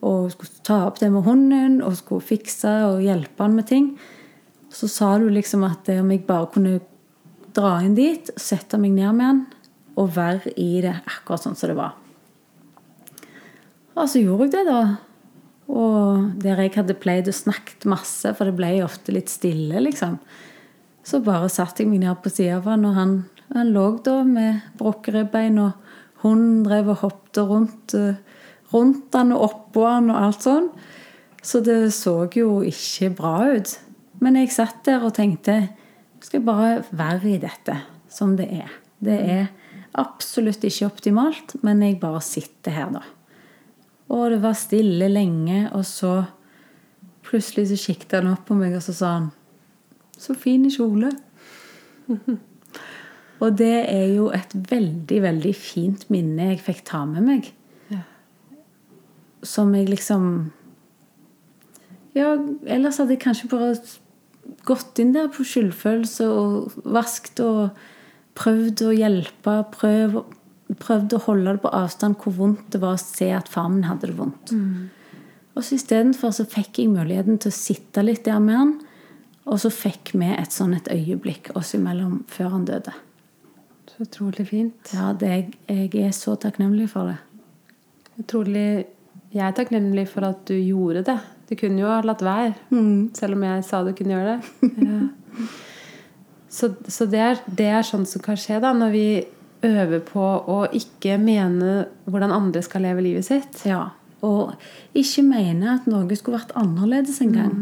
Og 0.06 0.32
skulle 0.34 0.63
ta 0.67 0.82
opp 0.86 0.99
det 1.01 1.10
med 1.12 1.25
hunden 1.25 1.80
og 1.82 1.95
skulle 1.97 2.23
fikse 2.23 2.71
og 2.89 3.04
hjelpe 3.04 3.41
han 3.41 3.56
med 3.58 3.67
ting. 3.71 3.93
Så 4.69 4.89
sa 4.91 5.15
du 5.17 5.30
liksom 5.32 5.63
at 5.67 5.88
om 5.95 6.12
jeg 6.12 6.25
bare 6.28 6.51
kunne 6.54 6.80
dra 7.56 7.78
inn 7.82 7.95
dit, 7.97 8.30
sette 8.38 8.78
meg 8.78 8.93
ned 8.97 9.15
med 9.15 9.25
han 9.25 9.45
og 9.95 10.12
være 10.17 10.51
i 10.60 10.82
det 10.84 10.97
akkurat 11.08 11.45
sånn 11.45 11.56
som 11.56 11.71
det 11.71 11.80
var. 11.80 11.95
Og 13.95 14.10
så 14.12 14.21
gjorde 14.21 14.49
jeg 14.49 14.53
det, 14.55 14.65
da. 14.67 14.81
Og 15.71 16.41
der 16.43 16.60
jeg 16.62 16.75
hadde 16.75 16.97
pleid 16.99 17.29
å 17.31 17.36
snakke 17.36 17.89
masse, 17.89 18.34
for 18.38 18.47
det 18.47 18.58
ble 18.58 18.73
ofte 18.86 19.15
litt 19.15 19.31
stille, 19.34 19.81
liksom, 19.81 20.19
så 21.05 21.21
bare 21.25 21.49
satte 21.53 21.84
jeg 21.84 21.91
meg 21.91 22.03
ned 22.03 22.21
på 22.21 22.31
sida 22.34 22.60
av 22.60 22.69
han, 22.69 22.86
og 22.88 22.97
han, 22.97 23.15
han 23.53 23.71
lå 23.73 23.86
da 24.05 24.19
med 24.27 24.62
brukkeribbein, 24.79 25.60
og 25.62 26.21
hunden 26.25 26.63
drev 26.65 26.91
og 26.93 27.01
hoppet 27.03 27.41
rundt, 27.49 27.95
eh, 27.97 28.21
rundt 28.73 29.13
han 29.17 29.34
og 29.36 29.47
oppå 29.49 29.86
han 29.86 30.12
og 30.13 30.21
alt 30.21 30.45
sånn. 30.45 30.69
Så 31.45 31.62
det 31.62 31.93
så 31.93 32.23
jo 32.34 32.63
ikke 32.65 33.12
bra 33.17 33.36
ut. 33.53 33.75
Men 34.23 34.39
jeg 34.39 34.53
satt 34.55 34.81
der 34.88 35.03
og 35.05 35.13
tenkte 35.17 35.60
skal 36.23 36.39
jeg 36.39 36.47
bare 36.47 36.71
være 36.89 37.36
i 37.36 37.41
dette 37.41 37.75
som 38.10 38.34
det 38.39 38.47
er. 38.49 38.71
Det 38.97 39.17
er 39.29 39.51
absolutt 40.01 40.65
ikke 40.65 40.88
optimalt, 40.89 41.53
men 41.62 41.84
jeg 41.86 41.99
bare 42.01 42.23
sitter 42.25 42.73
her, 42.73 42.89
da. 42.95 43.03
Og 44.13 44.31
det 44.31 44.41
var 44.43 44.57
stille 44.57 45.07
lenge, 45.09 45.65
og 45.73 45.85
så 45.85 46.23
plutselig 47.25 47.71
så 47.71 47.79
kikket 47.87 48.19
han 48.19 48.33
opp 48.33 48.45
på 48.49 48.57
meg, 48.57 48.75
og 48.77 48.83
så 48.85 48.93
sa 48.95 49.13
han 49.19 49.31
Så 50.17 50.33
fin 50.39 50.63
kjole. 50.71 51.09
og 53.43 53.57
det 53.59 53.73
er 53.91 54.13
jo 54.15 54.29
et 54.31 54.53
veldig, 54.69 55.17
veldig 55.21 55.51
fint 55.57 56.05
minne 56.13 56.53
jeg 56.53 56.61
fikk 56.63 56.85
ta 56.87 57.01
med 57.09 57.25
meg. 57.25 57.49
Ja. 57.91 58.05
Som 59.43 59.75
jeg 59.75 59.89
liksom 59.89 60.51
Ja, 62.15 62.37
ellers 62.71 63.01
hadde 63.01 63.17
jeg 63.17 63.25
kanskje 63.25 63.51
bare 63.51 63.73
gått 64.63 65.01
inn 65.01 65.11
der 65.11 65.27
på 65.33 65.43
skyldfølelse 65.43 66.29
og 66.31 66.77
vaskt 66.87 67.41
og 67.43 67.75
prøvd 68.39 68.85
å 68.87 68.93
hjelpe. 68.95 69.55
Prøv, 69.73 70.21
prøvd 70.73 71.13
å 71.13 71.23
holde 71.28 71.56
det 71.56 71.62
på 71.62 71.73
avstand 71.78 72.17
hvor 72.21 72.34
vondt 72.39 72.69
det 72.73 72.82
var 72.82 72.97
å 72.97 73.01
se 73.01 73.30
at 73.36 73.49
far 73.51 73.69
min 73.69 73.86
hadde 73.86 74.10
det 74.10 74.17
vondt. 74.17 74.54
Og 75.56 75.63
så 75.63 75.78
Istedenfor 75.78 76.34
så 76.36 76.45
fikk 76.49 76.82
jeg 76.82 76.91
muligheten 76.91 77.38
til 77.39 77.54
å 77.54 77.56
sitte 77.56 78.04
litt 78.04 78.25
der 78.25 78.41
med 78.43 78.60
han. 78.60 78.73
Og 79.45 79.62
så 79.62 79.69
fikk 79.71 80.15
vi 80.17 80.32
et 80.34 80.56
sånn 80.56 80.73
et 80.75 80.89
øyeblikk 80.91 81.51
oss 81.56 81.75
imellom 81.78 82.23
før 82.32 82.56
han 82.56 82.65
døde. 82.67 82.95
Så 83.91 84.08
utrolig 84.08 84.47
fint. 84.49 84.91
Ja, 84.95 85.12
det, 85.13 85.32
jeg 85.69 85.93
er 86.01 86.12
så 86.17 86.34
takknemlig 86.41 86.89
for 86.91 87.13
det. 87.13 87.21
Utrolig 88.19 88.88
Jeg 89.36 89.43
er 89.43 89.56
takknemlig 89.56 90.06
for 90.08 90.23
at 90.23 90.45
du 90.47 90.56
gjorde 90.56 91.04
det. 91.04 91.17
Du 91.49 91.56
kunne 91.60 91.82
jo 91.82 91.89
ha 91.91 91.99
latt 92.06 92.21
være, 92.23 92.54
selv 93.17 93.36
om 93.36 93.43
jeg 93.43 93.63
sa 93.67 93.82
du 93.84 93.93
kunne 93.93 94.17
gjøre 94.17 94.36
det. 94.36 94.71
Ja. 94.89 95.01
Så, 96.56 96.69
så 96.88 97.04
det, 97.12 97.19
er, 97.19 97.39
det 97.51 97.65
er 97.67 97.84
sånn 97.84 98.06
som 98.08 98.21
kan 98.23 98.38
skje 98.39 98.62
da, 98.63 98.69
når 98.71 98.93
vi 98.93 99.08
øver 99.67 100.01
på 100.06 100.23
å 100.23 100.62
ikke 100.75 101.17
mene 101.21 101.86
hvordan 102.06 102.34
andre 102.34 102.63
skal 102.65 102.86
leve 102.86 103.04
livet 103.06 103.28
sitt. 103.28 103.62
Ja, 103.67 103.89
Og 104.25 104.56
ikke 104.97 105.21
mene 105.28 105.75
at 105.75 105.88
noe 105.89 106.15
skulle 106.17 106.39
vært 106.39 106.56
annerledes 106.58 107.19
en 107.21 107.34
gang. 107.36 107.58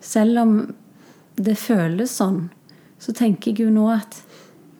Selv 0.00 0.42
om 0.42 0.56
det 1.36 1.56
føles 1.56 2.12
sånn, 2.18 2.48
så 2.98 3.12
tenker 3.16 3.52
jeg 3.52 3.66
jo 3.66 3.72
nå 3.72 3.86
at 3.94 4.22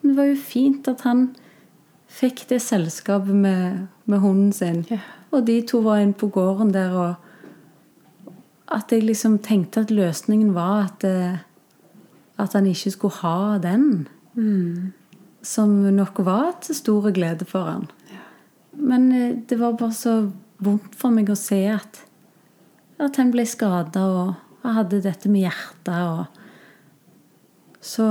det 0.03 0.15
var 0.17 0.29
jo 0.29 0.37
fint 0.39 0.87
at 0.87 1.01
han 1.07 1.29
fikk 2.07 2.45
det 2.49 2.59
selskapet 2.63 3.35
med, 3.35 3.87
med 4.05 4.19
hunden 4.23 4.53
sin. 4.53 4.83
Ja. 4.89 5.01
Og 5.31 5.45
de 5.47 5.59
to 5.67 5.81
var 5.85 6.01
inne 6.01 6.15
på 6.17 6.29
gården 6.33 6.71
der, 6.73 6.93
og 6.95 8.73
at 8.73 8.91
jeg 8.91 9.05
liksom 9.07 9.39
tenkte 9.43 9.83
at 9.85 9.91
løsningen 9.91 10.53
var 10.55 10.87
at, 10.87 11.03
eh, 11.07 11.39
at 12.37 12.53
han 12.53 12.67
ikke 12.67 12.93
skulle 12.93 13.19
ha 13.21 13.57
den. 13.63 14.07
Som 15.45 15.79
nok 15.95 16.19
var 16.25 16.57
til 16.65 16.75
stor 16.75 17.11
glede 17.15 17.45
for 17.45 17.69
han. 17.69 17.87
Men 18.77 19.11
eh, 19.11 19.37
det 19.49 19.59
var 19.59 19.77
bare 19.77 19.95
så 19.95 20.17
vondt 20.63 20.95
for 20.97 21.13
meg 21.13 21.29
å 21.29 21.37
se 21.37 21.59
at, 21.69 22.01
at 23.01 23.17
han 23.21 23.31
ble 23.33 23.45
skada 23.45 24.05
og 24.09 24.35
jeg 24.63 24.75
hadde 24.75 25.03
dette 25.05 25.29
med 25.31 25.45
hjertet 25.45 25.99
og 26.11 26.25
Så 27.87 28.05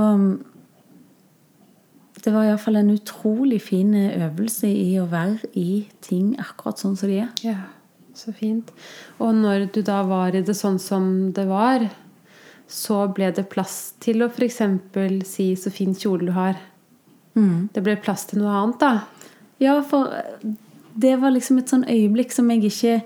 det 2.23 2.33
var 2.33 2.47
iallfall 2.47 2.79
en 2.79 2.89
utrolig 2.91 3.59
fin 3.61 3.93
øvelse 3.93 4.67
i 4.67 4.95
å 4.99 5.05
være 5.11 5.51
i 5.59 5.85
ting 6.03 6.33
akkurat 6.41 6.81
sånn 6.81 6.95
som 6.97 7.11
de 7.11 7.19
er. 7.23 7.29
Ja, 7.45 7.69
så 8.17 8.33
fint. 8.35 8.73
Og 9.21 9.35
når 9.37 9.67
du 9.75 9.83
da 9.85 10.01
var 10.07 10.35
i 10.35 10.41
det 10.43 10.55
sånn 10.57 10.79
som 10.81 11.29
det 11.37 11.45
var, 11.47 11.85
så 12.67 13.05
ble 13.15 13.29
det 13.37 13.45
plass 13.53 13.93
til 14.03 14.25
å 14.25 14.31
f.eks. 14.33 14.59
si 15.29 15.53
'så 15.55 15.71
fin 15.71 15.93
kjole 15.95 16.25
du 16.25 16.33
har'. 16.35 16.59
Det 17.73 17.83
ble 17.85 17.97
plass 18.01 18.25
til 18.29 18.41
noe 18.41 18.55
annet, 18.57 18.81
da. 18.81 19.33
Ja, 19.61 19.79
for 19.85 20.13
det 20.97 21.15
var 21.21 21.33
liksom 21.33 21.59
et 21.61 21.71
sånn 21.71 21.85
øyeblikk 21.85 22.33
som 22.33 22.49
jeg 22.49 22.65
ikke 22.69 22.99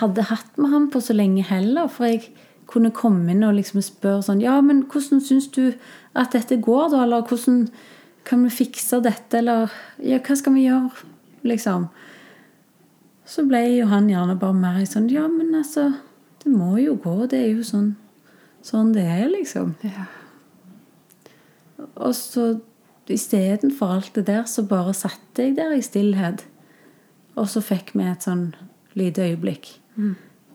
hadde 0.00 0.26
hatt 0.30 0.58
med 0.58 0.70
han 0.74 0.88
på 0.90 1.02
så 1.02 1.14
lenge 1.16 1.44
heller. 1.48 1.90
For 1.90 2.08
jeg 2.10 2.28
kunne 2.70 2.94
komme 2.94 3.34
inn 3.34 3.44
og 3.46 3.56
liksom 3.58 3.82
spørre 3.84 4.24
sånn 4.26 4.42
Ja, 4.42 4.56
men 4.64 4.84
hvordan 4.90 5.22
syns 5.22 5.50
du 5.54 5.74
at 6.14 6.34
dette 6.34 6.60
går, 6.62 6.90
da? 6.94 7.02
Eller 7.04 7.26
hvordan 7.26 7.68
kan 8.24 8.44
vi 8.46 8.54
fikse 8.54 9.02
dette? 9.04 9.38
Eller 9.38 9.72
ja, 10.02 10.20
hva 10.22 10.36
skal 10.38 10.56
vi 10.56 10.66
gjøre? 10.68 11.10
Liksom. 11.44 11.88
Så 13.28 13.44
ble 13.48 13.60
jo 13.74 13.88
han 13.90 14.08
gjerne 14.08 14.36
bare 14.40 14.56
mer 14.56 14.80
sånn 14.88 15.10
Ja, 15.12 15.26
men 15.28 15.54
altså 15.56 15.92
Det 16.44 16.52
må 16.52 16.76
jo 16.76 16.96
gå. 17.00 17.24
Det 17.30 17.38
er 17.40 17.50
jo 17.54 17.64
sånn, 17.64 17.94
sånn 18.62 18.92
det 18.92 19.04
er, 19.08 19.28
liksom. 19.32 19.74
Ja. 19.80 20.04
Og 21.96 22.12
så 22.16 22.58
istedenfor 23.12 23.96
alt 23.98 24.14
det 24.14 24.26
der, 24.26 24.44
så 24.48 24.64
bare 24.68 24.94
satt 24.94 25.38
jeg 25.38 25.56
der 25.56 25.74
i 25.76 25.82
stillhet. 25.84 26.44
Og 27.36 27.48
så 27.50 27.60
fikk 27.64 27.92
vi 27.98 28.06
et 28.06 28.24
sånn 28.24 28.52
lite 28.94 29.26
øyeblikk. 29.26 29.74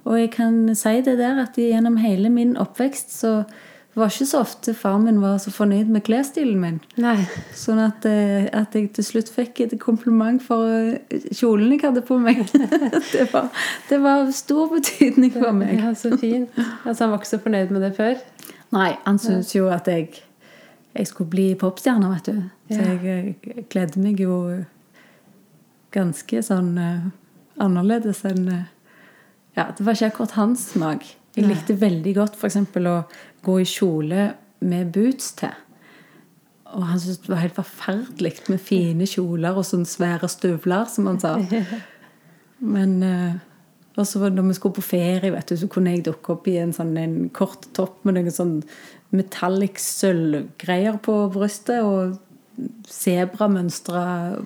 Og 0.07 0.19
jeg 0.19 0.31
kan 0.31 0.75
si 0.75 1.01
det 1.05 1.17
der 1.19 1.41
at 1.43 1.57
gjennom 1.59 1.99
hele 1.99 2.31
min 2.33 2.55
oppvekst 2.57 3.11
så 3.13 3.33
var 3.97 4.11
ikke 4.13 4.25
så 4.29 4.39
ofte 4.43 4.73
far 4.77 4.97
min 5.01 5.21
var 5.21 5.37
så 5.41 5.51
fornøyd 5.51 5.89
med 5.91 6.03
klesstilen 6.07 6.59
min. 6.61 6.77
Nei. 7.01 7.17
Sånn 7.57 7.81
at, 7.83 8.05
eh, 8.07 8.45
at 8.55 8.75
jeg 8.77 8.91
til 8.95 9.05
slutt 9.05 9.31
fikk 9.33 9.63
et 9.65 9.75
kompliment 9.81 10.41
for 10.43 10.69
eh, 10.69 11.25
kjolen 11.35 11.73
jeg 11.73 11.83
hadde 11.83 12.03
på 12.05 12.19
meg. 12.21 12.45
Det 13.09 13.25
var, 13.33 13.49
det 13.89 13.97
var 14.01 14.29
stor 14.35 14.69
betydning 14.71 15.33
for 15.33 15.51
meg. 15.55 15.79
Ja, 15.81 15.91
så 15.97 16.13
fint. 16.17 16.53
Altså, 16.85 17.03
han 17.03 17.11
var 17.11 17.19
ikke 17.19 17.31
så 17.31 17.39
fornøyd 17.41 17.73
med 17.73 17.83
det 17.83 17.91
før? 17.97 18.21
Nei, 18.75 18.91
han 19.05 19.17
syntes 19.19 19.51
jo 19.55 19.67
at 19.73 19.87
jeg, 19.89 20.21
jeg 20.99 21.07
skulle 21.07 21.31
bli 21.31 21.47
popstjerne, 21.59 22.09
vet 22.11 22.27
du. 22.27 22.41
Så 22.69 22.81
Ja. 22.81 22.93
jeg, 22.93 23.35
eh, 23.43 23.63
kledde 23.71 24.01
meg 24.03 24.19
jo 24.19 24.65
ganske 25.95 26.43
sånn 26.43 26.75
uh, 26.77 27.07
annerledes 27.57 28.25
enn 28.25 28.47
uh, 28.47 28.67
Ja, 29.57 29.71
det 29.75 29.83
var 29.83 29.95
ikke 29.95 30.11
akkurat 30.11 30.35
hans 30.37 30.67
smak. 30.73 31.03
Jeg 31.35 31.45
Nei. 31.45 31.55
likte 31.55 31.75
veldig 31.79 32.13
godt 32.15 32.35
f.eks. 32.37 32.55
å 32.77 33.03
gå 33.43 33.55
i 33.59 33.65
kjole 33.67 34.33
med 34.61 34.91
boots 34.93 35.33
til. 35.39 35.55
Og 36.75 36.83
han 36.85 36.99
syntes 36.99 37.23
det 37.25 37.31
var 37.33 37.41
helt 37.41 37.57
forferdelig 37.57 38.33
med 38.47 38.61
fine 38.61 39.07
kjoler 39.09 39.57
og 39.57 39.65
sånne 39.65 39.89
svære 39.89 40.29
støvler, 40.29 40.85
som 40.85 41.09
han 41.09 41.19
sa. 41.19 41.33
Men 42.59 43.03
uh, 43.03 43.39
og 43.99 44.07
så 44.07 44.29
når 44.29 44.47
vi 44.47 44.53
skulle 44.55 44.77
på 44.77 44.85
ferie, 44.85 45.31
vet 45.33 45.49
du, 45.49 45.57
så 45.57 45.67
kunne 45.67 45.91
jeg 45.91 46.05
dukke 46.05 46.35
opp 46.35 46.47
i 46.47 46.55
en 46.61 46.71
sånn 46.75 46.93
en 46.99 47.17
kort 47.35 47.67
topp 47.75 48.05
med 48.07 48.15
noen 48.15 48.31
sånn 48.31 48.53
metallic 49.15 49.79
sølvgreier 49.81 50.99
på 51.01 51.15
brystet 51.33 51.81
og 51.85 52.17
sebramønstra 52.89 54.03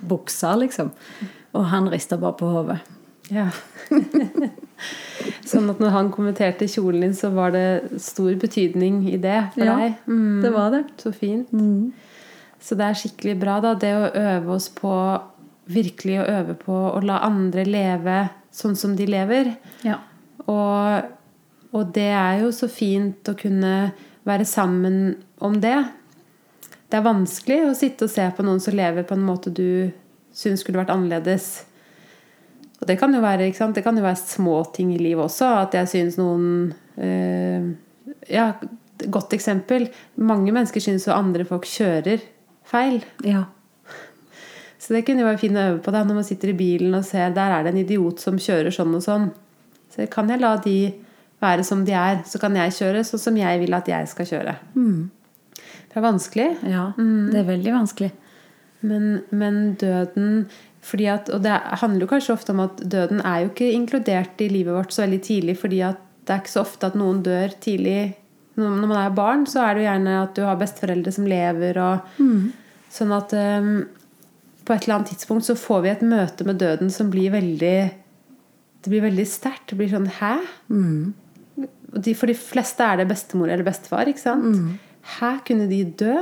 bukser, 0.08 0.60
liksom. 0.62 0.92
Og 1.54 1.66
han 1.70 1.90
rista 1.92 2.18
bare 2.20 2.38
på 2.38 2.50
hodet. 2.50 2.78
Ja. 3.32 3.48
sånn 5.48 5.70
at 5.72 5.80
når 5.82 5.92
han 5.94 6.10
kommenterte 6.14 6.68
kjolen 6.70 7.06
din, 7.06 7.16
så 7.16 7.30
var 7.34 7.54
det 7.54 8.00
stor 8.02 8.32
betydning 8.40 9.04
i 9.10 9.18
det 9.20 9.38
for 9.54 9.66
Ja, 9.66 9.76
deg? 9.80 10.00
Mm. 10.08 10.40
Det 10.44 10.54
var 10.54 10.72
det. 10.74 10.82
Så 11.00 11.12
fint. 11.14 11.52
Så 12.64 12.78
det 12.78 12.88
er 12.88 12.98
skikkelig 12.98 13.36
bra, 13.40 13.60
da. 13.64 13.74
Det 13.78 13.92
å 13.96 14.10
øve 14.10 14.58
oss 14.58 14.70
på 14.72 14.96
Virkelig 15.64 16.18
å 16.20 16.24
øve 16.28 16.54
på 16.60 16.74
å 16.76 16.98
la 17.00 17.22
andre 17.24 17.62
leve 17.64 18.18
sånn 18.52 18.74
som 18.76 18.92
de 18.98 19.06
lever. 19.08 19.54
Ja. 19.80 19.94
Og, 20.44 21.06
og 21.72 21.94
det 21.96 22.10
er 22.12 22.42
jo 22.42 22.50
så 22.52 22.68
fint 22.68 23.30
å 23.30 23.32
kunne 23.38 23.94
være 24.24 24.46
sammen 24.48 25.16
om 25.44 25.60
det. 25.60 25.76
Det 26.88 26.98
er 26.98 27.06
vanskelig 27.06 27.60
å 27.68 27.76
sitte 27.76 28.06
og 28.06 28.12
se 28.12 28.26
på 28.36 28.44
noen 28.46 28.62
som 28.62 28.76
lever 28.76 29.06
på 29.06 29.16
en 29.16 29.26
måte 29.26 29.52
du 29.52 29.90
syns 30.34 30.64
skulle 30.64 30.80
vært 30.80 30.92
annerledes. 30.94 31.64
Og 32.80 32.88
det 32.90 32.98
kan 33.00 33.14
jo 33.14 33.22
være? 33.24 33.48
Det 33.48 33.84
kan 33.84 33.96
jo 33.96 34.04
være 34.04 34.20
små 34.20 34.58
ting 34.74 34.92
i 34.94 35.00
livet 35.00 35.24
også. 35.24 35.50
At 35.64 35.76
jeg 35.78 35.90
syns 35.92 36.18
noen 36.20 36.74
øh, 36.98 37.72
Ja, 38.28 38.52
godt 39.10 39.34
eksempel. 39.36 39.88
Mange 40.16 40.52
mennesker 40.52 40.82
syns 40.82 41.06
jo 41.08 41.16
andre 41.16 41.46
folk 41.48 41.68
kjører 41.68 42.22
feil. 42.64 43.04
ja. 43.24 43.46
Så 44.84 44.92
det 44.92 45.06
kunne 45.06 45.22
jo 45.22 45.28
være 45.30 45.40
fint 45.40 45.56
å 45.56 45.62
øve 45.64 45.78
på 45.80 45.92
da, 45.94 46.02
når 46.04 46.18
man 46.18 46.26
sitter 46.28 46.50
i 46.52 46.56
bilen 46.58 46.92
og 46.92 47.06
ser 47.08 47.30
der 47.32 47.54
er 47.54 47.62
det 47.64 47.70
en 47.72 47.78
idiot 47.80 48.20
som 48.20 48.36
kjører 48.36 48.74
sånn 48.74 48.92
og 48.92 49.00
sånn. 49.00 49.30
Så 49.88 50.04
kan 50.12 50.28
jeg 50.28 50.42
la 50.42 50.50
de 50.60 50.74
være 51.42 51.64
som 51.66 51.84
de 51.84 51.92
er, 51.98 52.22
så 52.26 52.38
kan 52.42 52.54
jeg 52.56 52.76
kjøre 52.78 53.04
sånn 53.04 53.20
som 53.20 53.36
jeg 53.36 53.60
vil 53.60 53.74
at 53.74 53.88
jeg 53.88 54.08
skal 54.08 54.26
kjøre. 54.26 54.54
Det 55.88 55.96
er 55.98 56.04
vanskelig, 56.04 56.50
ja. 56.66 56.84
Det 57.32 57.40
er 57.40 57.48
veldig 57.48 57.74
vanskelig. 57.74 58.12
men, 58.84 59.22
men 59.30 59.74
døden 59.80 60.46
fordi 60.84 61.06
at, 61.08 61.30
Og 61.32 61.40
det 61.40 61.54
handler 61.80 62.04
jo 62.04 62.10
kanskje 62.10 62.34
ofte 62.34 62.52
om 62.52 62.60
at 62.60 62.82
døden 62.92 63.22
er 63.24 63.38
jo 63.40 63.52
ikke 63.52 63.72
inkludert 63.72 64.40
i 64.44 64.50
livet 64.52 64.74
vårt 64.76 64.92
så 64.92 65.06
veldig 65.06 65.22
tidlig, 65.24 65.56
fordi 65.58 65.80
at 65.80 65.96
det 66.24 66.34
er 66.34 66.42
ikke 66.42 66.52
så 66.52 66.60
ofte 66.60 66.88
at 66.88 66.98
noen 66.98 67.22
dør 67.24 67.54
tidlig. 67.60 68.14
Når 68.60 68.86
man 68.86 68.98
er 69.00 69.16
barn, 69.16 69.46
så 69.48 69.64
er 69.64 69.74
det 69.74 69.84
jo 69.84 69.88
gjerne 69.88 70.18
at 70.22 70.36
du 70.36 70.42
har 70.44 70.60
besteforeldre 70.60 71.12
som 71.12 71.26
lever, 71.28 71.80
og 71.80 72.20
sånn 72.92 73.12
at 73.16 73.32
um, 73.32 73.70
på 74.64 74.72
et 74.72 74.84
eller 74.84 74.98
annet 74.98 75.10
tidspunkt 75.12 75.48
så 75.48 75.56
får 75.58 75.82
vi 75.84 75.90
et 75.90 76.04
møte 76.06 76.44
med 76.44 76.60
døden 76.60 76.90
som 76.92 77.10
blir 77.10 77.32
veldig 77.34 77.76
Det 78.84 78.92
blir 78.92 79.02
veldig 79.04 79.24
sterkt. 79.24 79.70
Det 79.70 79.76
blir 79.80 79.88
sånn 79.88 80.10
Hæ? 80.20 80.36
Og 80.68 81.23
de, 81.92 82.14
for 82.14 82.26
de 82.30 82.34
fleste 82.34 82.82
er 82.82 82.96
det 83.02 83.08
bestemor 83.10 83.48
eller 83.52 83.64
bestefar. 83.66 84.08
ikke 84.08 84.20
sant? 84.20 84.56
Her 85.18 85.38
kunne 85.46 85.66
de 85.68 85.82
dø? 85.84 86.14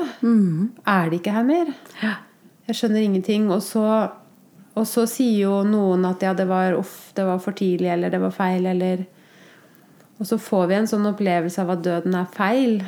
Er 0.87 1.09
de 1.13 1.17
ikke 1.21 1.31
her 1.37 1.45
mer? 1.47 1.71
Jeg 2.67 2.75
skjønner 2.79 3.03
ingenting. 3.05 3.51
Og 3.55 3.63
så, 3.63 3.85
og 4.75 4.87
så 4.87 5.07
sier 5.07 5.45
jo 5.45 5.63
noen 5.65 6.05
at 6.09 6.23
ja, 6.23 6.33
det 6.35 6.49
var 6.51 6.75
uff, 6.79 7.13
det 7.15 7.25
var 7.29 7.39
for 7.39 7.53
tidlig, 7.53 7.89
eller 7.95 8.11
det 8.11 8.21
var 8.21 8.31
feil, 8.35 8.67
eller 8.67 9.05
Og 10.19 10.27
så 10.27 10.39
får 10.39 10.67
vi 10.71 10.75
en 10.75 10.87
sånn 10.87 11.07
opplevelse 11.09 11.63
av 11.63 11.71
at 11.77 11.83
døden 11.85 12.15
er 12.15 12.27
feil. 12.35 12.83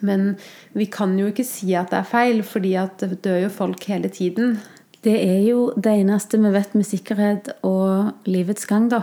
Men 0.00 0.36
vi 0.72 0.86
kan 0.86 1.16
jo 1.18 1.26
ikke 1.30 1.44
si 1.44 1.74
at 1.74 1.90
det 1.92 1.98
er 2.00 2.08
feil, 2.08 2.42
fordi 2.42 2.74
at 2.78 2.98
det 3.02 3.20
dør 3.22 3.42
jo 3.44 3.48
folk 3.54 3.84
hele 3.90 4.08
tiden. 4.08 4.58
Det 5.02 5.14
er 5.16 5.42
jo 5.48 5.72
det 5.76 5.92
eneste 6.02 6.38
vi 6.38 6.50
vet 6.52 6.74
med 6.74 6.84
sikkerhet 6.86 7.50
og 7.64 8.12
livets 8.26 8.66
gang, 8.66 8.88
da. 8.90 9.02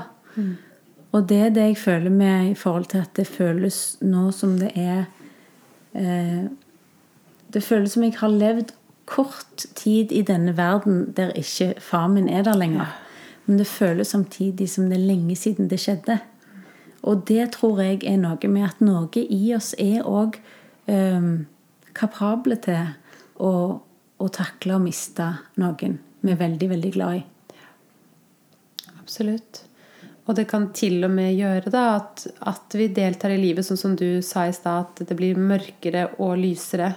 Og 1.11 1.29
det 1.29 1.37
er 1.37 1.49
det 1.55 1.65
jeg 1.71 1.77
føler 1.77 2.09
med 2.09 2.51
i 2.51 2.55
forhold 2.55 2.85
til 2.91 2.97
at 2.97 3.15
det 3.15 3.27
føles 3.27 3.97
nå 4.01 4.31
som 4.35 4.57
det 4.59 4.71
er 4.75 5.05
eh, 5.95 6.47
Det 7.53 7.63
føles 7.63 7.91
som 7.91 8.03
jeg 8.03 8.17
har 8.19 8.27
levd 8.27 8.73
kort 9.05 9.65
tid 9.75 10.11
i 10.11 10.21
denne 10.21 10.57
verden 10.57 11.13
der 11.15 11.31
ikke 11.31 11.73
far 11.79 12.07
min 12.07 12.29
er 12.29 12.43
der 12.43 12.57
lenger. 12.57 12.91
Men 13.45 13.57
det 13.57 13.67
føles 13.67 14.07
samtidig 14.07 14.69
som 14.69 14.89
det 14.89 14.97
er 14.97 15.07
lenge 15.07 15.35
siden 15.35 15.69
det 15.69 15.79
skjedde. 15.79 16.19
Og 17.03 17.23
det 17.27 17.51
tror 17.51 17.79
jeg 17.81 18.03
er 18.03 18.17
noe 18.17 18.51
med 18.51 18.67
at 18.67 18.81
noe 18.81 19.23
i 19.23 19.53
oss 19.55 19.73
er 19.79 20.03
òg 20.03 20.35
eh, 20.91 21.29
kapable 21.95 22.55
til 22.55 22.91
å, 23.39 23.53
å 24.19 24.27
takle 24.27 24.75
å 24.75 24.83
miste 24.83 25.31
noen 25.55 25.99
vi 26.21 26.33
er 26.33 26.39
veldig, 26.39 26.69
veldig 26.69 26.91
glad 26.91 27.19
i. 27.19 27.23
Absolutt. 28.99 29.66
Og 30.27 30.35
det 30.35 30.47
kan 30.51 30.69
til 30.75 30.99
og 31.07 31.11
med 31.15 31.37
gjøre 31.37 31.71
da, 31.71 31.83
at, 32.01 32.25
at 32.51 32.75
vi 32.75 32.89
deltar 32.91 33.31
i 33.31 33.39
livet, 33.39 33.65
sånn 33.65 33.79
som 33.79 33.95
du 33.99 34.19
sa 34.25 34.47
i 34.47 34.55
stad, 34.55 34.89
at 34.91 35.07
det 35.07 35.15
blir 35.15 35.39
mørkere 35.39 36.09
og 36.19 36.35
lysere. 36.41 36.93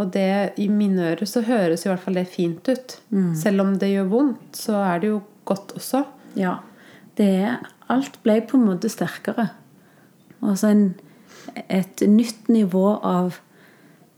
Og 0.00 0.12
det, 0.12 0.56
i 0.60 0.68
mine 0.72 1.12
ører 1.12 1.28
så 1.28 1.42
høres 1.44 1.84
i 1.84 1.90
hvert 1.90 2.04
fall 2.04 2.16
det 2.20 2.28
fint 2.32 2.68
ut. 2.68 2.96
Selv 3.36 3.64
om 3.64 3.74
det 3.80 3.92
gjør 3.92 4.12
vondt, 4.12 4.60
så 4.60 4.78
er 4.80 5.00
det 5.00 5.12
jo 5.12 5.22
godt 5.48 5.74
også. 5.76 6.04
Ja. 6.40 6.58
Det 7.16 7.32
alt 7.90 8.20
ble 8.24 8.38
på 8.48 8.56
en 8.56 8.68
måte 8.68 8.92
sterkere. 8.92 9.50
Altså 10.40 10.70
en, 10.72 10.84
et 11.68 12.04
nytt 12.08 12.48
nivå 12.52 12.86
av 12.96 13.40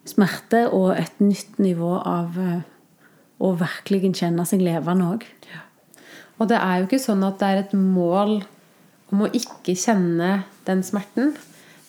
smerte 0.08 0.66
og 0.74 0.92
et 0.96 1.22
nytt 1.22 1.58
nivå 1.62 1.94
av 1.98 2.38
eh, 2.42 2.62
å 3.42 3.52
virkelig 3.58 4.12
kjenne 4.18 4.46
seg 4.46 4.62
levende 4.62 5.12
òg. 5.14 5.26
Og 6.42 6.50
det 6.50 6.58
er 6.58 6.80
jo 6.80 6.88
ikke 6.88 7.02
sånn 7.02 7.22
at 7.26 7.38
det 7.38 7.48
er 7.48 7.62
et 7.62 7.74
mål 7.78 8.40
om 9.12 9.24
å 9.24 9.32
ikke 9.36 9.76
kjenne 9.78 10.42
den 10.66 10.82
smerten. 10.86 11.34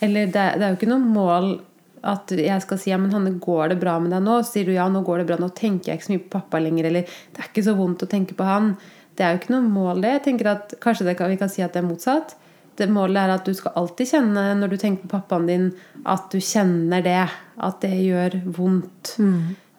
Eller 0.04 0.28
det, 0.28 0.48
det 0.60 0.66
er 0.66 0.74
jo 0.74 0.78
ikke 0.78 0.92
noe 0.92 1.02
mål 1.02 1.56
at 2.04 2.34
jeg 2.36 2.60
skal 2.66 2.80
si 2.82 2.92
ja, 2.92 2.98
men 3.00 3.14
Hanne, 3.16 3.38
går 3.42 3.72
det 3.72 3.80
bra 3.80 3.96
med 4.04 4.12
deg 4.12 4.26
nå? 4.26 4.42
Så 4.44 4.58
sier 4.58 4.68
du 4.68 4.74
ja, 4.76 4.90
nå 4.92 5.02
går 5.08 5.22
det 5.22 5.30
bra, 5.30 5.40
nå 5.40 5.48
tenker 5.56 5.94
jeg 5.94 6.02
ikke 6.02 6.08
så 6.10 6.14
mye 6.14 6.26
på 6.26 6.34
pappa 6.36 6.60
lenger. 6.62 6.90
Eller 6.90 7.08
det 7.08 7.42
er 7.42 7.50
ikke 7.50 7.66
så 7.66 7.76
vondt 7.80 8.04
å 8.06 8.12
tenke 8.12 8.36
på 8.38 8.48
han. 8.48 8.74
Det 9.16 9.26
er 9.26 9.34
jo 9.34 9.42
ikke 9.42 9.56
noe 9.56 9.72
mål, 9.72 10.04
det. 10.04 10.18
Jeg 10.18 10.26
tenker 10.28 10.52
at 10.52 10.78
Kanskje 10.84 11.08
det 11.08 11.18
kan, 11.18 11.32
vi 11.32 11.40
kan 11.40 11.52
si 11.52 11.64
at 11.64 11.74
det 11.74 11.82
er 11.82 11.88
motsatt. 11.88 12.36
Det 12.78 12.90
Målet 12.90 13.22
er 13.22 13.36
at 13.36 13.46
du 13.46 13.54
skal 13.54 13.76
alltid 13.78 14.10
kjenne 14.10 14.46
når 14.58 14.72
du 14.72 14.78
tenker 14.82 15.06
på 15.06 15.14
pappaen 15.14 15.46
din, 15.48 15.68
at 16.10 16.26
du 16.34 16.40
kjenner 16.42 17.04
det. 17.06 17.22
At 17.62 17.84
det 17.86 17.94
gjør 18.02 18.40
vondt. 18.58 19.16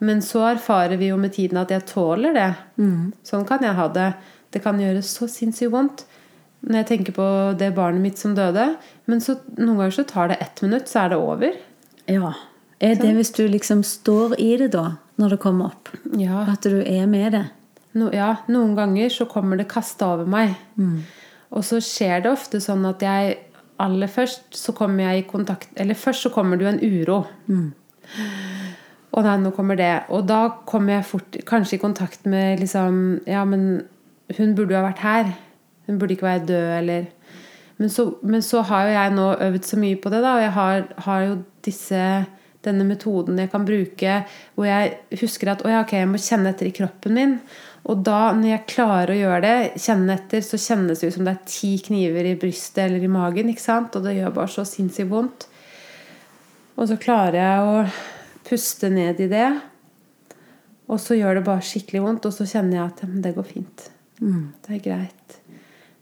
Men 0.05 0.21
så 0.23 0.45
erfarer 0.53 0.97
vi 0.99 1.11
jo 1.11 1.19
med 1.19 1.35
tiden 1.35 1.59
at 1.59 1.71
jeg 1.71 1.85
tåler 1.91 2.33
det. 2.35 2.51
Sånn 3.27 3.45
kan 3.47 3.63
jeg 3.63 3.75
ha 3.77 3.87
det. 3.91 4.13
Det 4.55 4.63
kan 4.63 4.79
gjøre 4.79 5.03
så 5.05 5.27
sinnssykt 5.29 5.73
vondt 5.75 6.05
når 6.65 6.79
jeg 6.79 6.87
tenker 6.89 7.13
på 7.13 7.25
det 7.59 7.67
barnet 7.77 8.01
mitt 8.01 8.17
som 8.17 8.31
døde. 8.33 8.63
Men 9.05 9.19
så, 9.21 9.35
noen 9.59 9.75
ganger 9.83 9.91
så 9.99 10.05
tar 10.09 10.31
det 10.31 10.39
ett 10.41 10.63
minutt, 10.65 10.87
så 10.89 11.03
er 11.03 11.11
det 11.13 11.19
over. 11.21 11.57
Ja. 12.09 12.31
Er 12.81 12.95
det 12.97 13.11
hvis 13.19 13.29
du 13.35 13.43
liksom 13.51 13.83
står 13.85 14.33
i 14.41 14.55
det, 14.57 14.71
da, 14.73 14.95
når 15.21 15.35
det 15.35 15.39
kommer 15.43 15.75
opp? 15.75 15.91
Ja, 16.17 16.41
At 16.49 16.65
du 16.65 16.79
er 16.81 17.05
med 17.11 17.35
det? 17.37 17.43
no, 17.95 18.09
ja 18.11 18.33
noen 18.51 18.73
ganger 18.75 19.13
så 19.13 19.27
kommer 19.29 19.55
det 19.61 19.69
kasta 19.71 20.09
over 20.15 20.27
meg. 20.27 20.55
Og 21.55 21.63
så 21.63 21.77
skjer 21.83 22.25
det 22.25 22.31
ofte 22.33 22.59
sånn 22.63 22.83
at 22.89 23.03
jeg 23.05 23.37
aller 23.79 24.09
først 24.11 24.57
så 24.57 24.73
kommer 24.75 25.05
jeg 25.05 25.21
i 25.21 25.27
kontakt 25.29 25.69
Eller 25.75 25.95
først 25.99 26.23
så 26.25 26.29
kommer 26.33 26.57
det 26.57 26.65
jo 26.65 26.71
en 26.73 26.83
uro. 26.83 27.17
og 29.15 29.23
nei, 29.23 29.35
nå 29.39 29.51
kommer 29.55 29.77
det. 29.79 29.93
Og 30.11 30.25
da 30.27 30.41
kommer 30.67 30.97
jeg 30.97 31.07
fort 31.13 31.37
kanskje 31.47 31.77
i 31.77 31.81
kontakt 31.83 32.25
med 32.27 32.59
liksom 32.63 33.21
Ja, 33.29 33.45
men 33.47 33.85
hun 34.37 34.55
burde 34.57 34.73
jo 34.73 34.79
ha 34.79 34.87
vært 34.87 35.03
her. 35.05 35.33
Hun 35.85 35.99
burde 36.01 36.15
ikke 36.15 36.29
være 36.29 36.47
død, 36.49 36.71
eller 36.79 37.11
Men 37.77 37.89
så, 37.91 38.05
men 38.23 38.41
så 38.41 38.61
har 38.63 38.85
jo 38.87 38.91
jeg 38.95 39.11
nå 39.11 39.23
øvd 39.35 39.65
så 39.67 39.77
mye 39.77 39.97
på 39.99 40.09
det, 40.09 40.21
da, 40.23 40.37
og 40.37 40.41
jeg 40.41 40.51
har, 40.55 40.85
har 40.97 41.23
jo 41.25 41.33
disse 41.65 42.03
denne 42.65 42.85
metoden 42.87 43.39
jeg 43.41 43.51
kan 43.51 43.65
bruke 43.67 44.13
hvor 44.55 44.67
jeg 44.67 44.93
husker 45.19 45.51
at 45.51 45.63
ja, 45.67 45.81
okay, 45.83 46.01
jeg 46.01 46.09
må 46.09 46.21
kjenne 46.21 46.53
etter 46.53 46.69
i 46.69 46.75
kroppen 46.75 47.17
min. 47.17 47.35
Og 47.85 48.01
da, 48.07 48.31
når 48.33 48.49
jeg 48.49 48.69
klarer 48.71 49.13
å 49.13 49.17
gjøre 49.19 49.41
det, 49.43 49.81
kjenne 49.83 50.15
etter, 50.15 50.41
så 50.41 50.57
kjennes 50.57 51.01
det 51.01 51.11
ut 51.11 51.17
som 51.17 51.27
det 51.27 51.35
er 51.35 51.51
ti 51.51 51.73
kniver 51.85 52.31
i 52.31 52.37
brystet 52.39 52.87
eller 52.87 53.03
i 53.05 53.11
magen. 53.11 53.51
ikke 53.51 53.61
sant? 53.61 53.93
Og 53.99 54.07
det 54.07 54.15
gjør 54.17 54.33
bare 54.39 54.53
så 54.55 54.65
sinnssykt 54.65 55.11
vondt. 55.11 55.45
Og 56.75 56.89
så 56.89 56.97
klarer 56.99 57.37
jeg 57.37 57.67
å 57.69 57.83
puste 58.47 58.89
ned 58.89 59.21
i 59.21 59.29
det. 59.29 59.49
Og 60.89 60.97
så 61.01 61.17
gjør 61.17 61.37
det 61.37 61.45
bare 61.45 61.65
skikkelig 61.65 62.01
vondt, 62.07 62.25
og 62.25 62.33
så 62.33 62.47
kjenner 62.49 62.79
jeg 62.79 62.87
at 62.89 63.21
det 63.21 63.35
går 63.37 63.47
fint. 63.53 63.85
Mm. 64.21 64.53
Det 64.65 64.75
er 64.77 64.83
greit. 64.83 65.37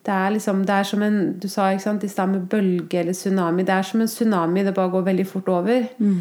Det 0.04 0.12
er, 0.12 0.32
liksom, 0.36 0.66
det 0.68 0.76
er 0.76 0.88
som 0.88 1.04
en 1.06 1.20
Du 1.40 1.48
sa 1.48 1.70
ikke 1.72 1.86
sant, 1.86 2.04
i 2.04 2.12
stad 2.12 2.30
med 2.30 2.48
bølge 2.52 3.00
eller 3.00 3.16
tsunami. 3.16 3.64
Det 3.64 3.76
er 3.76 3.86
som 3.88 4.02
en 4.04 4.12
tsunami. 4.12 4.64
Det 4.64 4.76
bare 4.76 4.92
går 4.92 5.06
veldig 5.08 5.28
fort 5.28 5.52
over. 5.54 5.86
Mm. 5.98 6.18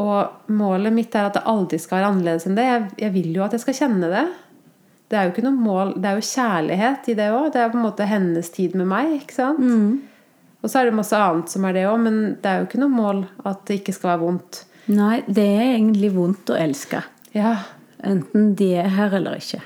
Og 0.00 0.52
målet 0.54 0.94
mitt 0.94 1.14
er 1.18 1.26
at 1.26 1.34
det 1.34 1.48
aldri 1.50 1.80
skal 1.82 1.98
være 1.98 2.12
annerledes 2.12 2.46
enn 2.46 2.54
det. 2.58 2.68
Jeg, 2.68 2.84
jeg 3.02 3.14
vil 3.16 3.34
jo 3.34 3.42
at 3.44 3.56
jeg 3.56 3.64
skal 3.64 3.78
kjenne 3.80 4.12
det. 4.12 4.28
Det 5.10 5.18
er 5.18 5.26
jo 5.26 5.32
ikke 5.32 5.42
noe 5.42 5.58
mål 5.58 5.88
Det 5.98 6.06
er 6.06 6.20
jo 6.20 6.28
kjærlighet 6.28 7.08
i 7.10 7.16
det 7.18 7.26
òg. 7.34 7.50
Det 7.50 7.64
er 7.64 7.72
på 7.72 7.80
en 7.80 7.88
måte 7.88 8.06
hennes 8.06 8.54
tid 8.54 8.78
med 8.78 8.86
meg. 8.92 9.16
ikke 9.18 9.34
sant? 9.40 9.58
Mm. 9.58 9.98
Og 10.60 10.70
så 10.70 10.78
er 10.78 10.90
det 10.90 10.94
masse 11.00 11.16
annet 11.16 11.50
som 11.50 11.64
er 11.64 11.74
det 11.74 11.86
òg, 11.88 11.98
men 12.04 12.18
det 12.38 12.46
er 12.46 12.60
jo 12.60 12.68
ikke 12.68 12.82
noe 12.82 12.92
mål 12.92 13.24
at 13.48 13.64
det 13.66 13.80
ikke 13.80 13.96
skal 13.96 14.12
være 14.12 14.22
vondt. 14.22 14.62
Nei, 14.90 15.20
det 15.26 15.46
er 15.56 15.66
egentlig 15.72 16.10
vondt 16.14 16.52
å 16.52 16.58
elske. 16.60 17.02
Ja, 17.34 17.56
Enten 18.06 18.54
de 18.56 18.70
er 18.80 18.88
her 18.94 19.14
eller 19.18 19.40
ikke. 19.40 19.60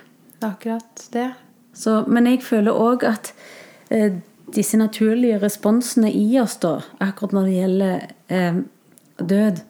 Det 0.44 0.50
er 0.50 0.56
akkurat 0.56 1.04
det. 1.12 1.28
Så, 1.74 2.04
men 2.06 2.26
jeg 2.28 2.42
føler 2.44 2.76
òg 2.76 3.04
at 3.08 3.32
eh, 3.90 4.20
disse 4.54 4.76
naturlige 4.76 5.40
responsene 5.42 6.10
i 6.12 6.38
oss, 6.40 6.58
da, 6.60 6.78
akkurat 7.00 7.32
når 7.32 7.48
det 7.48 7.54
gjelder 7.54 8.04
eh, 8.28 8.60
død 9.18 9.62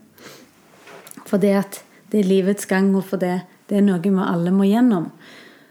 For 1.25 1.41
det 1.41 1.55
at 1.57 1.81
det 2.13 2.21
er 2.21 2.29
livets 2.29 2.67
gang, 2.67 2.91
og 2.95 3.07
for 3.09 3.17
det, 3.23 3.41
det 3.71 3.79
er 3.79 3.87
noe 3.87 4.03
vi 4.03 4.11
alle 4.13 4.53
må 4.55 4.67
gjennom, 4.69 5.09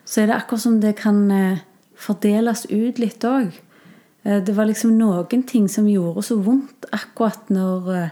så 0.05 0.21
er 0.21 0.27
det 0.27 0.35
akkurat 0.39 0.63
som 0.63 0.79
det 0.81 0.95
kan 0.97 1.19
eh, 1.31 1.61
fordeles 1.95 2.65
ut 2.71 2.99
litt 2.99 3.23
òg. 3.23 3.53
Eh, 4.23 4.39
det 4.43 4.55
var 4.55 4.67
liksom 4.67 4.97
noen 4.97 5.45
ting 5.47 5.69
som 5.69 5.87
gjorde 5.87 6.25
så 6.25 6.39
vondt 6.41 6.87
akkurat 6.91 7.51
når 7.53 7.93
eh, 7.93 8.11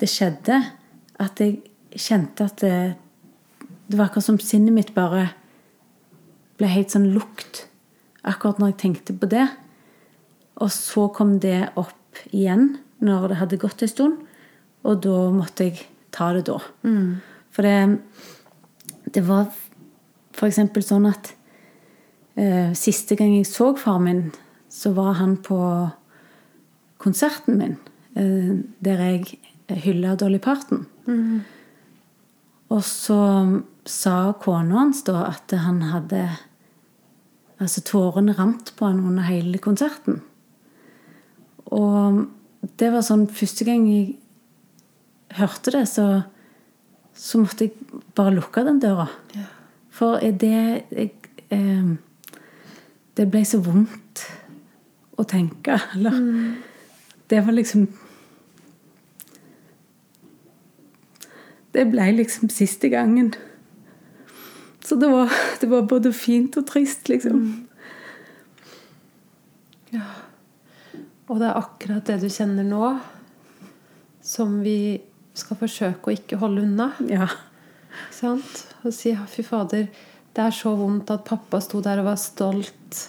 det 0.00 0.10
skjedde, 0.10 0.62
at 1.20 1.40
jeg 1.40 1.60
kjente 1.96 2.48
at 2.48 2.60
det, 2.64 2.76
det 3.86 3.96
var 3.96 4.08
akkurat 4.08 4.26
som 4.26 4.40
sinnet 4.42 4.74
mitt 4.74 4.94
bare 4.96 5.30
ble 6.56 6.70
helt 6.72 6.92
sånn 6.94 7.10
lukt 7.14 7.66
akkurat 8.26 8.60
når 8.60 8.72
jeg 8.72 8.80
tenkte 8.82 9.16
på 9.16 9.28
det. 9.30 9.46
Og 10.62 10.72
så 10.72 11.06
kom 11.14 11.36
det 11.42 11.68
opp 11.76 12.22
igjen 12.32 12.76
når 13.04 13.28
det 13.30 13.40
hadde 13.42 13.60
gått 13.60 13.84
en 13.84 13.92
stund, 13.92 14.20
og 14.86 15.02
da 15.04 15.16
måtte 15.34 15.68
jeg 15.68 15.82
ta 16.14 16.30
det 16.32 16.46
da. 16.48 16.56
For 17.52 17.66
det, 17.66 17.98
det 19.12 19.22
var 19.26 19.50
f.eks. 20.36 20.60
sånn 20.86 21.08
at 21.10 21.32
eh, 22.40 22.72
siste 22.76 23.18
gang 23.18 23.34
jeg 23.36 23.48
så 23.50 23.74
far 23.80 24.00
min, 24.00 24.30
så 24.72 24.94
var 24.96 25.18
han 25.20 25.36
på 25.44 25.58
konserten 27.02 27.60
min, 27.60 27.76
eh, 28.16 28.56
der 28.84 29.04
jeg 29.04 29.38
hylla 29.84 30.16
Dolly 30.16 30.40
Parton. 30.40 30.86
Og 32.72 32.82
så 32.84 33.20
sa 33.86 34.32
kona 34.42 34.80
hans 34.80 35.04
da 35.06 35.28
at 35.30 35.54
han 35.62 35.82
hadde 35.92 36.26
Altså 37.56 37.80
tårene 37.88 38.34
rant 38.36 38.74
på 38.76 38.84
han 38.84 38.98
under 39.00 39.24
hele 39.24 39.56
konserten. 39.64 40.18
Og 41.72 42.26
det 42.76 42.90
var 42.92 43.04
sånn 43.06 43.22
Første 43.32 43.64
gang 43.64 43.86
jeg 43.88 44.18
hørte 45.38 45.72
det, 45.72 45.86
så, 45.88 46.04
så 47.16 47.40
måtte 47.40 47.64
jeg 47.64 48.02
bare 48.16 48.34
lukke 48.36 48.60
den 48.66 48.82
døra. 48.82 49.08
Ja. 49.32 49.46
For 49.96 50.20
det 50.20 50.52
jeg, 50.92 51.14
eh, 51.48 51.96
Det 53.16 53.24
ble 53.32 53.40
så 53.48 53.62
vondt 53.64 54.26
å 55.16 55.24
tenke. 55.24 55.80
Eller 55.96 56.20
Det 57.26 57.40
var 57.40 57.56
liksom 57.56 57.88
Det 61.76 61.84
ble 61.92 62.08
liksom 62.16 62.48
siste 62.52 62.88
gangen. 62.88 63.34
Så 64.86 64.96
det 64.96 65.10
var, 65.12 65.32
det 65.60 65.68
var 65.68 65.88
både 65.90 66.12
fint 66.14 66.56
og 66.56 66.64
trist, 66.70 67.10
liksom. 67.10 67.42
Ja. 69.92 70.06
Og 71.26 71.40
det 71.42 71.50
er 71.50 71.58
akkurat 71.58 72.06
det 72.06 72.20
du 72.22 72.28
kjenner 72.30 72.64
nå, 72.64 72.94
som 74.24 74.60
vi 74.62 75.02
skal 75.36 75.58
forsøke 75.60 76.08
å 76.08 76.14
ikke 76.14 76.38
holde 76.40 76.64
unna. 76.64 76.92
Ja. 77.10 77.28
Sant? 78.14 78.62
Og 78.84 78.94
si 78.94 79.12
fy 79.32 79.44
fader, 79.44 79.88
det 80.36 80.44
er 80.44 80.54
så 80.54 80.72
vondt 80.78 81.10
at 81.12 81.26
pappa 81.28 81.60
sto 81.64 81.82
der 81.84 82.00
og 82.02 82.10
var 82.10 82.20
stolt 82.20 83.02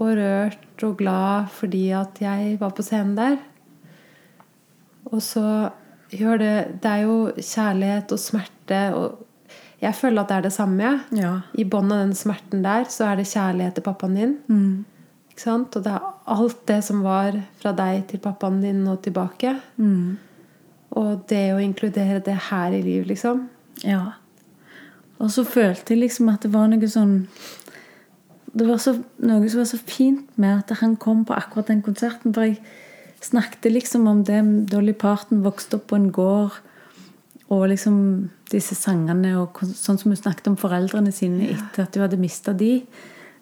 og 0.00 0.14
rørt 0.16 0.84
og 0.86 0.96
glad 0.98 1.50
fordi 1.52 1.90
at 1.92 2.20
jeg 2.22 2.56
var 2.60 2.72
på 2.74 2.84
scenen 2.86 3.16
der. 3.18 3.38
Og 5.10 5.20
så 5.24 5.44
gjør 6.10 6.38
det 6.40 6.54
Det 6.82 6.90
er 6.90 7.02
jo 7.06 7.16
kjærlighet 7.36 8.12
og 8.12 8.18
smerte 8.18 8.80
og 8.98 9.26
Jeg 9.80 9.94
føler 9.96 10.20
at 10.20 10.28
det 10.28 10.36
er 10.36 10.42
det 10.44 10.52
samme. 10.52 10.88
Ja. 11.16 11.30
I 11.56 11.64
bånn 11.64 11.92
av 11.92 12.02
den 12.02 12.14
smerten 12.14 12.60
der 12.62 12.84
så 12.92 13.06
er 13.08 13.16
det 13.16 13.30
kjærlighet 13.30 13.78
til 13.78 13.84
pappaen 13.86 14.16
din. 14.18 14.34
Mm. 14.46 14.84
Ikke 15.30 15.40
sant? 15.40 15.76
Og 15.76 15.86
det 15.86 15.94
er 15.94 16.10
alt 16.34 16.58
det 16.68 16.82
som 16.84 17.00
var 17.00 17.38
fra 17.62 17.72
deg 17.72 18.02
til 18.10 18.20
pappaen 18.20 18.58
din 18.60 18.82
og 18.92 19.00
tilbake. 19.06 19.54
Mm. 19.80 20.18
Og 21.00 21.22
det 21.30 21.54
å 21.54 21.62
inkludere 21.64 22.20
det 22.26 22.36
her 22.50 22.76
i 22.76 22.82
livet, 22.84 23.08
liksom. 23.08 23.46
Ja. 23.80 24.18
Og 25.20 25.32
så 25.32 25.46
følte 25.48 25.94
jeg 25.94 26.02
liksom 26.02 26.28
at 26.32 26.44
det 26.44 26.52
var 26.52 26.68
noe 26.68 26.88
sånn 26.88 27.26
Det 28.50 28.66
var 28.66 28.80
så, 28.82 28.96
noe 29.22 29.48
som 29.48 29.60
var 29.62 29.68
så 29.70 29.78
fint 29.78 30.38
med 30.40 30.64
at 30.64 30.80
han 30.80 30.96
kom 30.98 31.22
på 31.24 31.36
akkurat 31.36 31.68
den 31.70 31.84
konserten. 31.86 32.34
For 32.34 32.48
jeg 32.48 32.58
snakket 33.20 33.72
liksom 33.72 34.08
om 34.08 34.24
det 34.24 34.40
Dolly 34.70 34.92
Parton 34.92 35.44
vokste 35.44 35.78
opp 35.78 35.88
på 35.92 35.98
en 35.98 36.10
gård. 36.14 36.58
Og 37.50 37.66
liksom 37.72 37.94
disse 38.52 38.76
sangene 38.78 39.34
og 39.40 39.58
sånn 39.66 39.98
som 39.98 40.12
hun 40.12 40.18
snakket 40.18 40.52
om 40.52 40.58
foreldrene 40.58 41.10
sine 41.14 41.48
etter 41.50 41.84
at 41.84 41.96
hun 41.96 42.04
hadde 42.06 42.20
mista 42.20 42.54
de. 42.54 42.80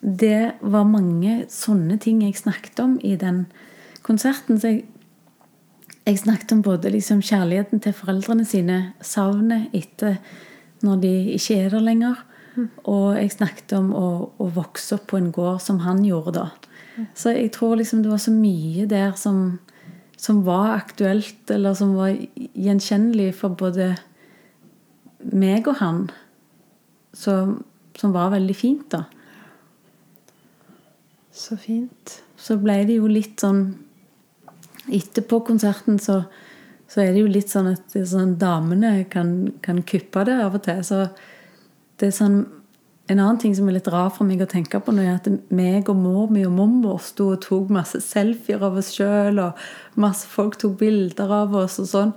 Det 0.01 0.55
var 0.61 0.89
mange 0.89 1.43
sånne 1.53 1.99
ting 2.01 2.23
jeg 2.25 2.39
snakket 2.39 2.81
om 2.81 2.97
i 3.05 3.17
den 3.21 3.45
konserten. 4.07 4.61
Så 4.61 4.73
jeg, 4.73 4.87
jeg 6.09 6.23
snakket 6.23 6.55
om 6.57 6.63
både 6.65 6.95
liksom 6.95 7.21
kjærligheten 7.21 7.85
til 7.85 7.97
foreldrene 7.97 8.47
sine, 8.49 8.79
savnet 9.05 9.75
etter 9.77 10.17
når 10.87 11.03
de 11.03 11.15
ikke 11.35 11.59
er 11.67 11.75
der 11.75 11.85
lenger. 11.85 12.25
Og 12.91 13.19
jeg 13.19 13.35
snakket 13.37 13.77
om 13.79 13.93
å, 13.95 14.09
å 14.41 14.49
vokse 14.55 14.97
opp 14.97 15.11
på 15.13 15.19
en 15.21 15.31
gård 15.35 15.61
som 15.63 15.83
han 15.85 16.01
gjorde 16.07 16.35
da. 16.39 16.47
Så 17.15 17.35
jeg 17.37 17.53
tror 17.55 17.77
liksom 17.79 18.03
det 18.03 18.11
var 18.11 18.23
så 18.23 18.33
mye 18.35 18.87
der 18.91 19.13
som, 19.19 19.59
som 20.19 20.43
var 20.45 20.75
aktuelt, 20.75 21.51
eller 21.51 21.75
som 21.79 21.95
var 21.95 22.17
gjenkjennelig 22.59 23.31
for 23.39 23.55
både 23.55 23.93
meg 25.23 25.69
og 25.71 25.79
han. 25.79 26.01
Som, 27.15 27.61
som 27.99 28.15
var 28.15 28.33
veldig 28.35 28.57
fint, 28.57 28.91
da. 28.91 29.05
Så 31.39 31.55
fint. 31.61 32.19
så 32.39 32.57
ble 32.59 32.81
det 32.89 32.97
jo 32.99 33.07
litt 33.11 33.39
sånn 33.45 33.61
Etterpå 34.89 35.43
konserten 35.45 35.99
så, 36.01 36.23
så 36.89 37.03
er 37.03 37.11
det 37.13 37.21
jo 37.21 37.29
litt 37.29 37.51
sånn 37.53 37.67
at 37.75 37.93
sånn, 37.93 38.39
damene 38.41 39.03
kan, 39.13 39.35
kan 39.61 39.83
kuppe 39.85 40.23
det 40.25 40.39
av 40.41 40.57
og 40.57 40.63
til. 40.65 40.81
Så 40.81 41.03
det 42.01 42.09
er 42.09 42.15
sånn 42.17 42.39
En 43.09 43.19
annen 43.19 43.39
ting 43.41 43.55
som 43.57 43.69
er 43.69 43.79
litt 43.79 43.89
rar 43.89 44.11
for 44.13 44.29
meg 44.29 44.43
å 44.45 44.49
tenke 44.49 44.81
på 44.85 44.93
nå, 44.93 45.01
er 45.01 45.17
at 45.17 45.29
meg 45.55 45.89
og 45.89 45.97
mor 45.97 46.33
mi 46.33 46.43
og 46.45 46.53
mormor 46.53 46.99
sto 47.01 47.31
og 47.33 47.41
tok 47.47 47.71
masse 47.73 48.03
selfier 48.05 48.61
av 48.65 48.77
oss 48.77 48.91
sjøl, 48.97 49.41
og 49.41 50.01
masse 50.01 50.29
folk 50.29 50.59
tok 50.61 50.77
bilder 50.83 51.33
av 51.39 51.57
oss 51.57 51.79
og 51.81 51.89
sånn. 51.89 52.13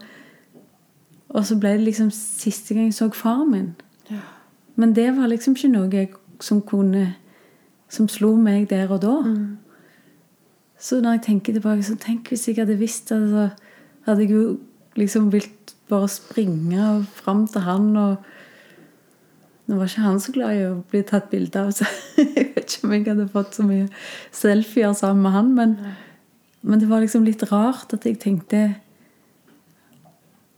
Og 1.31 1.47
så 1.47 1.55
ble 1.55 1.77
det 1.77 1.85
liksom 1.85 2.11
siste 2.11 2.75
gang 2.75 2.89
jeg 2.89 2.97
så 2.97 3.07
far 3.15 3.45
min. 3.47 3.71
Ja. 4.11 4.19
Men 4.75 4.91
det 4.97 5.07
var 5.15 5.31
liksom 5.31 5.55
ikke 5.55 5.71
noe 5.71 5.91
jeg, 5.93 6.13
som 6.41 6.61
kunne 6.65 7.15
Som 7.91 8.07
slo 8.07 8.37
meg 8.39 8.69
der 8.69 8.87
og 8.87 9.01
da. 9.03 9.17
Så 10.79 11.01
når 11.03 11.17
jeg 11.17 11.21
tenker 11.25 11.53
tilbake, 11.53 11.83
så 11.83 11.97
tenk 11.99 12.29
hvis 12.31 12.47
jeg 12.47 12.55
hadde 12.55 12.77
visst 12.79 13.09
det, 13.11 13.17
så 13.27 13.49
hadde 14.07 14.23
jeg 14.23 14.31
jo 14.31 14.43
liksom 14.95 15.27
vilt 15.33 15.73
bare 15.91 16.07
springe 16.07 16.85
fram 17.11 17.43
til 17.51 17.65
han 17.67 17.89
og 17.99 18.29
Nå 19.71 19.77
var 19.79 19.87
ikke 19.87 20.03
han 20.03 20.17
så 20.19 20.33
glad 20.35 20.57
i 20.57 20.63
å 20.67 20.71
bli 20.91 20.99
tatt 21.07 21.29
bilde 21.31 21.61
av, 21.61 21.69
så 21.71 21.85
jeg 22.19 22.49
vet 22.57 22.65
ikke 22.65 22.87
om 22.89 22.95
jeg 22.97 23.05
hadde 23.07 23.27
fått 23.31 23.55
så 23.55 23.63
mye 23.63 23.85
selfier 24.35 24.95
sammen 24.99 25.23
med 25.23 25.35
han, 25.37 25.51
men, 25.55 25.75
men 26.67 26.81
det 26.81 26.89
var 26.89 26.99
liksom 26.99 27.23
litt 27.23 27.45
rart 27.47 27.95
at 27.95 28.07
jeg 28.07 28.19
tenkte 28.19 28.65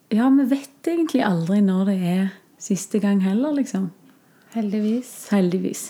Ja, 0.10 0.32
vi 0.34 0.48
vet 0.50 0.90
egentlig 0.90 1.22
aldri 1.26 1.60
når 1.62 1.92
det 1.92 2.00
er 2.16 2.24
siste 2.64 2.98
gang 3.04 3.22
heller, 3.22 3.54
liksom. 3.54 3.92
Heldigvis. 4.54 5.12
Heldigvis. 5.34 5.86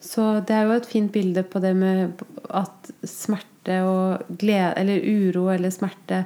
Så 0.00 0.26
det 0.46 0.54
er 0.54 0.66
jo 0.68 0.78
et 0.78 0.88
fint 0.90 1.10
bilde 1.12 1.42
på 1.46 1.62
det 1.62 1.74
med 1.78 2.22
at 2.46 2.90
smerte 3.06 3.82
og 3.84 4.36
glede 4.40 4.72
Eller 4.80 5.02
uro 5.04 5.50
eller 5.52 5.70
smerte 5.74 6.24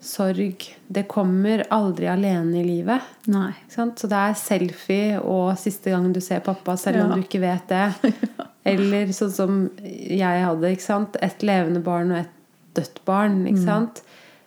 sorg 0.00 0.64
Det 0.88 1.06
kommer 1.08 1.64
aldri 1.74 2.06
alene 2.06 2.60
i 2.60 2.64
livet. 2.64 3.02
Nei. 3.32 3.52
Sant? 3.72 3.98
Så 3.98 4.06
det 4.10 4.18
er 4.20 4.34
selfie 4.38 5.18
og 5.20 5.56
siste 5.58 5.90
gang 5.90 6.12
du 6.14 6.20
ser 6.20 6.40
pappa, 6.40 6.76
selv 6.76 7.02
om 7.04 7.10
Ja. 7.10 7.16
du 7.16 7.22
ikke 7.22 7.40
vet 7.40 7.68
det. 7.68 8.12
Eller 8.66 9.06
sånn 9.14 9.30
som 9.32 9.70
jeg 9.82 10.44
hadde. 10.44 10.70
ikke 10.70 10.82
sant? 10.82 11.16
Et 11.22 11.42
levende 11.42 11.82
barn 11.82 12.10
og 12.12 12.18
et 12.18 12.32
dødt 12.74 13.00
barn. 13.04 13.46
ikke 13.46 13.64
sant? 13.64 14.02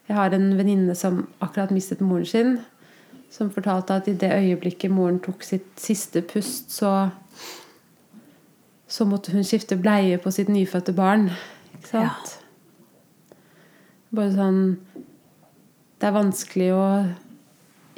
Jeg 0.08 0.16
har 0.18 0.34
en 0.34 0.58
venninne 0.58 0.96
som 0.96 1.28
akkurat 1.42 1.72
mistet 1.72 2.02
moren 2.02 2.26
sin. 2.26 2.60
Som 3.32 3.52
fortalte 3.54 3.94
at 3.94 4.08
i 4.08 4.14
det 4.14 4.32
øyeblikket 4.34 4.92
moren 4.92 5.20
tok 5.20 5.44
sitt 5.44 5.68
siste 5.80 6.22
pust, 6.22 6.72
så 6.72 7.12
så 8.90 9.06
måtte 9.06 9.30
hun 9.32 9.44
skifte 9.46 9.78
bleie 9.78 10.18
på 10.18 10.32
sitt 10.34 10.48
nyfødte 10.50 10.96
barn. 10.98 11.28
Ikke 11.78 11.88
sant? 11.92 12.32
Bare 14.12 14.32
sånn 14.34 14.62
Det 16.00 16.08
er 16.08 16.16
vanskelig 16.16 16.70
å 16.76 16.84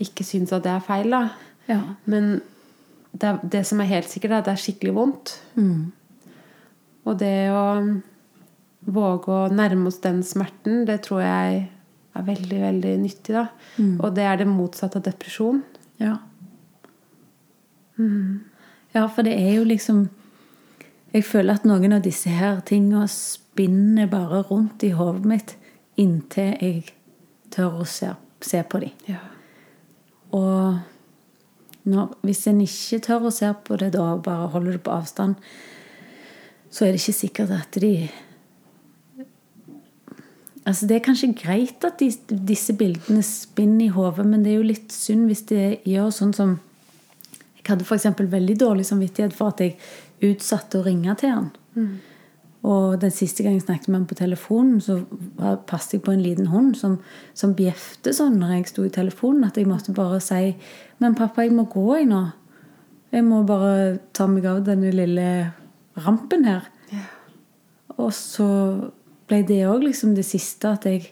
ikke 0.02 0.26
synes 0.26 0.54
at 0.56 0.66
det 0.66 0.72
er 0.74 0.86
feil, 0.86 1.12
da. 1.14 1.24
Ja. 1.70 1.82
Men 2.10 2.40
det, 3.12 3.28
er, 3.28 3.42
det 3.44 3.66
som 3.70 3.82
er 3.82 3.92
helt 3.92 4.10
sikkert, 4.10 4.34
er 4.34 4.42
at 4.42 4.48
det 4.50 4.56
er 4.56 4.64
skikkelig 4.64 4.96
vondt. 4.96 5.36
Mm. 5.60 5.92
Og 7.06 7.20
det 7.20 7.36
å 7.54 7.66
våge 8.92 9.36
å 9.36 9.52
nærme 9.54 9.92
oss 9.92 10.02
den 10.02 10.24
smerten, 10.26 10.86
det 10.90 11.04
tror 11.06 11.22
jeg 11.24 11.62
er 12.18 12.26
veldig, 12.28 12.62
veldig 12.64 12.96
nyttig. 13.04 13.36
da. 13.38 13.46
Og 14.02 14.16
det 14.18 14.26
er 14.26 14.42
det 14.42 14.50
motsatte 14.50 15.00
av 15.00 15.06
depresjon. 15.06 15.62
Ja. 16.02 16.18
Ja, 18.96 19.06
for 19.08 19.22
det 19.28 19.36
er 19.38 19.60
jo 19.60 19.68
liksom 19.68 20.10
Jeg 21.12 21.26
føler 21.28 21.60
at 21.60 21.66
noen 21.68 21.92
av 21.92 22.06
disse 22.06 22.32
her 22.32 22.62
tinga 22.64 23.04
spinner 23.12 24.08
bare 24.08 24.46
rundt 24.48 24.84
i 24.88 24.94
hodet 24.96 25.28
mitt 25.28 25.50
inntil 26.00 26.54
jeg 26.56 26.94
tør 27.54 27.82
å 27.82 27.88
se, 27.88 28.14
se 28.44 28.62
på 28.68 28.82
dem. 28.84 28.96
Ja. 29.10 29.22
Og 30.32 30.80
når, 31.84 32.16
hvis 32.26 32.46
en 32.50 32.62
ikke 32.64 33.02
tør 33.08 33.30
å 33.30 33.34
se 33.34 33.50
på 33.66 33.78
det 33.82 33.92
da, 33.96 34.14
og 34.16 34.26
bare 34.26 34.50
holder 34.54 34.78
det 34.78 34.84
på 34.86 34.94
avstand, 34.94 35.38
så 36.72 36.86
er 36.86 36.94
det 36.94 37.02
ikke 37.02 37.22
sikkert 37.24 37.56
at 37.56 37.82
de 37.84 37.96
Altså 40.62 40.86
Det 40.86 40.94
er 40.94 41.02
kanskje 41.02 41.32
greit 41.34 41.86
at 41.88 41.98
de, 41.98 42.12
disse 42.30 42.76
bildene 42.78 43.24
spinner 43.26 43.88
i 43.88 43.94
hodet, 43.96 44.28
men 44.30 44.44
det 44.44 44.52
er 44.52 44.60
jo 44.60 44.68
litt 44.68 44.94
synd 44.94 45.26
hvis 45.26 45.42
det 45.50 45.64
gjør 45.90 46.12
sånn 46.14 46.36
som 46.38 46.52
Jeg 47.58 47.66
hadde 47.66 47.88
f.eks. 47.88 48.06
veldig 48.20 48.58
dårlig 48.62 48.86
samvittighet 48.86 49.34
for 49.34 49.56
at 49.56 49.64
jeg 49.66 49.74
utsatte 50.22 50.78
å 50.78 50.86
ringe 50.86 51.16
til 51.18 51.34
han. 51.34 51.50
Og 52.62 53.00
den 53.02 53.12
siste 53.12 53.42
gangen 53.44 53.58
jeg 53.58 53.66
snakket 53.66 53.88
med 53.90 54.00
ham 54.00 54.08
på 54.10 54.16
telefonen, 54.20 54.82
så 54.82 55.00
passet 55.68 55.96
jeg 55.96 56.04
på 56.06 56.14
en 56.14 56.22
liten 56.22 56.52
hund 56.52 56.76
som, 56.78 57.00
som 57.34 57.56
bjefte 57.58 58.14
sånn 58.14 58.38
når 58.38 58.54
jeg 58.54 58.68
sto 58.70 58.86
i 58.86 58.94
telefonen, 58.94 59.48
at 59.48 59.58
jeg 59.58 59.70
måtte 59.70 59.96
bare 59.98 60.20
si 60.22 60.56
'Men 61.00 61.16
pappa, 61.16 61.42
jeg 61.42 61.54
må 61.58 61.66
gå, 61.66 61.96
jeg 61.96 62.06
nå. 62.06 62.32
Jeg 63.12 63.24
må 63.24 63.44
bare 63.44 64.00
ta 64.14 64.28
meg 64.28 64.46
av 64.46 64.64
denne 64.64 64.92
lille 64.92 65.54
rampen 65.98 66.46
her.' 66.46 66.70
Ja. 66.92 67.06
Og 67.98 68.14
så 68.14 68.92
ble 69.28 69.42
det 69.42 69.66
òg 69.66 69.84
liksom 69.84 70.16
det 70.16 70.26
siste 70.26 70.70
at 70.70 70.86
jeg 70.86 71.10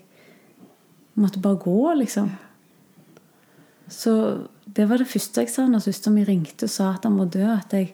måtte 1.15 1.41
bare 1.41 1.57
gå, 1.57 1.93
liksom. 1.93 2.29
Så 3.87 4.47
det 4.75 4.89
var 4.89 4.97
det 4.97 5.07
første 5.07 5.41
jeg 5.41 5.49
sa 5.49 5.65
når 5.67 5.79
søsteren 5.79 6.13
min 6.13 6.27
ringte 6.27 6.67
og 6.67 6.69
sa 6.69 6.93
at 6.93 7.03
han 7.03 7.17
var 7.17 7.25
død. 7.25 7.57
At 7.57 7.73
jeg 7.73 7.93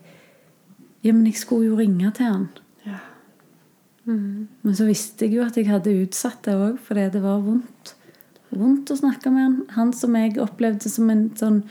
Ja, 1.05 1.13
men 1.13 1.25
jeg 1.25 1.35
skulle 1.37 1.67
jo 1.67 1.77
ringe 1.77 2.11
til 2.11 2.25
han. 2.25 2.47
Ja. 4.05 4.15
Men 4.61 4.77
så 4.77 4.85
visste 4.85 5.25
jeg 5.25 5.39
jo 5.39 5.45
at 5.45 5.57
jeg 5.57 5.69
hadde 5.69 5.93
utsatt 6.03 6.45
det 6.45 6.55
òg, 6.57 6.79
fordi 6.85 7.07
det 7.15 7.21
var 7.23 7.41
vondt. 7.45 7.95
Vondt 8.55 8.93
å 8.93 8.99
snakke 8.99 9.31
med 9.33 9.43
han. 9.43 9.57
Han 9.75 9.93
som 9.97 10.15
jeg 10.17 10.37
opplevde 10.41 10.91
som 10.91 11.09
en 11.11 11.27
sånn 11.37 11.63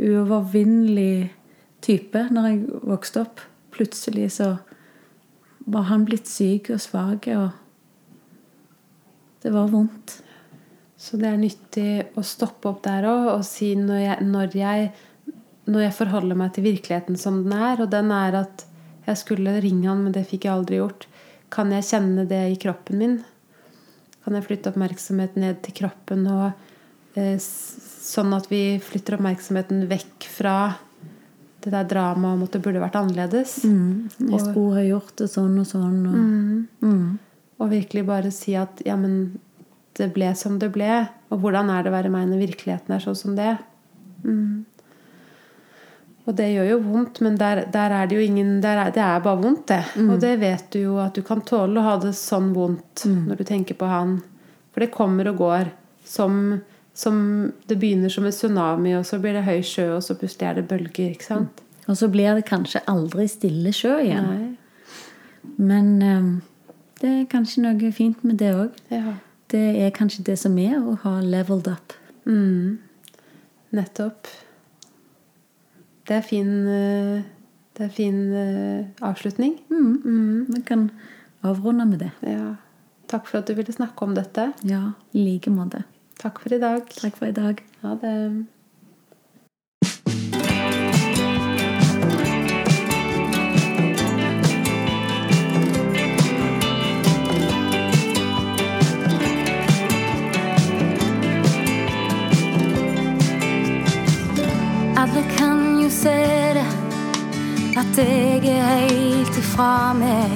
uovervinnelig 0.00 1.30
type 1.84 2.26
når 2.32 2.48
jeg 2.48 2.82
vokste 2.88 3.24
opp. 3.26 3.42
Plutselig 3.72 4.30
så 4.38 4.54
var 5.72 5.88
han 5.90 6.06
blitt 6.08 6.28
syk 6.30 6.72
og 6.74 6.80
svak, 6.82 7.28
og 7.36 7.50
det 9.44 9.52
var 9.54 9.70
vondt. 9.72 10.18
Så 11.02 11.18
det 11.18 11.32
er 11.32 11.40
nyttig 11.40 11.86
å 12.18 12.22
stoppe 12.26 12.70
opp 12.70 12.82
der 12.84 13.06
òg 13.10 13.28
og 13.32 13.46
si 13.46 13.72
når 13.78 14.00
jeg, 14.00 14.26
når, 14.28 14.52
jeg, 14.54 14.90
når 15.66 15.86
jeg 15.88 15.96
forholder 15.98 16.38
meg 16.38 16.52
til 16.54 16.66
virkeligheten 16.68 17.18
som 17.18 17.40
den 17.42 17.56
er, 17.56 17.82
og 17.82 17.90
den 17.90 18.12
er 18.14 18.38
at 18.44 18.66
jeg 19.08 19.18
skulle 19.18 19.56
ringe 19.64 19.88
han, 19.90 20.04
men 20.04 20.14
det 20.14 20.28
fikk 20.30 20.46
jeg 20.46 20.54
aldri 20.54 20.78
gjort. 20.78 21.08
Kan 21.52 21.72
jeg 21.74 21.84
kjenne 21.84 22.24
det 22.28 22.42
i 22.54 22.58
kroppen 22.60 22.98
min? 23.00 23.16
Kan 24.24 24.38
jeg 24.38 24.46
flytte 24.46 24.70
oppmerksomheten 24.72 25.42
ned 25.44 25.60
til 25.66 25.74
kroppen, 25.82 26.24
og 26.30 27.18
eh, 27.18 27.36
sånn 27.42 28.32
at 28.36 28.46
vi 28.52 28.78
flytter 28.82 29.18
oppmerksomheten 29.18 29.84
vekk 29.90 30.28
fra 30.32 30.56
det 31.62 31.70
der 31.74 31.86
dramaet 31.90 32.38
om 32.38 32.44
at 32.46 32.54
det 32.56 32.62
burde 32.64 32.82
vært 32.82 32.96
annerledes? 32.98 33.60
Jeg 34.18 34.40
skulle 34.46 34.78
ha 34.78 34.86
gjort 34.86 35.14
det 35.20 35.28
sånn 35.30 35.58
og 35.62 35.68
sånn. 35.68 36.00
Og, 36.06 36.22
Mm. 36.82 37.18
Og 37.62 37.68
virkelig 37.70 38.02
bare 38.08 38.30
si 38.34 38.56
at 38.58 38.80
ja, 38.86 38.96
men 38.98 39.38
det 39.94 40.08
ble 40.14 40.32
som 40.34 40.56
det 40.58 40.72
ble. 40.74 40.88
Og 41.30 41.38
hvordan 41.44 41.68
er 41.70 41.84
det 41.84 41.92
å 41.92 41.94
være 41.94 42.10
meg 42.10 42.26
når 42.30 42.40
virkeligheten 42.48 42.94
er 42.96 43.04
sånn 43.04 43.18
som 43.18 43.36
det? 43.38 43.52
Mm. 44.24 44.64
Og 46.22 46.36
det 46.38 46.52
gjør 46.52 46.68
jo 46.68 46.80
vondt, 46.84 47.18
men 47.24 47.36
der, 47.38 47.64
der 47.74 47.94
er 47.96 48.06
det 48.06 48.14
jo 48.14 48.22
ingen 48.22 48.60
er, 48.62 48.90
Det 48.94 49.02
er 49.02 49.22
bare 49.24 49.40
vondt, 49.42 49.64
det. 49.72 49.80
Og 50.06 50.20
det 50.22 50.36
vet 50.38 50.68
du 50.70 50.78
jo 50.84 50.98
at 51.02 51.16
du 51.18 51.22
kan 51.26 51.42
tåle 51.42 51.80
å 51.80 51.86
ha 51.86 51.96
det 51.98 52.12
sånn 52.14 52.52
vondt 52.54 53.06
når 53.10 53.40
du 53.40 53.44
tenker 53.48 53.74
på 53.74 53.88
han. 53.90 54.20
For 54.70 54.84
det 54.84 54.92
kommer 54.94 55.32
og 55.32 55.42
går. 55.42 55.72
Som, 56.06 56.60
som 56.94 57.16
Det 57.66 57.78
begynner 57.78 58.12
som 58.12 58.26
en 58.26 58.34
tsunami, 58.34 58.94
og 58.98 59.06
så 59.06 59.18
blir 59.18 59.34
det 59.34 59.46
høy 59.48 59.66
sjø, 59.66 59.96
og 59.96 60.06
så 60.06 60.14
plutselig 60.14 60.48
er 60.48 60.60
det 60.60 60.68
bølger. 60.70 61.10
ikke 61.10 61.26
sant? 61.26 61.62
og 61.88 61.98
så 61.98 62.08
blir 62.08 62.36
det 62.38 62.46
kanskje 62.46 62.84
aldri 62.90 63.26
stille 63.30 63.72
sjø 63.74 63.96
igjen. 64.04 64.28
Nei. 64.30 65.52
Men 65.58 65.88
um, 66.02 66.30
det 67.02 67.10
er 67.10 67.24
kanskje 67.30 67.64
noe 67.64 67.90
fint 67.94 68.22
med 68.22 68.38
det 68.38 68.52
òg. 68.54 68.78
Ja. 68.92 69.16
Det 69.52 69.64
er 69.82 69.90
kanskje 69.94 70.24
det 70.30 70.38
som 70.40 70.54
er 70.62 70.78
å 70.78 70.94
ha 71.02 71.18
leveled 71.20 71.68
up. 71.68 71.96
Mm. 72.24 72.78
Nettopp. 73.74 74.30
Det 76.12 76.18
er 76.18 76.24
fin 76.28 76.48
eh, 76.68 77.22
Det 77.72 77.84
er 77.86 77.88
fin 77.88 78.16
eh, 78.36 78.84
avslutning. 79.00 79.54
Vi 80.52 80.60
kan 80.60 80.90
avrunde 81.42 81.86
med 81.86 81.98
det. 82.04 82.10
Ja. 82.22 82.54
Takk 83.08 83.26
for 83.26 83.38
at 83.38 83.48
du 83.48 83.54
ville 83.54 83.72
snakke 83.72 84.04
om 84.04 84.12
dette. 84.14 84.52
Ja, 84.68 84.92
i 85.12 85.24
like 85.24 85.50
måte. 85.50 85.86
Takk 86.20 86.42
for 86.44 86.52
i 86.52 86.60
dag. 86.60 86.84
Takk 87.00 87.16
for 87.16 87.32
i 87.32 87.32
dag. 87.32 87.64
Ha 87.80 87.96
det. 88.04 88.12
Jo 105.32 105.41
se 106.02 106.54
det, 106.54 106.66
at 107.76 107.98
jeg 107.98 108.44
er 108.50 108.62
helt 108.88 109.36
ifra 109.38 109.92
meg. 109.94 110.30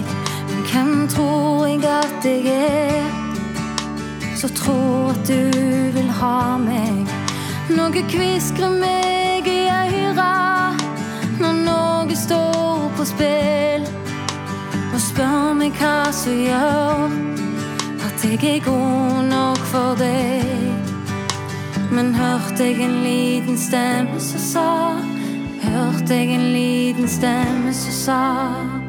Men 0.48 0.62
hvem 0.70 1.08
tror 1.08 1.66
jeg 1.66 1.84
at 1.84 2.24
jeg 2.24 2.46
er, 2.46 3.04
så 4.36 4.48
tror 4.54 5.10
at 5.10 5.28
du 5.28 5.50
vil 5.96 6.10
ha 6.20 6.56
meg? 6.62 7.10
Noe 7.74 8.02
kviskrer 8.12 8.76
meg 8.78 9.48
i 9.50 9.66
øra 10.06 10.70
når 11.40 11.58
noe 11.64 12.14
står 12.14 12.86
på 12.96 13.08
spill. 13.10 13.88
Og 14.92 15.02
spør 15.02 15.50
meg 15.58 15.74
hva 15.80 16.12
som 16.14 16.38
gjør 16.46 17.18
at 18.06 18.28
jeg 18.28 18.38
er 18.54 18.62
god 18.68 19.26
nok 19.32 19.66
for 19.72 19.98
deg. 19.98 20.46
Men 21.90 22.14
hørte 22.14 22.70
jeg 22.70 22.80
en 22.86 22.96
liten 23.02 23.58
stemme 23.58 24.22
som 24.22 24.46
sa 24.52 24.70
Jeg 26.08 26.34
en 26.34 26.52
liten 26.52 27.08
stemme 27.08 27.74
som 27.74 27.92
sa 27.92 28.85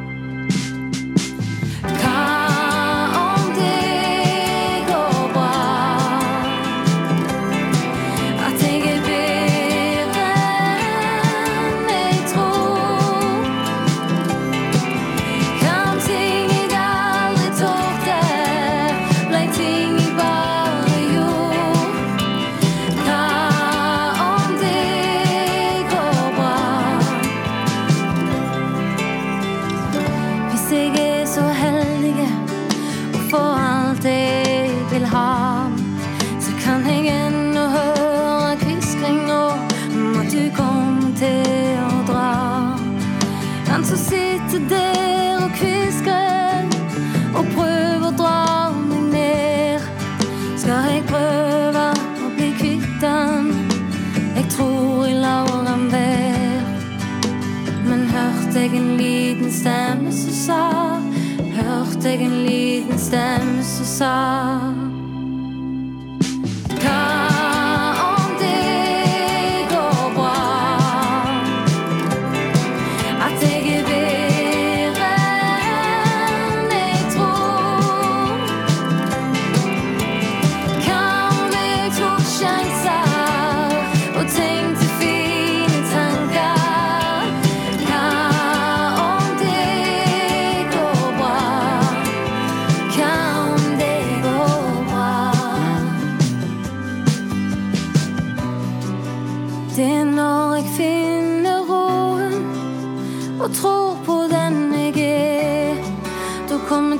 Jeg 62.08 62.22
en 62.22 62.44
liten 62.46 63.00
stemme 63.00 63.64
som 63.64 63.86
sa 63.86 64.67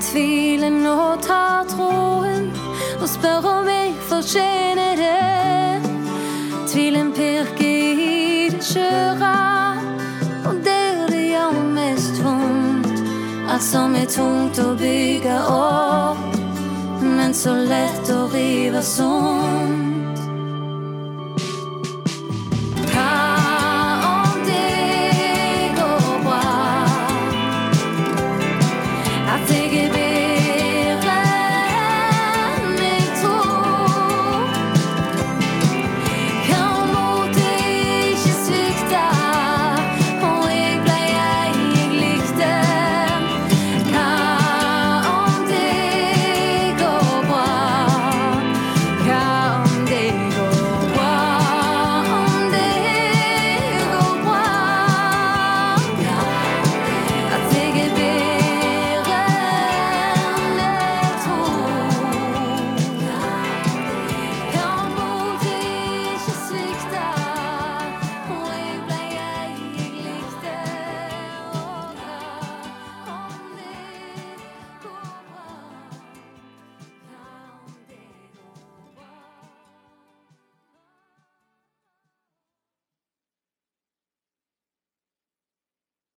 Tvilen 0.02 0.86
og 0.86 1.24
tar 1.26 1.66
troen 1.72 2.52
og 3.02 3.08
spør 3.10 3.46
om 3.50 3.70
jeg 3.70 3.96
fortjener 4.10 5.00
det. 5.00 5.90
Tvilen 6.70 7.10
pirker 7.18 8.02
i 8.04 8.50
det 8.54 8.62
skjøre, 8.62 9.32
og 10.46 10.62
der 10.66 11.02
det 11.10 11.24
gjør 11.32 11.58
mest 11.74 12.22
vondt. 12.22 12.94
Alt 13.50 13.66
som 13.66 13.98
er 13.98 14.06
tungt 14.14 14.62
å 14.62 14.76
bygge 14.78 15.42
opp, 15.50 16.40
men 17.02 17.34
så 17.34 17.58
lett 17.66 18.14
å 18.14 18.28
rive 18.36 18.86
sånn. 18.86 19.87